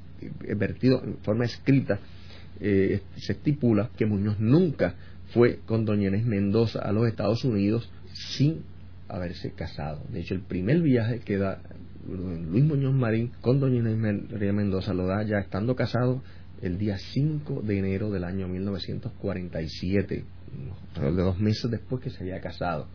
vertido 0.57 1.03
en 1.05 1.19
forma 1.19 1.45
escrita 1.45 2.01
eh, 2.59 3.03
se 3.17 3.35
estipula 3.35 3.91
que 3.97 4.07
Muñoz 4.07 4.41
nunca 4.41 4.95
fue 5.35 5.61
con 5.67 5.85
Doña 5.85 6.09
Inés 6.09 6.25
Mendoza 6.25 6.81
a 6.81 6.91
los 6.93 7.07
Estados 7.07 7.45
Unidos 7.45 7.91
sin 8.13 8.65
haberse 9.09 9.53
casado. 9.53 10.03
De 10.11 10.21
hecho, 10.21 10.35
el 10.35 10.41
primer 10.41 10.81
viaje 10.83 11.21
que 11.21 11.37
da 11.39 11.61
Luis 12.09 12.65
Muñoz 12.65 12.95
Marín 12.95 13.33
con 13.41 13.61
doña 13.61 13.79
Inés 13.79 13.97
Mendoza 14.55 14.95
lo 14.95 15.07
da 15.07 15.23
ya 15.25 15.39
estando 15.39 15.75
casado 15.75 16.23
el 16.63 16.79
día 16.79 16.97
5 16.99 17.63
de 17.63 17.79
enero 17.79 18.11
del 18.11 18.25
año 18.25 18.49
1947, 18.49 20.25
alrededor 20.95 21.17
de 21.17 21.23
dos 21.23 21.39
meses 21.39 21.71
después 21.71 22.03
que 22.03 22.11
se 22.11 22.23
había 22.23 22.41
casado. 22.41 22.87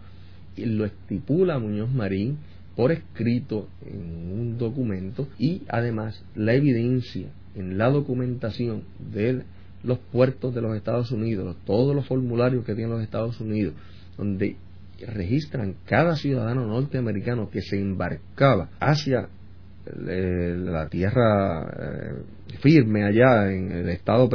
Y 0.55 0.65
lo 0.65 0.85
estipula 0.85 1.59
Muñoz 1.59 1.91
Marín 1.91 2.37
por 2.75 2.91
escrito 2.91 3.69
en 3.85 4.31
un 4.31 4.57
documento 4.57 5.27
y 5.37 5.63
además 5.67 6.23
la 6.35 6.53
evidencia 6.53 7.29
en 7.55 7.77
la 7.77 7.89
documentación 7.89 8.83
de 9.11 9.43
los 9.83 9.99
puertos 9.99 10.53
de 10.53 10.61
los 10.61 10.75
Estados 10.75 11.11
Unidos, 11.11 11.57
todos 11.65 11.95
los 11.95 12.07
formularios 12.07 12.65
que 12.65 12.75
tienen 12.75 12.93
los 12.93 13.03
Estados 13.03 13.39
Unidos, 13.41 13.73
donde 14.17 14.55
registran 15.07 15.75
cada 15.85 16.15
ciudadano 16.15 16.65
norteamericano 16.67 17.49
que 17.49 17.61
se 17.61 17.79
embarcaba 17.79 18.69
hacia 18.79 19.29
la 19.85 20.87
tierra 20.89 21.63
eh, 21.63 22.13
firme 22.59 23.03
allá 23.03 23.51
en 23.51 23.71
el 23.71 23.89
estado 23.89 24.29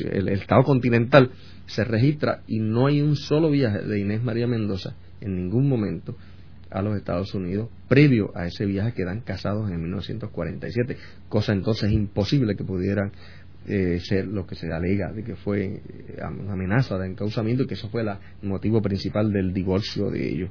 el, 0.00 0.28
estado 0.28 0.62
continental 0.64 1.30
se 1.66 1.84
registra 1.84 2.42
y 2.46 2.58
no 2.58 2.86
hay 2.86 3.00
un 3.00 3.16
solo 3.16 3.50
viaje 3.50 3.82
de 3.82 4.00
Inés 4.00 4.22
María 4.22 4.46
Mendoza 4.46 4.94
en 5.20 5.36
ningún 5.36 5.68
momento 5.68 6.16
a 6.70 6.82
los 6.82 6.96
Estados 6.96 7.34
Unidos 7.34 7.68
previo 7.88 8.32
a 8.34 8.46
ese 8.46 8.66
viaje 8.66 8.92
quedan 8.92 9.20
casados 9.20 9.70
en 9.70 9.80
1947 9.80 10.96
cosa 11.28 11.52
entonces 11.52 11.92
imposible 11.92 12.56
que 12.56 12.64
pudieran 12.64 13.12
eh, 13.70 14.00
ser 14.00 14.26
lo 14.26 14.46
que 14.46 14.54
se 14.54 14.72
alega 14.72 15.12
de 15.12 15.22
que 15.22 15.36
fue 15.36 15.64
eh, 15.66 15.82
una 16.40 16.54
amenaza 16.54 16.96
de 16.96 17.06
encausamiento 17.06 17.64
y 17.64 17.66
que 17.66 17.74
eso 17.74 17.90
fue 17.90 18.00
el 18.00 18.08
motivo 18.40 18.80
principal 18.80 19.30
del 19.30 19.52
divorcio 19.52 20.10
de 20.10 20.26
ellos. 20.26 20.50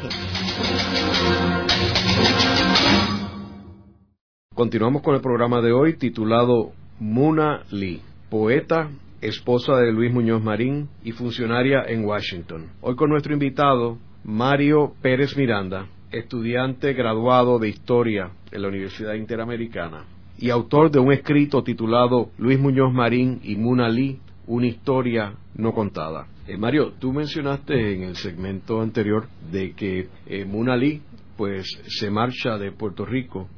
Continuamos 4.54 5.02
con 5.02 5.14
el 5.14 5.22
programa 5.22 5.62
de 5.62 5.72
hoy 5.72 5.96
titulado 5.96 6.72
Muna 6.98 7.62
Lee, 7.70 8.02
poeta, 8.28 8.90
esposa 9.22 9.76
de 9.76 9.92
Luis 9.92 10.12
Muñoz 10.12 10.42
Marín 10.42 10.90
y 11.02 11.12
funcionaria 11.12 11.82
en 11.86 12.04
Washington. 12.04 12.66
Hoy 12.82 12.94
con 12.94 13.08
nuestro 13.08 13.32
invitado, 13.32 13.96
Mario 14.24 14.92
Pérez 15.00 15.36
Miranda, 15.36 15.86
estudiante 16.12 16.92
graduado 16.92 17.58
de 17.58 17.68
Historia 17.68 18.30
en 18.52 18.62
la 18.62 18.68
Universidad 18.68 19.14
Interamericana 19.14 20.04
y 20.38 20.50
autor 20.50 20.90
de 20.90 20.98
un 20.98 21.12
escrito 21.12 21.62
titulado 21.62 22.30
Luis 22.36 22.58
Muñoz 22.58 22.92
Marín 22.92 23.40
y 23.42 23.56
Muna 23.56 23.88
Lee, 23.88 24.20
una 24.46 24.66
historia 24.66 25.34
no 25.54 25.72
contada. 25.72 26.26
Eh, 26.46 26.56
Mario, 26.58 26.92
tú 26.98 27.12
mencionaste 27.12 27.94
en 27.94 28.02
el 28.02 28.16
segmento 28.16 28.80
anterior 28.80 29.28
de 29.50 29.72
que 29.72 30.08
eh, 30.26 30.44
Muna 30.44 30.76
Lee 30.76 31.00
pues 31.36 31.66
se 31.86 32.10
marcha 32.10 32.58
de 32.58 32.72
Puerto 32.72 33.06
Rico 33.06 33.48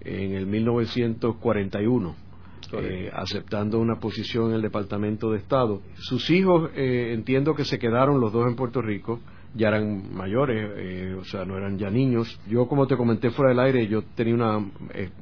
en 0.00 0.34
el 0.34 0.46
1941 0.46 2.28
eh, 2.72 3.10
aceptando 3.14 3.78
una 3.78 3.98
posición 3.98 4.50
en 4.50 4.56
el 4.56 4.62
Departamento 4.62 5.30
de 5.30 5.38
Estado. 5.38 5.80
Sus 5.94 6.28
hijos, 6.28 6.70
eh, 6.74 7.12
entiendo 7.14 7.54
que 7.54 7.64
se 7.64 7.78
quedaron 7.78 8.20
los 8.20 8.30
dos 8.30 8.46
en 8.46 8.56
Puerto 8.56 8.82
Rico, 8.82 9.20
ya 9.54 9.68
eran 9.68 10.14
mayores, 10.14 10.70
eh, 10.76 11.16
o 11.18 11.24
sea, 11.24 11.44
no 11.44 11.56
eran 11.56 11.78
ya 11.78 11.90
niños. 11.90 12.40
Yo, 12.48 12.68
como 12.68 12.86
te 12.86 12.96
comenté 12.96 13.30
fuera 13.30 13.50
del 13.50 13.60
aire, 13.60 13.86
yo 13.88 14.02
tenía 14.14 14.34
una 14.34 14.64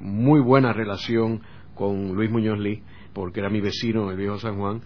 muy 0.00 0.40
buena 0.40 0.72
relación 0.72 1.40
con 1.74 2.14
Luis 2.14 2.30
Muñoz 2.30 2.58
Lee, 2.58 2.82
porque 3.12 3.40
era 3.40 3.50
mi 3.50 3.60
vecino 3.60 4.10
el 4.10 4.16
viejo 4.16 4.38
San 4.38 4.58
Juan. 4.58 4.80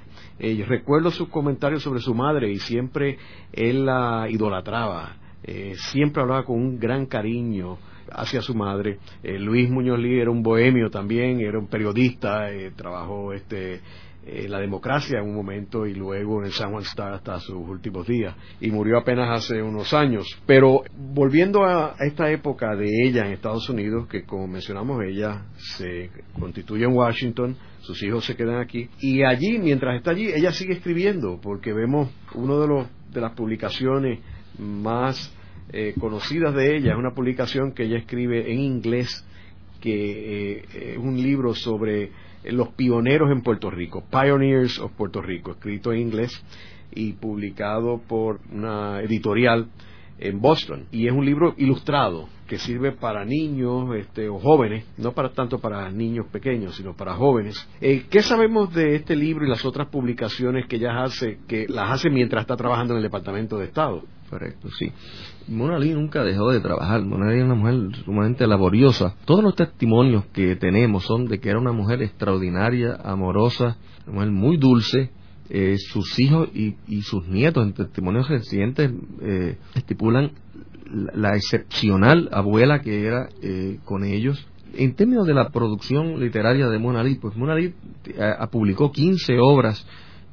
recuerdo 0.67 1.11
sus 1.11 1.29
comentarios 1.29 1.83
sobre 1.83 2.01
su 2.01 2.15
madre 2.15 2.51
y 2.51 2.59
siempre 2.59 3.19
él 3.53 3.87
la 3.87 4.27
idolatraba 4.29 5.17
eh, 5.43 5.75
siempre 5.77 6.23
hablaba 6.23 6.45
con 6.45 6.57
un 6.57 6.79
gran 6.79 7.07
cariño 7.07 7.79
hacia 8.13 8.43
su 8.43 8.55
madre. 8.55 8.99
Eh, 9.23 9.39
Luis 9.39 9.71
Muñoz 9.71 9.99
Lee 9.99 10.21
era 10.21 10.31
un 10.31 10.43
bohemio 10.43 10.91
también, 10.91 11.41
era 11.41 11.59
un 11.59 11.69
periodista, 11.69 12.53
eh, 12.53 12.73
trabajó 12.77 13.33
este 13.33 13.81
la 14.27 14.61
democracia 14.61 15.19
en 15.19 15.29
un 15.29 15.35
momento 15.35 15.87
y 15.87 15.95
luego 15.95 16.41
en 16.41 16.47
el 16.47 16.53
San 16.53 16.71
Juan 16.71 16.83
Star 16.85 17.15
hasta 17.15 17.41
sus 17.41 17.57
últimos 17.57 18.07
días. 18.07 18.35
Y 18.61 18.71
murió 18.71 18.99
apenas 18.99 19.31
hace 19.31 19.63
unos 19.63 19.93
años. 19.93 20.27
Pero 20.47 20.83
volviendo 20.97 21.65
a 21.65 21.97
esta 22.01 22.31
época 22.31 22.77
de 22.77 22.87
ella 23.07 23.27
en 23.27 23.33
Estados 23.33 23.69
Unidos, 23.69 24.07
que 24.09 24.25
como 24.25 24.47
mencionamos 24.47 25.03
ella 25.03 25.47
se 25.57 26.11
constituye 26.39 26.85
en 26.85 26.93
Washington, 26.93 27.57
sus 27.81 28.03
hijos 28.03 28.25
se 28.25 28.37
quedan 28.37 28.61
aquí. 28.61 28.89
Y 29.01 29.23
allí, 29.25 29.59
mientras 29.59 29.97
está 29.97 30.13
allí, 30.13 30.29
ella 30.29 30.53
sigue 30.53 30.75
escribiendo 30.75 31.41
porque 31.43 31.73
vemos 31.73 32.11
uno 32.35 32.61
de 32.61 32.69
los 32.69 32.87
de 33.13 33.21
las 33.21 33.33
publicaciones 33.33 34.21
más 34.59 35.35
eh, 35.73 35.95
conocidas 35.99 36.55
de 36.55 36.77
ella. 36.77 36.93
Es 36.93 36.99
una 36.99 37.15
publicación 37.15 37.73
que 37.73 37.85
ella 37.85 37.99
escribe 37.99 38.53
en 38.53 38.61
inglés 38.61 39.27
que 39.81 40.59
eh, 40.59 40.65
es 40.93 40.99
un 40.99 41.17
libro 41.17 41.55
sobre 41.55 42.13
los 42.45 42.69
pioneros 42.69 43.31
en 43.31 43.43
Puerto 43.43 43.71
Rico, 43.71 44.05
Pioneers 44.11 44.79
of 44.79 44.93
Puerto 44.93 45.21
Rico, 45.21 45.53
escrito 45.53 45.93
en 45.93 46.01
inglés 46.01 46.43
y 46.93 47.13
publicado 47.13 48.01
por 48.07 48.41
una 48.53 49.01
editorial 49.01 49.69
en 50.19 50.41
Boston. 50.41 50.87
Y 50.93 51.07
es 51.07 51.13
un 51.13 51.25
libro 51.25 51.55
ilustrado 51.57 52.29
que 52.47 52.59
sirve 52.59 52.93
para 52.93 53.25
niños 53.25 53.95
este, 53.97 54.29
o 54.29 54.39
jóvenes, 54.39 54.85
no 54.99 55.13
para 55.13 55.31
tanto 55.31 55.61
para 55.61 55.91
niños 55.91 56.27
pequeños, 56.33 56.75
sino 56.77 56.95
para 56.95 57.15
jóvenes. 57.15 57.57
Eh, 57.81 58.07
¿Qué 58.11 58.23
sabemos 58.23 58.75
de 58.75 58.97
este 58.97 59.15
libro 59.15 59.47
y 59.47 59.49
las 59.49 59.65
otras 59.65 59.89
publicaciones 59.89 60.67
que 60.67 60.77
ella 60.77 61.03
hace, 61.03 61.39
que 61.47 61.67
las 61.69 61.93
hace 61.93 62.11
mientras 62.11 62.43
está 62.43 62.57
trabajando 62.57 62.95
en 62.95 62.99
el 62.99 63.05
Departamento 63.05 63.57
de 63.57 63.67
Estado? 63.67 64.03
Correcto, 64.31 64.69
sí. 64.79 64.93
Mona 65.49 65.77
Lee 65.81 65.93
nunca 65.93 66.23
dejó 66.23 66.53
de 66.53 66.61
trabajar. 66.61 67.03
Mona 67.05 67.31
Lee 67.31 67.39
era 67.39 67.47
una 67.47 67.57
mujer 67.57 67.97
sumamente 68.05 68.47
laboriosa. 68.47 69.17
Todos 69.25 69.43
los 69.43 69.57
testimonios 69.57 70.25
que 70.27 70.55
tenemos 70.55 71.05
son 71.05 71.27
de 71.27 71.41
que 71.41 71.51
era 71.51 71.59
una 71.59 71.73
mujer 71.73 72.01
extraordinaria, 72.01 72.97
amorosa, 73.03 73.77
una 74.07 74.15
mujer 74.15 74.31
muy 74.31 74.57
dulce, 74.57 75.11
eh, 75.49 75.79
sus 75.79 76.17
hijos 76.21 76.49
y, 76.55 77.03
sus 77.03 77.27
nietos 77.27 77.67
en 77.67 77.73
testimonios 77.73 78.29
recientes 78.29 78.93
eh, 79.21 79.59
estipulan 79.75 80.31
la, 81.13 81.35
excepcional 81.35 82.29
abuela 82.31 82.83
que 82.83 83.05
era 83.05 83.29
eh, 83.43 83.81
con 83.85 84.05
ellos. 84.05 84.47
En 84.75 84.95
términos 84.95 85.27
de 85.27 85.35
la 85.35 85.49
producción 85.49 86.21
literaria 86.21 86.69
de 86.69 86.79
Mona 86.79 87.03
Lee, 87.03 87.19
pues 87.21 87.35
Mona 87.35 87.57
Lee 87.57 87.75
publicó 88.53 88.93
15 88.93 89.39
obras 89.41 89.85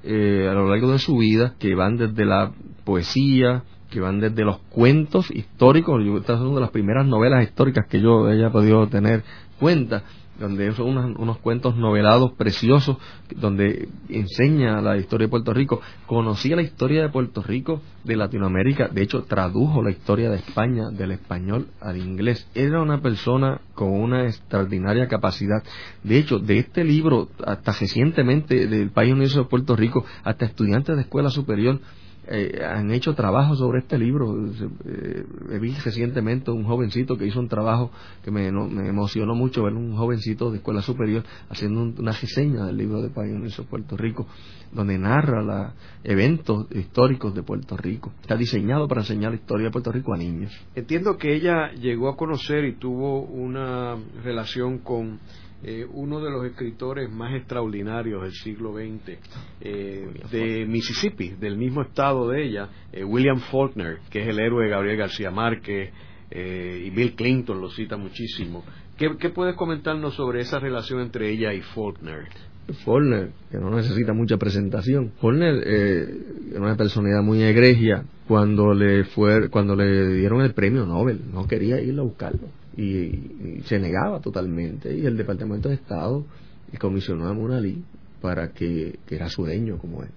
a 0.03 0.53
lo 0.53 0.69
largo 0.69 0.91
de 0.91 0.99
su 0.99 1.17
vida 1.17 1.55
que 1.57 1.73
van 1.73 1.97
desde 1.97 2.23
la 2.23 2.53
poesía, 2.83 3.63
que 3.89 3.99
van 3.99 4.19
desde 4.19 4.43
los 4.43 4.59
cuentos 4.69 5.31
históricos, 5.31 6.01
esta 6.19 6.33
es 6.33 6.39
una 6.39 6.55
de 6.55 6.61
las 6.61 6.71
primeras 6.71 7.05
novelas 7.05 7.43
históricas 7.43 7.85
que 7.87 8.01
yo 8.01 8.27
haya 8.27 8.49
podido 8.49 8.87
tener 8.87 9.23
cuenta, 9.59 10.03
donde 10.39 10.71
son 10.73 11.15
unos, 11.17 11.37
cuentos 11.39 11.75
novelados 11.75 12.33
preciosos, 12.33 12.97
donde 13.35 13.89
enseña 14.09 14.81
la 14.81 14.97
historia 14.97 15.25
de 15.25 15.31
Puerto 15.31 15.53
Rico. 15.53 15.81
Conocía 16.05 16.55
la 16.55 16.61
historia 16.61 17.01
de 17.01 17.09
Puerto 17.09 17.41
Rico, 17.41 17.81
de 18.03 18.15
Latinoamérica, 18.15 18.87
de 18.87 19.01
hecho 19.01 19.23
tradujo 19.23 19.81
la 19.81 19.89
historia 19.89 20.29
de 20.29 20.37
España 20.37 20.89
del 20.91 21.11
español 21.11 21.67
al 21.81 21.97
inglés. 21.97 22.47
Era 22.53 22.81
una 22.81 23.01
persona 23.01 23.61
con 23.73 23.89
una 23.89 24.25
extraordinaria 24.25 25.07
capacidad. 25.07 25.63
De 26.03 26.19
hecho, 26.19 26.39
de 26.39 26.59
este 26.59 26.83
libro, 26.83 27.29
hasta 27.45 27.71
recientemente, 27.71 28.67
del 28.67 28.91
País 28.91 29.13
Unido 29.13 29.43
de 29.43 29.49
Puerto 29.49 29.75
Rico, 29.75 30.05
hasta 30.23 30.45
estudiantes 30.45 30.95
de 30.95 31.01
escuela 31.01 31.29
superior, 31.29 31.79
eh, 32.29 32.61
han 32.63 32.91
hecho 32.91 33.15
trabajo 33.15 33.55
sobre 33.55 33.79
este 33.79 33.97
libro. 33.97 34.35
Eh, 34.85 35.59
vi 35.59 35.73
recientemente 35.73 36.51
un 36.51 36.65
jovencito 36.65 37.17
que 37.17 37.25
hizo 37.25 37.39
un 37.39 37.47
trabajo 37.47 37.91
que 38.23 38.31
me, 38.31 38.47
emocionó 38.47 39.33
mucho 39.33 39.63
ver 39.63 39.73
un 39.73 39.95
jovencito 39.95 40.51
de 40.51 40.57
escuela 40.57 40.81
superior 40.81 41.23
haciendo 41.49 41.81
una 41.81 42.11
reseña 42.11 42.65
del 42.65 42.77
libro 42.77 43.01
de 43.01 43.09
Pioneers 43.09 43.57
de 43.57 43.63
Puerto 43.63 43.95
Rico, 43.95 44.27
donde 44.73 44.97
narra 44.97 45.41
los 45.41 45.73
eventos 46.03 46.67
históricos 46.71 47.33
de 47.33 47.43
Puerto 47.43 47.77
Rico. 47.77 48.11
Está 48.21 48.35
diseñado 48.35 48.87
para 48.87 49.01
enseñar 49.01 49.31
la 49.31 49.37
historia 49.37 49.67
de 49.67 49.71
Puerto 49.71 49.91
Rico 49.91 50.13
a 50.13 50.17
niños. 50.17 50.51
Entiendo 50.75 51.17
que 51.17 51.33
ella 51.33 51.71
llegó 51.71 52.09
a 52.09 52.17
conocer 52.17 52.65
y 52.65 52.73
tuvo 52.73 53.21
una 53.21 53.95
relación 54.23 54.79
con 54.79 55.19
eh, 55.63 55.87
uno 55.91 56.19
de 56.19 56.29
los 56.29 56.45
escritores 56.45 57.11
más 57.11 57.33
extraordinarios 57.33 58.21
del 58.21 58.31
siglo 58.31 58.73
XX 58.73 59.17
eh, 59.59 60.07
de 60.31 60.65
Mississippi, 60.67 61.29
del 61.29 61.57
mismo 61.57 61.81
estado 61.81 62.29
de 62.29 62.45
ella, 62.45 62.69
eh, 62.93 63.03
William 63.03 63.39
Faulkner, 63.39 63.99
que 64.11 64.21
es 64.21 64.27
el 64.27 64.39
héroe 64.39 64.65
de 64.65 64.69
Gabriel 64.69 64.97
García 64.97 65.31
Márquez, 65.31 65.91
y 66.29 66.89
Bill 66.89 67.15
Clinton 67.15 67.61
lo 67.61 67.69
cita 67.69 67.95
muchísimo. 67.95 68.63
¿Qué, 68.97 69.29
puedes 69.29 69.55
comentarnos 69.55 70.13
sobre 70.13 70.41
esa 70.41 70.59
relación 70.59 70.99
entre 70.99 71.29
ella 71.29 71.53
y 71.53 71.61
Faulkner? 71.61 72.27
Faulkner, 72.83 73.31
que 73.49 73.57
no 73.57 73.69
necesita 73.69 74.11
mucha 74.11 74.35
presentación. 74.35 75.13
Faulkner 75.21 75.65
era 75.65 76.59
una 76.59 76.75
personalidad 76.75 77.23
muy 77.23 77.41
egregia 77.43 78.03
cuando 78.27 78.73
le 78.73 79.05
fue 79.05 79.49
cuando 79.49 79.73
le 79.77 80.15
dieron 80.15 80.41
el 80.41 80.53
premio 80.53 80.85
Nobel, 80.85 81.21
no 81.31 81.47
quería 81.47 81.79
ir 81.79 81.97
a 81.97 82.03
buscarlo 82.03 82.49
y, 82.77 83.61
se 83.65 83.79
negaba 83.79 84.21
totalmente. 84.21 84.95
Y 84.95 85.05
el 85.05 85.17
Departamento 85.17 85.69
de 85.69 85.75
Estado 85.75 86.25
comisionó 86.79 87.27
a 87.27 87.33
Munalí 87.33 87.83
para 88.21 88.51
que, 88.51 88.99
que 89.05 89.15
era 89.15 89.29
sureño 89.29 89.77
como 89.77 90.03
él 90.03 90.09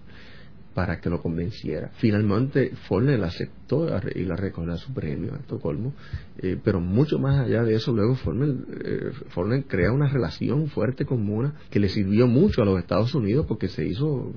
para 0.74 1.00
que 1.00 1.10
lo 1.10 1.20
convenciera. 1.20 1.90
Finalmente 1.96 2.70
Forner 2.88 3.22
aceptó 3.24 3.88
y 4.14 4.24
la 4.24 4.36
recogió 4.36 4.76
su 4.76 4.92
premio 4.92 5.34
a 5.34 5.38
Estocolmo, 5.38 5.94
eh, 6.38 6.56
pero 6.62 6.80
mucho 6.80 7.18
más 7.18 7.40
allá 7.40 7.64
de 7.64 7.74
eso, 7.74 7.92
luego 7.92 8.14
Forner, 8.14 8.54
eh, 8.84 9.64
crea 9.66 9.92
una 9.92 10.08
relación 10.08 10.68
fuerte 10.68 11.04
con 11.04 11.22
Muna 11.22 11.54
que 11.70 11.80
le 11.80 11.88
sirvió 11.88 12.26
mucho 12.26 12.62
a 12.62 12.64
los 12.64 12.78
Estados 12.78 13.14
Unidos 13.14 13.46
porque 13.46 13.68
se 13.68 13.84
hizo 13.84 14.32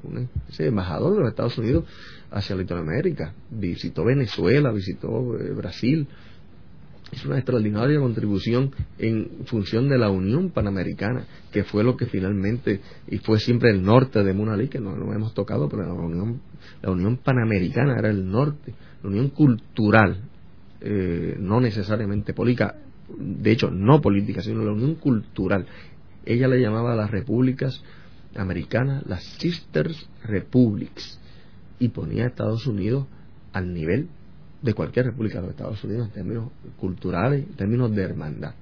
ese 0.50 0.68
embajador 0.68 1.14
de 1.14 1.20
los 1.20 1.30
Estados 1.30 1.58
Unidos 1.58 1.86
hacia 2.32 2.56
Latinoamérica, 2.56 3.34
visitó 3.52 4.04
Venezuela, 4.04 4.72
visitó 4.72 5.38
eh, 5.38 5.52
Brasil, 5.52 6.08
es 7.14 7.26
una 7.26 7.38
extraordinaria 7.38 8.00
contribución 8.00 8.72
en 8.98 9.46
función 9.46 9.88
de 9.88 9.98
la 9.98 10.10
Unión 10.10 10.50
Panamericana, 10.50 11.26
que 11.52 11.64
fue 11.64 11.84
lo 11.84 11.96
que 11.96 12.08
finalmente, 12.08 12.82
y 13.08 13.20
fue 13.20 13.40
siempre 13.40 13.70
el 13.70 13.84
norte 13.84 14.24
de 14.24 14.34
Munalí, 14.34 14.68
que 14.68 14.80
no 14.80 14.96
lo 14.96 15.14
hemos 15.14 15.34
tocado, 15.34 15.70
pero 15.70 15.84
la 15.84 15.94
Unión, 15.94 16.42
la 16.82 16.92
Unión 16.92 17.18
Panamericana 17.18 17.96
era 18.00 18.10
el 18.10 18.30
norte, 18.30 18.74
la 19.04 19.10
Unión 19.10 19.30
Cultural, 19.30 20.22
eh, 20.82 21.38
no 21.40 21.62
necesariamente 21.62 22.34
política, 22.34 22.76
de 23.18 23.52
hecho 23.52 23.70
no 23.70 24.02
política, 24.02 24.42
sino 24.42 24.64
la 24.64 24.72
Unión 24.72 24.96
Cultural. 24.96 25.68
Ella 26.26 26.48
le 26.48 26.62
llamaba 26.62 26.94
a 26.94 26.96
las 26.96 27.12
repúblicas 27.12 27.84
americanas 28.36 29.04
las 29.06 29.24
Sisters 29.24 30.10
Republics 30.24 31.20
y 31.80 31.90
ponía 31.90 32.24
a 32.24 32.28
Estados 32.28 32.66
Unidos 32.66 33.06
al 33.52 33.74
nivel 33.74 34.10
de 34.64 34.74
cualquier 34.74 35.08
república 35.08 35.36
de 35.36 35.42
los 35.42 35.52
Estados 35.52 35.84
Unidos 35.84 36.08
en 36.08 36.14
términos 36.14 36.52
culturales, 36.78 37.46
en 37.46 37.56
términos 37.56 37.94
de 37.94 38.02
hermandad. 38.02 38.56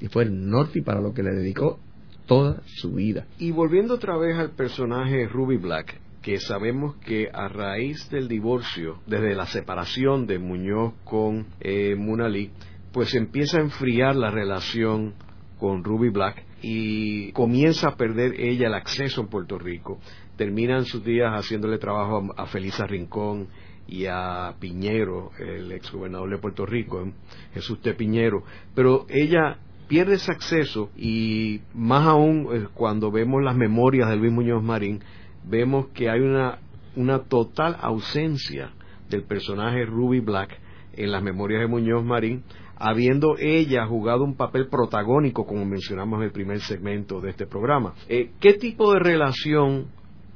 Y 0.00 0.08
fue 0.08 0.24
el 0.24 0.48
norte 0.48 0.82
para 0.82 1.00
lo 1.00 1.14
que 1.14 1.22
le 1.22 1.30
dedicó 1.30 1.80
toda 2.26 2.60
su 2.66 2.92
vida. 2.92 3.26
Y 3.38 3.52
volviendo 3.52 3.94
otra 3.94 4.18
vez 4.18 4.36
al 4.36 4.50
personaje 4.50 5.26
Ruby 5.26 5.56
Black, 5.56 5.98
que 6.20 6.38
sabemos 6.38 6.96
que 6.96 7.30
a 7.32 7.48
raíz 7.48 8.10
del 8.10 8.28
divorcio, 8.28 9.00
desde 9.06 9.34
la 9.34 9.46
separación 9.46 10.26
de 10.26 10.38
Muñoz 10.38 10.92
con 11.04 11.46
eh, 11.60 11.94
Munali, 11.96 12.50
pues 12.92 13.14
empieza 13.14 13.58
a 13.58 13.62
enfriar 13.62 14.14
la 14.14 14.30
relación 14.30 15.14
con 15.58 15.84
Ruby 15.84 16.10
Black 16.10 16.44
y 16.60 17.32
comienza 17.32 17.88
a 17.88 17.96
perder 17.96 18.38
ella 18.38 18.66
el 18.66 18.74
acceso 18.74 19.22
en 19.22 19.28
Puerto 19.28 19.58
Rico. 19.58 20.00
Terminan 20.36 20.84
sus 20.84 21.02
días 21.02 21.30
haciéndole 21.32 21.78
trabajo 21.78 22.30
a, 22.36 22.42
a 22.42 22.46
Felisa 22.46 22.86
Rincón 22.86 23.48
y 23.88 24.06
a 24.06 24.54
Piñero, 24.58 25.30
el 25.38 25.70
exgobernador 25.72 26.30
de 26.30 26.38
Puerto 26.38 26.66
Rico, 26.66 27.12
Jesús 27.54 27.80
T. 27.80 27.94
Piñero, 27.94 28.42
pero 28.74 29.06
ella 29.08 29.58
pierde 29.88 30.14
ese 30.14 30.32
acceso 30.32 30.90
y 30.96 31.60
más 31.74 32.06
aún 32.06 32.48
eh, 32.52 32.66
cuando 32.74 33.10
vemos 33.10 33.42
las 33.42 33.56
memorias 33.56 34.08
de 34.08 34.16
Luis 34.16 34.32
Muñoz 34.32 34.62
Marín, 34.62 35.00
vemos 35.44 35.88
que 35.88 36.10
hay 36.10 36.20
una, 36.20 36.58
una 36.96 37.20
total 37.20 37.76
ausencia 37.80 38.72
del 39.08 39.22
personaje 39.22 39.84
Ruby 39.84 40.20
Black 40.20 40.58
en 40.94 41.12
las 41.12 41.22
memorias 41.22 41.60
de 41.60 41.68
Muñoz 41.68 42.04
Marín, 42.04 42.42
habiendo 42.76 43.36
ella 43.38 43.86
jugado 43.86 44.24
un 44.24 44.36
papel 44.36 44.68
protagónico, 44.68 45.46
como 45.46 45.64
mencionamos 45.64 46.18
en 46.18 46.24
el 46.24 46.32
primer 46.32 46.60
segmento 46.60 47.20
de 47.20 47.30
este 47.30 47.46
programa. 47.46 47.94
Eh, 48.08 48.32
¿Qué 48.40 48.54
tipo 48.54 48.92
de 48.92 48.98
relación 48.98 49.86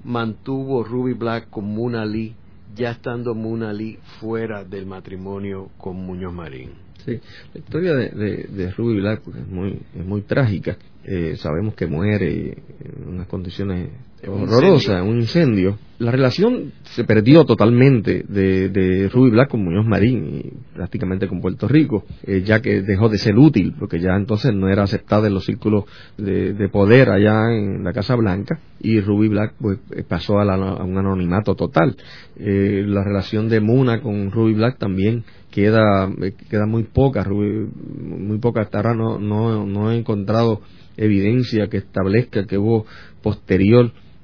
mantuvo 0.05 0.84
Ruby 0.84 1.14
Black 1.14 1.51
con 1.51 1.64
Muna 1.64 2.05
Lee 2.05 2.34
ya 2.74 2.92
estando 2.92 3.34
Munali 3.34 3.98
fuera 4.20 4.64
del 4.64 4.86
matrimonio 4.86 5.70
con 5.76 5.96
Muñoz 5.96 6.32
Marín. 6.32 6.70
Sí, 7.04 7.18
la 7.54 7.60
historia 7.60 7.94
de, 7.94 8.46
de, 8.48 8.70
Ruby 8.72 9.00
Black 9.00 9.22
es, 9.26 9.48
muy, 9.48 9.80
es 9.94 10.04
muy 10.04 10.22
trágica. 10.22 10.76
Eh, 11.04 11.36
sabemos 11.36 11.74
que 11.74 11.86
muere 11.86 12.58
en 12.84 13.08
unas 13.08 13.26
condiciones 13.26 13.88
horrorosa, 14.28 15.02
un 15.02 15.20
incendio. 15.20 15.78
La 15.98 16.10
relación 16.10 16.72
se 16.82 17.04
perdió 17.04 17.44
totalmente 17.44 18.24
de, 18.26 18.70
de 18.70 19.08
Ruby 19.10 19.30
Black 19.32 19.50
con 19.50 19.62
Muñoz 19.62 19.86
Marín 19.86 20.34
y 20.34 20.52
prácticamente 20.74 21.28
con 21.28 21.42
Puerto 21.42 21.68
Rico, 21.68 22.04
eh, 22.22 22.42
ya 22.42 22.60
que 22.60 22.80
dejó 22.80 23.10
de 23.10 23.18
ser 23.18 23.36
útil, 23.36 23.74
porque 23.78 24.00
ya 24.00 24.16
entonces 24.16 24.54
no 24.54 24.68
era 24.68 24.84
aceptada 24.84 25.26
en 25.26 25.34
los 25.34 25.44
círculos 25.44 25.84
de, 26.16 26.68
poder 26.72 27.10
allá 27.10 27.52
en 27.52 27.84
la 27.84 27.92
Casa 27.92 28.14
Blanca 28.14 28.60
y 28.80 29.00
Ruby 29.00 29.28
Black 29.28 29.54
pues, 29.60 29.78
eh, 29.94 30.02
pasó 30.06 30.40
a, 30.40 30.84
un 30.84 30.96
anonimato 30.96 31.54
total. 31.54 31.96
Eh, 32.36 32.82
la 32.86 33.04
relación 33.04 33.50
de 33.50 33.60
Muna 33.60 34.00
con 34.00 34.30
Ruby 34.30 34.54
Black 34.54 34.78
también 34.78 35.24
queda, 35.50 36.10
queda 36.48 36.64
muy 36.64 36.84
poca, 36.84 37.26
muy 37.28 38.38
poca, 38.38 38.62
hasta 38.62 38.78
ahora 38.78 38.94
no, 38.94 39.18
no, 39.18 39.66
no 39.66 39.92
he 39.92 39.98
encontrado 39.98 40.62
evidencia 40.96 41.68
que 41.68 41.78
establezca 41.78 42.46
que 42.46 42.58
hubo 42.58 42.86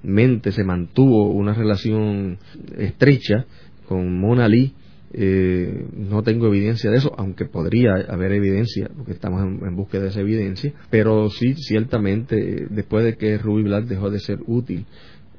posteriormente 0.07 0.53
se 0.53 0.65
mantuvo 0.65 1.31
una 1.33 1.53
relación 1.53 2.39
estrecha 2.79 3.45
con 3.89 4.21
Mona 4.21 4.49
Lee. 4.49 4.73
Eh, 5.13 5.87
no 5.95 6.23
tengo 6.23 6.47
evidencia 6.47 6.91
de 6.91 6.99
eso, 6.99 7.13
aunque 7.17 7.47
podría 7.47 7.95
haber 8.09 8.33
evidencia, 8.33 8.89
porque 8.97 9.13
estamos 9.13 9.43
en, 9.43 9.77
búsqueda 9.77 10.03
de 10.03 10.09
esa 10.09 10.21
evidencia, 10.21 10.73
pero 10.91 11.31
sí, 11.31 11.55
ciertamente, 11.55 12.67
después 12.71 13.05
de 13.05 13.17
que 13.17 13.39
Ruby 13.39 13.63
Black 13.63 13.87
dejó 13.87 14.11
de 14.11 14.21
ser 14.21 14.41
útil 14.47 14.85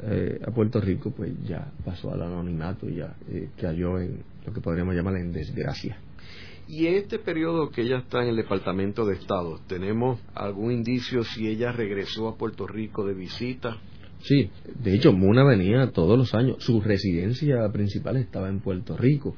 eh, 0.03 0.39
a 0.45 0.51
Puerto 0.51 0.81
Rico, 0.81 1.11
pues 1.11 1.31
ya 1.43 1.71
pasó 1.85 2.11
al 2.11 2.21
anonimato, 2.23 2.89
ya 2.89 3.15
eh, 3.29 3.49
cayó 3.59 3.99
en 3.99 4.23
lo 4.45 4.53
que 4.53 4.61
podríamos 4.61 4.95
llamar 4.95 5.17
en 5.17 5.31
desgracia. 5.31 5.97
Y 6.67 6.87
en 6.87 6.95
este 6.95 7.19
periodo 7.19 7.69
que 7.69 7.83
ella 7.83 7.99
está 7.99 8.23
en 8.23 8.29
el 8.29 8.35
Departamento 8.35 9.05
de 9.05 9.15
Estado, 9.15 9.59
¿tenemos 9.67 10.19
algún 10.33 10.71
indicio 10.71 11.23
si 11.23 11.47
ella 11.47 11.71
regresó 11.71 12.27
a 12.27 12.35
Puerto 12.35 12.67
Rico 12.67 13.05
de 13.05 13.13
visita? 13.13 13.77
Sí, 14.21 14.49
de 14.83 14.95
hecho 14.95 15.13
Muna 15.13 15.43
venía 15.43 15.91
todos 15.91 16.17
los 16.17 16.33
años. 16.33 16.57
Su 16.59 16.81
residencia 16.81 17.69
principal 17.71 18.17
estaba 18.17 18.49
en 18.49 18.59
Puerto 18.59 18.97
Rico. 18.97 19.35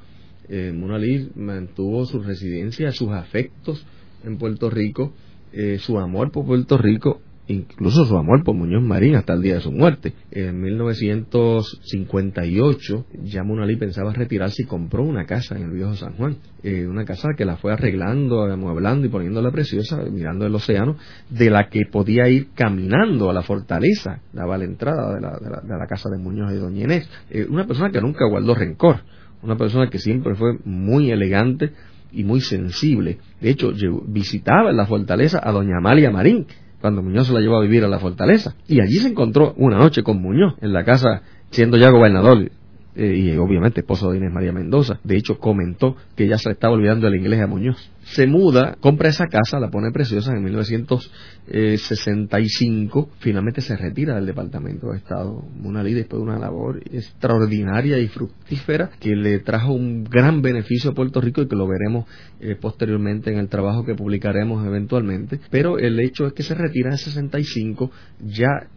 Eh, 0.47 0.71
Muna 0.73 0.97
Lee 0.97 1.29
mantuvo 1.35 2.05
su 2.05 2.21
residencia, 2.21 2.91
sus 2.91 3.09
afectos 3.09 3.85
en 4.23 4.37
Puerto 4.37 4.69
Rico, 4.69 5.13
eh, 5.53 5.77
su 5.79 5.99
amor 5.99 6.31
por 6.31 6.45
Puerto 6.45 6.77
Rico 6.77 7.21
incluso 7.53 8.05
su 8.05 8.15
amor 8.15 8.43
por 8.43 8.55
Muñoz 8.55 8.83
Marín 8.83 9.15
hasta 9.15 9.33
el 9.33 9.41
día 9.41 9.55
de 9.55 9.61
su 9.61 9.71
muerte. 9.71 10.13
En 10.31 10.61
1958 10.61 13.05
ya 13.23 13.43
Munalí 13.43 13.75
pensaba 13.75 14.13
retirarse 14.13 14.61
y 14.63 14.65
compró 14.65 15.03
una 15.03 15.25
casa 15.25 15.57
en 15.57 15.63
el 15.63 15.71
viejo 15.71 15.95
San 15.95 16.13
Juan, 16.13 16.37
eh, 16.63 16.85
una 16.85 17.03
casa 17.05 17.29
que 17.35 17.45
la 17.45 17.57
fue 17.57 17.73
arreglando, 17.73 18.43
amueblando 18.43 19.07
y 19.07 19.09
poniéndola 19.09 19.49
preciosa, 19.51 19.97
mirando 20.11 20.45
el 20.45 20.53
océano, 20.53 20.95
de 21.29 21.49
la 21.49 21.69
que 21.69 21.87
podía 21.91 22.29
ir 22.29 22.49
caminando 22.53 23.31
a 23.31 23.33
la 23.33 23.41
fortaleza, 23.41 24.21
daba 24.31 24.55
la 24.57 24.65
entrada 24.65 25.15
de 25.15 25.21
la, 25.21 25.39
de 25.39 25.49
la, 25.77 25.87
casa 25.87 26.09
de 26.09 26.19
Muñoz 26.19 26.53
y 26.53 26.57
Doña 26.57 26.83
Inés. 26.83 27.09
Eh, 27.31 27.47
una 27.49 27.65
persona 27.65 27.89
que 27.89 27.99
nunca 27.99 28.27
guardó 28.29 28.53
rencor, 28.53 28.97
una 29.41 29.57
persona 29.57 29.89
que 29.89 29.97
siempre 29.97 30.35
fue 30.35 30.59
muy 30.65 31.09
elegante 31.09 31.71
y 32.11 32.23
muy 32.23 32.41
sensible. 32.41 33.17
De 33.41 33.49
hecho, 33.49 33.71
visitaba 34.07 34.69
en 34.69 34.77
la 34.77 34.85
fortaleza 34.85 35.39
a 35.41 35.51
Doña 35.51 35.77
Amalia 35.77 36.11
Marín, 36.11 36.45
cuando 36.81 37.01
Muñoz 37.01 37.27
se 37.27 37.33
la 37.33 37.41
llevó 37.41 37.57
a 37.57 37.61
vivir 37.61 37.83
a 37.83 37.87
la 37.87 37.99
fortaleza. 37.99 38.55
Y 38.67 38.81
allí 38.81 38.95
se 38.99 39.09
encontró 39.09 39.53
una 39.57 39.77
noche 39.77 40.03
con 40.03 40.21
Muñoz 40.21 40.55
en 40.61 40.73
la 40.73 40.83
casa, 40.83 41.21
siendo 41.51 41.77
ya 41.77 41.89
gobernador 41.89 42.49
eh, 42.95 43.15
y 43.15 43.37
obviamente 43.37 43.81
esposo 43.81 44.09
de 44.11 44.17
Inés 44.17 44.33
María 44.33 44.51
Mendoza. 44.51 44.99
De 45.03 45.15
hecho, 45.15 45.37
comentó 45.37 45.95
que 46.15 46.27
ya 46.27 46.37
se 46.37 46.49
estaba 46.51 46.73
olvidando 46.73 47.07
el 47.07 47.15
inglés 47.15 47.39
a 47.41 47.47
Muñoz. 47.47 47.91
Se 48.01 48.25
muda, 48.25 48.77
compra 48.79 49.09
esa 49.09 49.27
casa, 49.27 49.59
la 49.59 49.69
pone 49.69 49.91
preciosa 49.91 50.31
en 50.31 50.43
1965. 50.43 53.09
Finalmente 53.19 53.61
se 53.61 53.77
retira 53.77 54.15
del 54.15 54.25
Departamento 54.25 54.89
de 54.91 54.97
Estado. 54.97 55.43
Munalí 55.55 55.93
después 55.93 56.19
de 56.19 56.23
una 56.23 56.39
labor 56.39 56.81
extraordinaria 56.91 57.99
y 57.99 58.07
fructífera 58.07 58.89
que 58.99 59.15
le 59.15 59.37
trajo 59.39 59.73
un 59.73 60.05
gran 60.05 60.41
beneficio 60.41 60.89
a 60.91 60.95
Puerto 60.95 61.21
Rico 61.21 61.43
y 61.43 61.47
que 61.47 61.55
lo 61.55 61.67
veremos 61.67 62.05
eh, 62.39 62.55
posteriormente 62.59 63.31
en 63.31 63.37
el 63.37 63.49
trabajo 63.49 63.85
que 63.85 63.93
publicaremos 63.93 64.65
eventualmente. 64.65 65.39
Pero 65.51 65.77
el 65.77 65.99
hecho 65.99 66.25
es 66.25 66.33
que 66.33 66.41
se 66.41 66.55
retira 66.55 66.89
en 66.89 66.97
65, 66.97 67.91
ya 68.19 68.67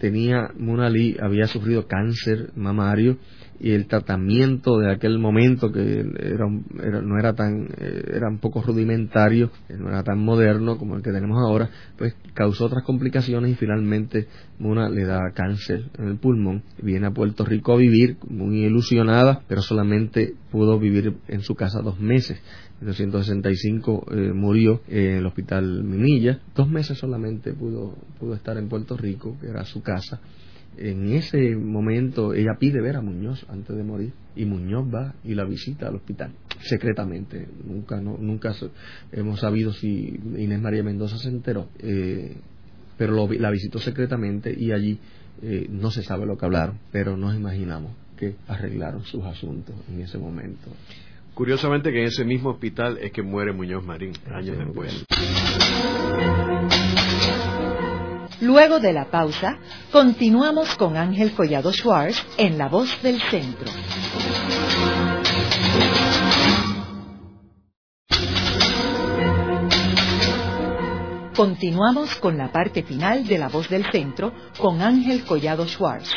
tenía 0.00 0.50
Munalí, 0.58 1.16
había 1.20 1.46
sufrido 1.46 1.86
cáncer 1.86 2.50
mamario 2.56 3.18
y 3.60 3.72
el 3.72 3.86
tratamiento 3.86 4.78
de 4.78 4.90
aquel 4.90 5.18
momento 5.18 5.70
que 5.70 6.00
era, 6.00 6.46
no 7.02 7.18
era 7.18 7.34
tan 7.34 7.68
eh, 7.78 8.02
era 8.14 8.28
un 8.30 8.38
poco 8.38 8.62
rudimentario 8.62 9.50
no 9.78 9.90
era 9.90 10.02
tan 10.02 10.18
moderno 10.18 10.78
como 10.78 10.96
el 10.96 11.02
que 11.02 11.12
tenemos 11.12 11.36
ahora 11.38 11.68
pues 11.98 12.16
causó 12.32 12.64
otras 12.64 12.84
complicaciones 12.84 13.52
y 13.52 13.54
finalmente 13.54 14.28
Muna 14.58 14.88
le 14.88 15.04
da 15.04 15.32
cáncer 15.34 15.90
en 15.98 16.08
el 16.08 16.18
pulmón. 16.18 16.62
Viene 16.82 17.06
a 17.06 17.10
Puerto 17.12 17.44
Rico 17.44 17.72
a 17.72 17.76
vivir 17.76 18.16
muy 18.28 18.64
ilusionada 18.64 19.42
pero 19.46 19.60
solamente 19.60 20.34
pudo 20.50 20.78
vivir 20.78 21.16
en 21.28 21.42
su 21.42 21.54
casa 21.54 21.80
dos 21.82 22.00
meses 22.00 22.40
1965 22.80 24.06
eh, 24.10 24.32
murió 24.32 24.80
en 24.88 25.16
el 25.16 25.26
hospital 25.26 25.84
Minilla. 25.84 26.40
Dos 26.54 26.68
meses 26.68 26.98
solamente 26.98 27.52
pudo 27.52 27.94
pudo 28.18 28.34
estar 28.34 28.56
en 28.56 28.68
Puerto 28.68 28.96
Rico 28.96 29.36
que 29.40 29.48
era 29.48 29.64
su 29.64 29.82
casa. 29.82 30.20
En 30.78 31.12
ese 31.12 31.56
momento 31.56 32.32
ella 32.32 32.56
pide 32.58 32.80
ver 32.80 32.96
a 32.96 33.02
Muñoz 33.02 33.44
antes 33.50 33.76
de 33.76 33.82
morir 33.82 34.12
y 34.34 34.46
Muñoz 34.46 34.86
va 34.86 35.14
y 35.24 35.34
la 35.34 35.44
visita 35.44 35.88
al 35.88 35.96
hospital 35.96 36.32
secretamente. 36.62 37.48
Nunca 37.64 38.00
nunca 38.00 38.54
hemos 39.12 39.40
sabido 39.40 39.72
si 39.72 40.18
Inés 40.38 40.60
María 40.60 40.82
Mendoza 40.82 41.18
se 41.18 41.28
enteró 41.28 41.68
eh, 41.80 42.36
pero 42.96 43.28
la 43.28 43.50
visitó 43.50 43.78
secretamente 43.78 44.54
y 44.56 44.72
allí 44.72 44.98
eh, 45.42 45.66
no 45.70 45.90
se 45.90 46.02
sabe 46.02 46.26
lo 46.26 46.36
que 46.36 46.44
hablaron 46.44 46.78
pero 46.92 47.16
nos 47.16 47.34
imaginamos 47.34 47.92
que 48.18 48.36
arreglaron 48.46 49.04
sus 49.04 49.24
asuntos 49.24 49.74
en 49.88 50.02
ese 50.02 50.18
momento 50.18 50.70
curiosamente 51.34 51.92
que 51.92 52.00
en 52.00 52.08
ese 52.08 52.24
mismo 52.24 52.50
hospital 52.50 52.98
es 52.98 53.12
que 53.12 53.22
muere 53.22 53.52
Muñoz 53.52 53.84
Marín 53.84 54.12
años 54.34 54.58
después 54.58 55.04
Luego 58.40 58.80
de 58.80 58.94
la 58.94 59.10
pausa, 59.10 59.58
continuamos 59.92 60.74
con 60.76 60.96
Ángel 60.96 61.32
Collado 61.32 61.72
Schwartz 61.72 62.24
en 62.38 62.56
La 62.56 62.68
Voz 62.68 63.02
del 63.02 63.20
Centro. 63.30 63.70
Continuamos 71.36 72.16
con 72.16 72.38
la 72.38 72.50
parte 72.50 72.82
final 72.82 73.26
de 73.26 73.38
La 73.38 73.48
Voz 73.48 73.68
del 73.68 73.84
Centro 73.92 74.32
con 74.58 74.80
Ángel 74.80 75.24
Collado 75.24 75.66
Schwartz. 75.68 76.10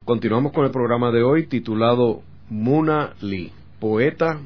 Continuamos 0.05 0.53
con 0.53 0.66
el 0.66 0.70
programa 0.70 1.11
de 1.11 1.23
hoy 1.23 1.47
titulado 1.47 2.20
Muna 2.51 3.14
Lee, 3.23 3.53
poeta, 3.81 4.39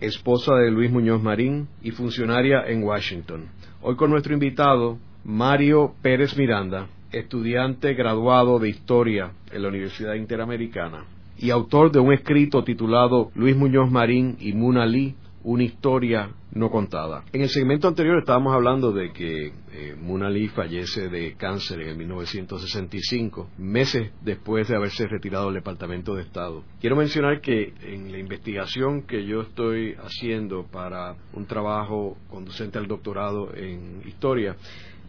esposa 0.00 0.54
de 0.54 0.70
Luis 0.70 0.90
Muñoz 0.90 1.22
Marín 1.22 1.68
y 1.82 1.90
funcionaria 1.90 2.62
en 2.66 2.84
Washington. 2.84 3.50
Hoy 3.82 3.96
con 3.96 4.10
nuestro 4.10 4.32
invitado, 4.32 4.96
Mario 5.24 5.92
Pérez 6.00 6.38
Miranda, 6.38 6.86
estudiante 7.12 7.92
graduado 7.92 8.58
de 8.58 8.70
Historia 8.70 9.32
en 9.52 9.60
la 9.60 9.68
Universidad 9.68 10.14
Interamericana 10.14 11.04
y 11.42 11.50
autor 11.50 11.90
de 11.90 11.98
un 11.98 12.12
escrito 12.12 12.62
titulado 12.62 13.32
Luis 13.34 13.56
Muñoz 13.56 13.90
Marín 13.90 14.36
y 14.38 14.52
Muna 14.52 14.86
Lee, 14.86 15.16
una 15.42 15.64
historia 15.64 16.30
no 16.52 16.70
contada. 16.70 17.24
En 17.32 17.40
el 17.42 17.48
segmento 17.48 17.88
anterior 17.88 18.16
estábamos 18.20 18.54
hablando 18.54 18.92
de 18.92 19.12
que 19.12 19.46
eh, 19.72 19.96
Muna 20.00 20.30
Lee 20.30 20.46
fallece 20.46 21.08
de 21.08 21.34
cáncer 21.34 21.80
en 21.80 21.88
el 21.88 21.96
1965, 21.96 23.48
meses 23.58 24.12
después 24.22 24.68
de 24.68 24.76
haberse 24.76 25.08
retirado 25.08 25.46
del 25.46 25.56
Departamento 25.56 26.14
de 26.14 26.22
Estado. 26.22 26.62
Quiero 26.80 26.94
mencionar 26.94 27.40
que 27.40 27.74
en 27.82 28.12
la 28.12 28.18
investigación 28.18 29.02
que 29.02 29.26
yo 29.26 29.40
estoy 29.40 29.94
haciendo 29.94 30.64
para 30.70 31.16
un 31.32 31.46
trabajo 31.46 32.18
conducente 32.30 32.78
al 32.78 32.86
doctorado 32.86 33.52
en 33.56 34.00
historia, 34.06 34.54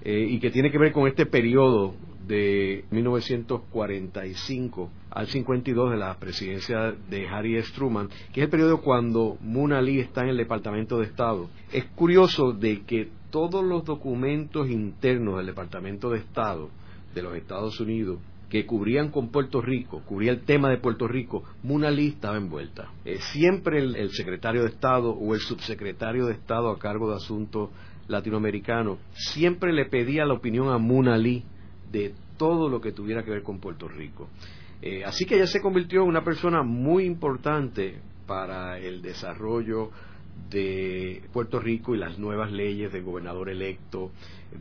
eh, 0.05 0.25
y 0.29 0.39
que 0.39 0.49
tiene 0.49 0.69
que 0.69 0.77
ver 0.77 0.91
con 0.91 1.07
este 1.07 1.25
periodo 1.25 1.93
de 2.27 2.85
1945 2.91 4.89
al 5.09 5.27
52 5.27 5.91
de 5.91 5.97
la 5.97 6.17
presidencia 6.19 6.93
de 7.09 7.27
Harry 7.27 7.57
S. 7.57 7.71
Truman, 7.73 8.09
que 8.31 8.41
es 8.41 8.45
el 8.45 8.49
periodo 8.49 8.81
cuando 8.81 9.37
Muna 9.41 9.81
Lee 9.81 9.99
está 9.99 10.21
en 10.21 10.29
el 10.29 10.37
Departamento 10.37 10.99
de 10.99 11.05
Estado. 11.05 11.49
Es 11.71 11.85
curioso 11.95 12.53
de 12.53 12.81
que 12.81 13.09
todos 13.29 13.63
los 13.63 13.83
documentos 13.83 14.69
internos 14.69 15.37
del 15.37 15.47
Departamento 15.47 16.09
de 16.09 16.19
Estado 16.19 16.69
de 17.13 17.21
los 17.21 17.35
Estados 17.35 17.79
Unidos 17.79 18.19
que 18.53 18.67
cubrían 18.67 19.09
con 19.09 19.29
Puerto 19.29 19.61
Rico, 19.61 20.03
cubría 20.05 20.31
el 20.31 20.41
tema 20.41 20.69
de 20.69 20.77
Puerto 20.77 21.07
Rico, 21.07 21.43
Muna 21.63 21.89
Lee 21.89 22.09
estaba 22.09 22.37
envuelta. 22.37 22.91
Eh, 23.03 23.17
siempre 23.19 23.79
el, 23.79 24.11
secretario 24.11 24.61
de 24.61 24.69
Estado 24.69 25.09
o 25.09 25.33
el 25.33 25.39
subsecretario 25.39 26.27
de 26.27 26.33
Estado 26.33 26.69
a 26.69 26.77
cargo 26.77 27.09
de 27.09 27.15
asuntos 27.15 27.71
latinoamericanos 28.07 28.99
siempre 29.13 29.73
le 29.73 29.85
pedía 29.85 30.25
la 30.25 30.35
opinión 30.35 30.69
a 30.69 30.77
Muna 30.77 31.17
Lee 31.17 31.43
de 31.93 32.13
todo 32.37 32.67
lo 32.67 32.81
que 32.81 32.91
tuviera 32.91 33.23
que 33.23 33.31
ver 33.31 33.43
con 33.43 33.59
Puerto 33.59 33.87
Rico. 33.87 34.27
Eh, 34.81 35.05
así 35.05 35.25
que 35.25 35.35
ella 35.35 35.47
se 35.47 35.61
convirtió 35.61 36.01
en 36.01 36.09
una 36.09 36.25
persona 36.25 36.63
muy 36.63 37.05
importante 37.05 38.01
para 38.27 38.77
el 38.79 39.01
desarrollo 39.01 39.91
de 40.49 41.21
Puerto 41.31 41.59
Rico 41.59 41.95
y 41.95 41.99
las 41.99 42.17
nuevas 42.19 42.51
leyes 42.51 42.91
del 42.91 43.03
gobernador 43.03 43.49
electo 43.49 44.11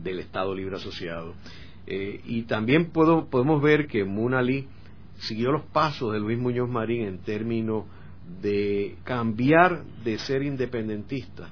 del 0.01 0.19
Estado 0.19 0.55
Libre 0.55 0.77
Asociado. 0.77 1.33
Eh, 1.87 2.21
y 2.25 2.43
también 2.43 2.91
podemos 2.91 3.61
ver 3.61 3.87
que 3.87 4.05
Munali 4.05 4.67
siguió 5.17 5.51
los 5.51 5.65
pasos 5.65 6.13
de 6.13 6.19
Luis 6.19 6.37
Muñoz 6.37 6.69
Marín 6.69 7.05
en 7.05 7.17
términos 7.19 7.85
de 8.41 8.95
cambiar 9.03 9.83
de 10.03 10.17
ser 10.19 10.43
independentista 10.43 11.49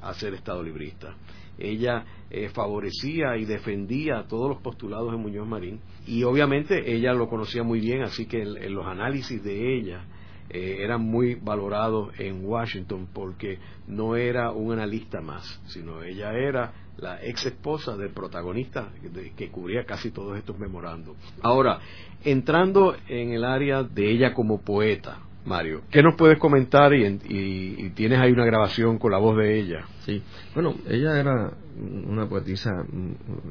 a 0.00 0.14
ser 0.14 0.34
Estado 0.34 0.62
librista. 0.62 1.14
Ella 1.60 2.04
eh, 2.30 2.48
favorecía 2.48 3.36
y 3.36 3.44
defendía 3.44 4.24
todos 4.28 4.48
los 4.48 4.62
postulados 4.62 5.12
de 5.12 5.18
Muñoz 5.18 5.46
Marín 5.46 5.80
y 6.06 6.22
obviamente 6.24 6.92
ella 6.92 7.12
lo 7.12 7.28
conocía 7.28 7.62
muy 7.62 7.80
bien, 7.80 8.02
así 8.02 8.26
que 8.26 8.44
los 8.44 8.86
análisis 8.86 9.42
de 9.42 9.76
ella 9.76 10.04
eh, 10.48 10.78
eran 10.80 11.02
muy 11.02 11.36
valorados 11.36 12.12
en 12.18 12.44
Washington 12.44 13.08
porque 13.12 13.58
no 13.86 14.16
era 14.16 14.50
un 14.50 14.72
analista 14.72 15.20
más, 15.20 15.60
sino 15.66 16.02
ella 16.02 16.32
era 16.32 16.72
la 16.96 17.22
ex 17.24 17.46
esposa 17.46 17.96
del 17.96 18.10
protagonista 18.10 18.90
que 19.36 19.50
cubría 19.50 19.84
casi 19.84 20.10
todos 20.10 20.36
estos 20.36 20.58
memorandos. 20.58 21.16
Ahora, 21.40 21.78
entrando 22.24 22.96
en 23.08 23.32
el 23.32 23.44
área 23.44 23.84
de 23.84 24.10
ella 24.10 24.34
como 24.34 24.60
poeta, 24.60 25.20
Mario, 25.44 25.82
¿qué 25.90 26.02
nos 26.02 26.16
puedes 26.16 26.38
comentar 26.38 26.92
y, 26.92 27.90
tienes 27.94 28.18
ahí 28.20 28.30
una 28.30 28.44
grabación 28.44 28.98
con 28.98 29.12
la 29.12 29.18
voz 29.18 29.38
de 29.38 29.58
ella? 29.58 29.86
Sí, 30.04 30.22
bueno, 30.54 30.74
ella 30.88 31.18
era 31.18 31.52
una 31.78 32.28
poetisa 32.28 32.70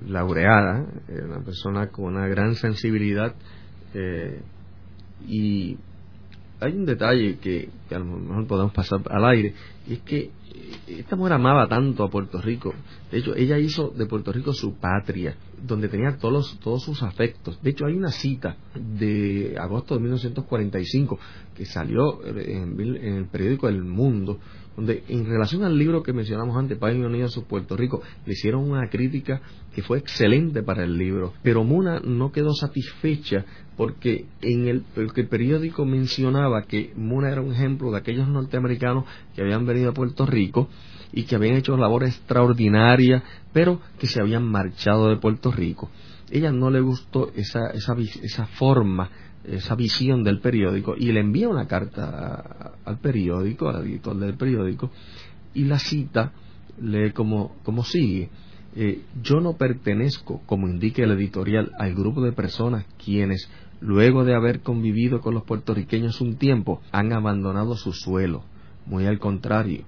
laureada, 0.07 0.85
una 1.07 1.41
persona 1.43 1.87
con 1.87 2.05
una 2.05 2.27
gran 2.27 2.53
sensibilidad 2.55 3.33
eh, 3.93 4.39
y 5.27 5.77
hay 6.59 6.73
un 6.73 6.85
detalle 6.85 7.37
que, 7.39 7.69
que, 7.87 7.95
a 7.95 7.99
lo 7.99 8.05
mejor 8.05 8.47
podemos 8.47 8.73
pasar 8.73 8.99
al 9.09 9.25
aire, 9.25 9.53
y 9.87 9.93
es 9.93 9.99
que 10.01 10.29
esta 10.87 11.15
mujer 11.15 11.33
amaba 11.33 11.67
tanto 11.67 12.03
a 12.03 12.09
Puerto 12.09 12.41
Rico. 12.41 12.73
De 13.11 13.19
hecho, 13.19 13.35
ella 13.35 13.57
hizo 13.57 13.89
de 13.89 14.05
Puerto 14.05 14.31
Rico 14.31 14.53
su 14.53 14.75
patria, 14.75 15.35
donde 15.65 15.87
tenía 15.87 16.17
todos, 16.17 16.59
todos 16.61 16.83
sus 16.83 17.03
afectos. 17.03 17.61
De 17.61 17.71
hecho, 17.71 17.85
hay 17.85 17.95
una 17.95 18.11
cita 18.11 18.57
de 18.75 19.55
agosto 19.59 19.95
de 19.95 20.01
1945 20.01 21.19
que 21.55 21.65
salió 21.65 22.25
en, 22.25 22.79
el 22.79 23.25
periódico 23.27 23.67
El 23.67 23.83
Mundo, 23.83 24.39
donde 24.79 25.03
en 25.09 25.25
relación 25.25 25.65
al 25.65 25.77
libro 25.77 26.01
que 26.03 26.13
mencionamos 26.13 26.55
antes, 26.55 26.77
País 26.77 26.95
Unido 27.03 27.27
a 27.27 27.41
Puerto 27.41 27.75
Rico, 27.75 28.01
le 28.25 28.31
hicieron 28.31 28.71
una 28.71 28.87
crítica 28.89 29.41
que 29.75 29.83
fue 29.83 29.97
excelente 29.99 30.63
para 30.63 30.85
el 30.85 30.97
libro. 30.97 31.33
Pero 31.43 31.65
Muna 31.65 31.99
no 31.99 32.31
quedó 32.31 32.53
satisfecha 32.53 33.43
porque 33.75 34.27
en 34.41 34.69
el, 34.69 34.83
el 34.95 35.27
periódico 35.27 35.83
mencionaba 35.83 36.63
que 36.63 36.93
Muna 36.95 37.29
era 37.29 37.41
un 37.41 37.51
ejemplo 37.51 37.91
de 37.91 37.97
aquellos 37.97 38.29
norteamericanos 38.29 39.03
que 39.35 39.41
habían 39.41 39.65
venido 39.65 39.89
a 39.89 39.93
Puerto 39.93 40.25
Rico 40.25 40.69
y 41.11 41.23
que 41.23 41.35
habían 41.35 41.57
hecho 41.57 41.75
labores 41.75 42.15
extraordinarias, 42.15 43.21
pero 43.51 43.81
que 43.99 44.07
se 44.07 44.21
habían 44.21 44.45
marchado 44.45 45.09
de 45.09 45.17
Puerto 45.17 45.51
Rico. 45.51 45.89
Ella 46.31 46.53
no 46.53 46.69
le 46.69 46.79
gustó 46.79 47.31
esa, 47.35 47.71
esa, 47.71 47.97
esa 48.21 48.45
forma, 48.45 49.09
esa 49.43 49.75
visión 49.75 50.23
del 50.23 50.39
periódico 50.39 50.95
y 50.97 51.11
le 51.11 51.19
envía 51.19 51.49
una 51.49 51.67
carta 51.67 52.73
al 52.85 52.97
periódico, 52.99 53.69
al 53.69 53.85
editor 53.85 54.17
del 54.17 54.35
periódico, 54.35 54.91
y 55.53 55.65
la 55.65 55.79
cita 55.79 56.33
lee 56.81 57.11
como, 57.11 57.55
como 57.63 57.83
sigue. 57.83 58.29
Eh, 58.75 59.01
yo 59.23 59.39
no 59.39 59.53
pertenezco, 59.53 60.41
como 60.45 60.67
indica 60.67 61.03
el 61.03 61.11
editorial, 61.11 61.71
al 61.79 61.95
grupo 61.95 62.21
de 62.21 62.31
personas 62.31 62.85
quienes, 63.03 63.49
luego 63.81 64.25
de 64.25 64.35
haber 64.35 64.61
convivido 64.61 65.21
con 65.21 65.33
los 65.33 65.43
puertorriqueños 65.43 66.21
un 66.21 66.35
tiempo, 66.35 66.81
han 66.91 67.13
abandonado 67.13 67.75
su 67.75 67.93
suelo. 67.93 68.43
Muy 68.85 69.05
al 69.05 69.19
contrario, 69.19 69.85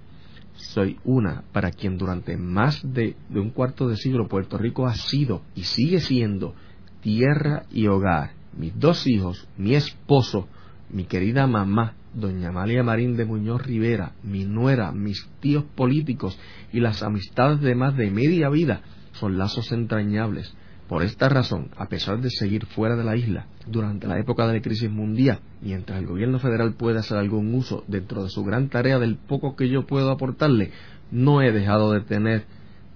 soy 0.55 0.97
una 1.03 1.43
para 1.51 1.71
quien 1.71 1.97
durante 1.97 2.37
más 2.37 2.81
de, 2.83 3.15
un 3.29 3.51
cuarto 3.51 3.87
de 3.87 3.97
siglo 3.97 4.27
Puerto 4.27 4.57
Rico 4.57 4.87
ha 4.87 4.95
sido 4.95 5.41
y 5.55 5.63
sigue 5.63 5.99
siendo 5.99 6.55
tierra 7.01 7.63
y 7.71 7.87
hogar. 7.87 8.40
Mis 8.57 8.77
dos 8.79 9.07
hijos, 9.07 9.47
mi 9.57 9.75
esposo, 9.75 10.47
mi 10.89 11.05
querida 11.05 11.47
mamá, 11.47 11.95
doña 12.13 12.49
Amalia 12.49 12.83
Marín 12.83 13.15
de 13.15 13.25
Muñoz 13.25 13.65
Rivera, 13.65 14.13
mi 14.23 14.43
nuera, 14.45 14.91
mis 14.91 15.29
tíos 15.39 15.63
políticos 15.75 16.37
y 16.73 16.81
las 16.81 17.01
amistades 17.01 17.61
de 17.61 17.75
más 17.75 17.95
de 17.95 18.11
media 18.11 18.49
vida 18.49 18.81
son 19.13 19.37
lazos 19.37 19.71
entrañables. 19.71 20.53
Por 20.89 21.03
esta 21.03 21.29
razón, 21.29 21.69
a 21.77 21.87
pesar 21.87 22.19
de 22.19 22.29
seguir 22.29 22.65
fuera 22.65 22.97
de 22.97 23.05
la 23.05 23.15
isla 23.15 23.45
durante 23.65 24.07
la 24.07 24.19
época 24.19 24.45
de 24.45 24.55
la 24.55 24.61
crisis 24.61 24.91
mundial, 24.91 25.39
mientras 25.61 25.97
el 25.99 26.05
gobierno 26.05 26.37
federal 26.37 26.73
puede 26.73 26.99
hacer 26.99 27.17
algún 27.17 27.53
uso 27.53 27.85
dentro 27.87 28.23
de 28.23 28.29
su 28.29 28.43
gran 28.43 28.67
tarea 28.67 28.99
del 28.99 29.15
poco 29.15 29.55
que 29.55 29.69
yo 29.69 29.87
puedo 29.87 30.11
aportarle, 30.11 30.71
no 31.09 31.41
he 31.41 31.53
dejado 31.53 31.93
de 31.93 32.01
tener 32.01 32.43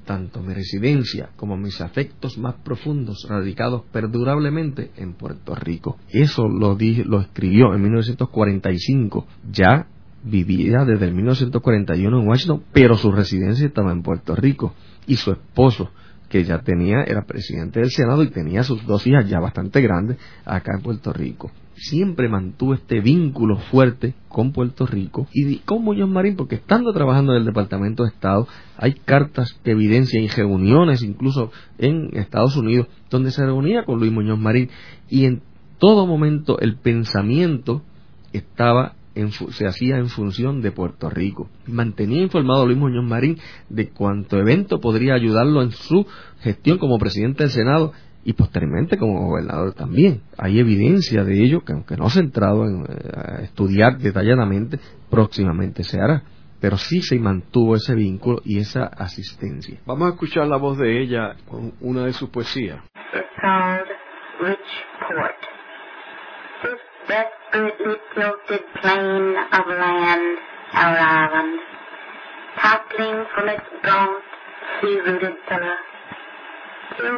tanto 0.05 0.41
mi 0.41 0.53
residencia 0.53 1.29
como 1.35 1.57
mis 1.57 1.81
afectos 1.81 2.37
más 2.37 2.55
profundos 2.63 3.25
radicados 3.27 3.83
perdurablemente 3.91 4.91
en 4.97 5.13
Puerto 5.13 5.55
Rico. 5.55 5.97
Eso 6.09 6.47
lo, 6.47 6.77
lo 7.05 7.21
escribió 7.21 7.73
en 7.73 7.81
1945, 7.81 9.27
ya 9.51 9.87
vivía 10.23 10.85
desde 10.85 11.05
el 11.05 11.13
1941 11.13 12.21
en 12.21 12.27
Washington, 12.27 12.63
pero 12.71 12.95
su 12.95 13.11
residencia 13.11 13.67
estaba 13.67 13.91
en 13.91 14.01
Puerto 14.01 14.35
Rico 14.35 14.73
y 15.07 15.17
su 15.17 15.31
esposo 15.31 15.89
que 16.29 16.43
ya 16.43 16.59
tenía, 16.59 17.03
era 17.03 17.25
presidente 17.25 17.79
del 17.79 17.91
Senado 17.91 18.23
y 18.23 18.29
tenía 18.29 18.63
sus 18.63 18.85
dos 18.85 19.05
hijas 19.05 19.29
ya 19.29 19.39
bastante 19.39 19.81
grandes 19.81 20.17
acá 20.43 20.73
en 20.75 20.81
Puerto 20.81 21.13
Rico. 21.13 21.51
Siempre 21.75 22.29
mantuvo 22.29 22.73
este 22.73 23.01
vínculo 23.01 23.57
fuerte 23.57 24.13
con 24.29 24.53
Puerto 24.53 24.85
Rico 24.85 25.27
y 25.33 25.57
con 25.59 25.83
Muñoz 25.83 26.09
Marín, 26.09 26.35
porque 26.35 26.55
estando 26.55 26.93
trabajando 26.93 27.33
en 27.33 27.39
el 27.39 27.45
Departamento 27.45 28.03
de 28.03 28.09
Estado, 28.09 28.47
hay 28.77 28.93
cartas 28.93 29.53
que 29.63 29.71
evidencian 29.71 30.23
y 30.23 30.27
reuniones 30.29 31.03
incluso 31.03 31.51
en 31.77 32.09
Estados 32.13 32.55
Unidos, 32.55 32.87
donde 33.09 33.31
se 33.31 33.45
reunía 33.45 33.83
con 33.83 33.99
Luis 33.99 34.11
Muñoz 34.11 34.39
Marín 34.39 34.69
y 35.09 35.25
en 35.25 35.41
todo 35.77 36.07
momento 36.07 36.59
el 36.59 36.77
pensamiento 36.77 37.81
estaba 38.31 38.95
se 39.51 39.65
hacía 39.65 39.97
en 39.97 40.09
función 40.09 40.61
de 40.61 40.71
Puerto 40.71 41.09
Rico. 41.09 41.49
Mantenía 41.67 42.21
informado 42.21 42.63
a 42.63 42.65
Luis 42.65 42.77
Muñoz 42.77 43.05
Marín 43.05 43.37
de 43.69 43.89
cuánto 43.89 44.37
evento 44.37 44.79
podría 44.79 45.13
ayudarlo 45.13 45.61
en 45.61 45.71
su 45.71 46.05
gestión 46.41 46.77
como 46.77 46.99
presidente 46.99 47.43
del 47.43 47.51
Senado 47.51 47.93
y 48.25 48.33
posteriormente 48.33 48.97
como 48.97 49.27
gobernador 49.27 49.73
también. 49.73 50.21
Hay 50.37 50.59
evidencia 50.59 51.23
de 51.23 51.43
ello 51.43 51.63
que 51.63 51.73
aunque 51.73 51.95
no 51.95 52.09
centrado 52.09 52.65
en 52.65 52.83
eh, 52.83 53.43
estudiar 53.43 53.99
detalladamente, 53.99 54.79
próximamente 55.09 55.83
se 55.83 56.01
hará. 56.01 56.23
Pero 56.59 56.77
sí 56.77 57.01
se 57.01 57.19
mantuvo 57.19 57.75
ese 57.75 57.93
vínculo 57.93 58.41
y 58.43 58.57
esa 58.59 58.85
asistencia. 58.85 59.77
Vamos 59.85 60.07
a 60.07 60.13
escuchar 60.13 60.47
la 60.47 60.57
voz 60.57 60.79
de 60.79 61.01
ella 61.01 61.35
con 61.47 61.73
una 61.81 62.05
de 62.05 62.13
sus 62.13 62.29
poesías. 62.29 62.79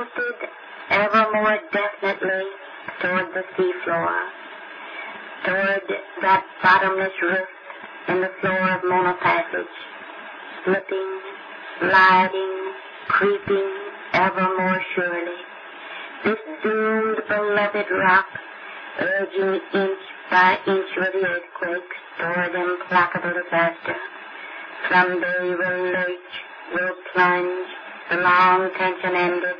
tilted 0.07 0.56
ever 0.89 1.31
more 1.33 1.57
definitely 1.71 2.43
toward 3.01 3.33
the 3.33 3.43
seafloor, 3.57 4.17
toward 5.45 5.81
that 6.21 6.43
bottomless 6.63 7.13
rift 7.21 7.51
in 8.07 8.21
the 8.21 8.31
floor 8.41 8.71
of 8.71 8.81
Mona 8.83 9.15
Passage, 9.21 9.75
slipping, 10.63 11.19
sliding, 11.79 12.73
creeping 13.07 13.73
ever 14.13 14.55
more 14.57 14.81
surely. 14.95 15.37
This 16.23 16.39
doomed, 16.63 17.17
beloved 17.27 17.85
rock 17.91 18.25
urging 18.99 19.61
inch 19.73 19.99
by 20.31 20.57
inch 20.67 20.89
with 20.97 21.13
the 21.13 21.27
earthquakes 21.27 21.97
toward 22.19 22.55
implacable 22.55 23.33
disaster. 23.43 23.95
Someday 24.89 25.49
will 25.49 25.83
lurch, 25.91 26.33
will 26.73 26.95
plunge, 27.13 27.67
the 28.09 28.17
long 28.17 28.69
tension 28.77 29.15
ended, 29.15 29.59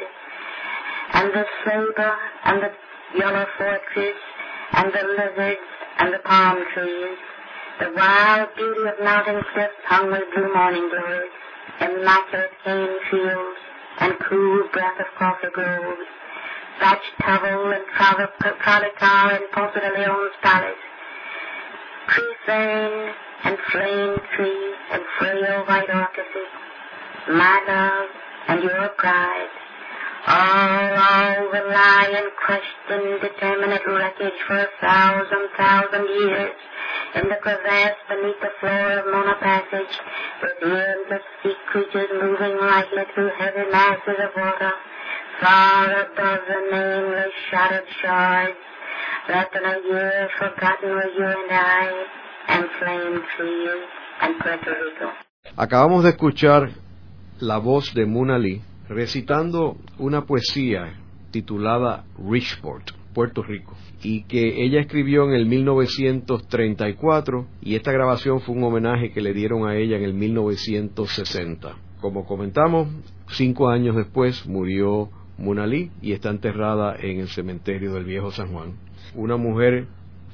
and 1.14 1.34
the 1.34 1.46
saber 1.64 2.16
and 2.46 2.62
the 2.64 2.72
yellow 3.18 3.46
fortress 3.58 4.20
and 4.74 4.92
the 4.94 5.04
lizards 5.18 5.68
and 6.00 6.14
the 6.14 6.20
palm 6.20 6.64
trees, 6.74 7.18
the 7.80 7.92
wild 7.96 8.50
beauty 8.56 8.88
of 8.88 9.04
mountain 9.04 9.42
cliffs 9.54 9.82
hung 9.86 10.12
with 10.12 10.24
blue 10.34 10.54
morning 10.54 10.90
glories, 10.90 11.32
immaculate 11.82 12.52
cane 12.64 12.98
fields 13.10 13.60
and 14.00 14.14
cool 14.30 14.68
breath 14.74 15.00
of 15.00 15.08
coffee 15.18 15.48
groves, 15.54 16.08
thatched 16.80 17.18
hovel 17.20 17.72
and 17.72 17.86
car 19.00 19.32
in 19.32 19.48
Ponce 19.54 19.74
de 19.74 19.90
Leon's 19.98 20.34
palace. 20.42 20.84
Tree 22.10 22.36
and 23.44 23.58
flame 23.72 24.18
tree 24.36 24.74
and 24.92 25.04
frail 25.20 25.66
white 25.66 25.90
orchid, 25.90 26.26
my 27.30 27.62
love 27.68 28.10
and 28.48 28.64
your 28.64 28.90
pride, 28.98 29.50
All 30.28 30.92
over 30.92 31.64
and 31.72 32.32
crushed 32.36 32.88
in 32.90 33.20
determinate 33.22 33.88
wreckage 33.88 34.40
for 34.46 34.60
a 34.60 34.68
thousand, 34.82 35.48
thousand 35.56 36.06
years. 36.20 36.52
In 37.16 37.30
the 37.30 37.40
crevasse 37.42 37.96
beneath 38.10 38.40
the 38.42 38.52
floor 38.60 39.00
of 39.00 39.06
Mona 39.08 39.36
Passage, 39.40 39.94
eons 40.68 41.08
of 41.12 41.22
sea 41.42 41.56
creatures 41.72 42.12
moving 42.22 42.60
lightly 42.60 43.04
through 43.16 43.32
heavy 43.40 43.72
masses 43.72 44.20
of 44.20 44.32
water, 44.36 44.74
far 45.40 46.02
above 46.02 46.42
the 46.48 46.60
nameless 46.76 47.32
shattered 47.50 47.88
shards, 48.02 48.58
left 49.30 49.56
in 49.56 49.64
a 49.64 49.80
year 49.88 50.30
forgotten 50.38 50.90
were 50.90 51.12
you 51.18 51.26
and 51.26 51.52
I, 51.52 52.06
and 52.50 52.66
flame 52.80 53.24
trees 53.38 53.82
and 54.22 54.40
Puerto 54.40 54.72
Rico. 54.72 55.12
Acabamos 55.56 56.04
de 56.04 56.10
escuchar 56.10 56.70
la 57.40 57.60
voz 57.60 57.94
de 57.94 58.06
Muna 58.06 58.38
Lee 58.38 58.62
recitando 58.90 59.78
una 59.98 60.26
poesía 60.26 61.00
titulada 61.32 62.06
Richport, 62.30 62.92
Puerto 63.14 63.44
Rico, 63.44 63.76
y 64.02 64.24
que 64.24 64.64
ella 64.64 64.80
escribió 64.80 65.26
en 65.26 65.34
el 65.34 65.46
1934 65.46 67.48
y 67.62 67.76
esta 67.76 67.92
grabación 67.92 68.40
fue 68.42 68.56
un 68.56 68.64
homenaje 68.64 69.12
que 69.12 69.22
le 69.22 69.34
dieron 69.34 69.68
a 69.68 69.76
ella 69.76 69.98
en 69.98 70.04
el 70.04 70.14
1960. 70.14 71.76
Como 72.00 72.26
comentamos, 72.26 72.88
cinco 73.32 73.70
años 73.70 73.96
después 73.96 74.46
murió 74.48 75.10
Munalí 75.38 75.92
y 76.02 76.14
está 76.14 76.30
enterrada 76.30 76.96
en 77.00 77.20
el 77.20 77.28
cementerio 77.28 77.94
del 77.94 78.06
Viejo 78.06 78.32
San 78.32 78.52
Juan. 78.52 78.74
Una 79.16 79.38
mujer 79.38 79.88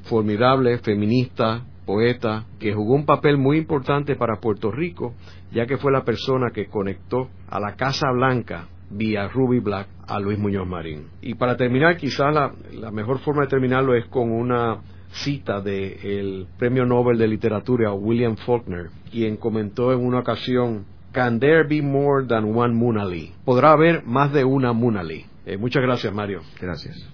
formidable, 0.04 0.78
feminista, 0.80 1.66
poeta, 1.86 2.46
que 2.60 2.74
jugó 2.74 2.96
un 2.96 3.06
papel 3.06 3.38
muy 3.38 3.58
importante 3.58 4.16
para 4.16 4.40
Puerto 4.40 4.72
Rico, 4.72 5.14
ya 5.52 5.66
que 5.66 5.78
fue 5.78 5.92
la 5.92 6.04
persona 6.04 6.52
que 6.54 6.68
conectó 6.68 7.30
a 7.50 7.60
la 7.60 7.76
Casa 7.76 8.12
Blanca 8.12 8.68
vía 8.90 9.28
Ruby 9.28 9.60
Black 9.60 9.88
a 10.08 10.20
Luis 10.20 10.38
Muñoz 10.38 10.68
Marín. 10.68 11.08
Y 11.22 11.36
para 11.36 11.58
terminar, 11.58 11.98
quizás 11.98 12.34
la, 12.34 12.92
mejor 12.92 13.20
forma 13.20 13.44
de 13.44 13.48
terminarlo 13.48 13.96
es 13.96 14.06
con 14.06 14.32
una 14.32 14.82
cita 15.12 15.62
del 15.62 16.48
premio 16.58 16.86
Nobel 16.86 17.18
de 17.18 17.28
Literatura 17.28 17.94
William 17.94 18.36
Faulkner, 18.36 18.90
quien 19.12 19.38
comentó 19.38 19.94
en 19.94 20.06
una 20.06 20.20
ocasión, 20.20 20.86
Can 21.12 21.40
there 21.40 21.64
be 21.68 21.82
more 21.82 22.26
than 22.26 22.56
one 22.56 22.74
Munali? 22.74 23.34
Podrá 23.46 23.74
haber 23.74 24.04
más 24.04 24.34
de 24.34 24.44
una 24.44 24.74
Munali. 24.74 25.26
Eh, 25.46 25.58
muchas 25.58 25.84
gracias, 25.84 26.12
Mario. 26.12 26.42
Gracias. 26.60 27.14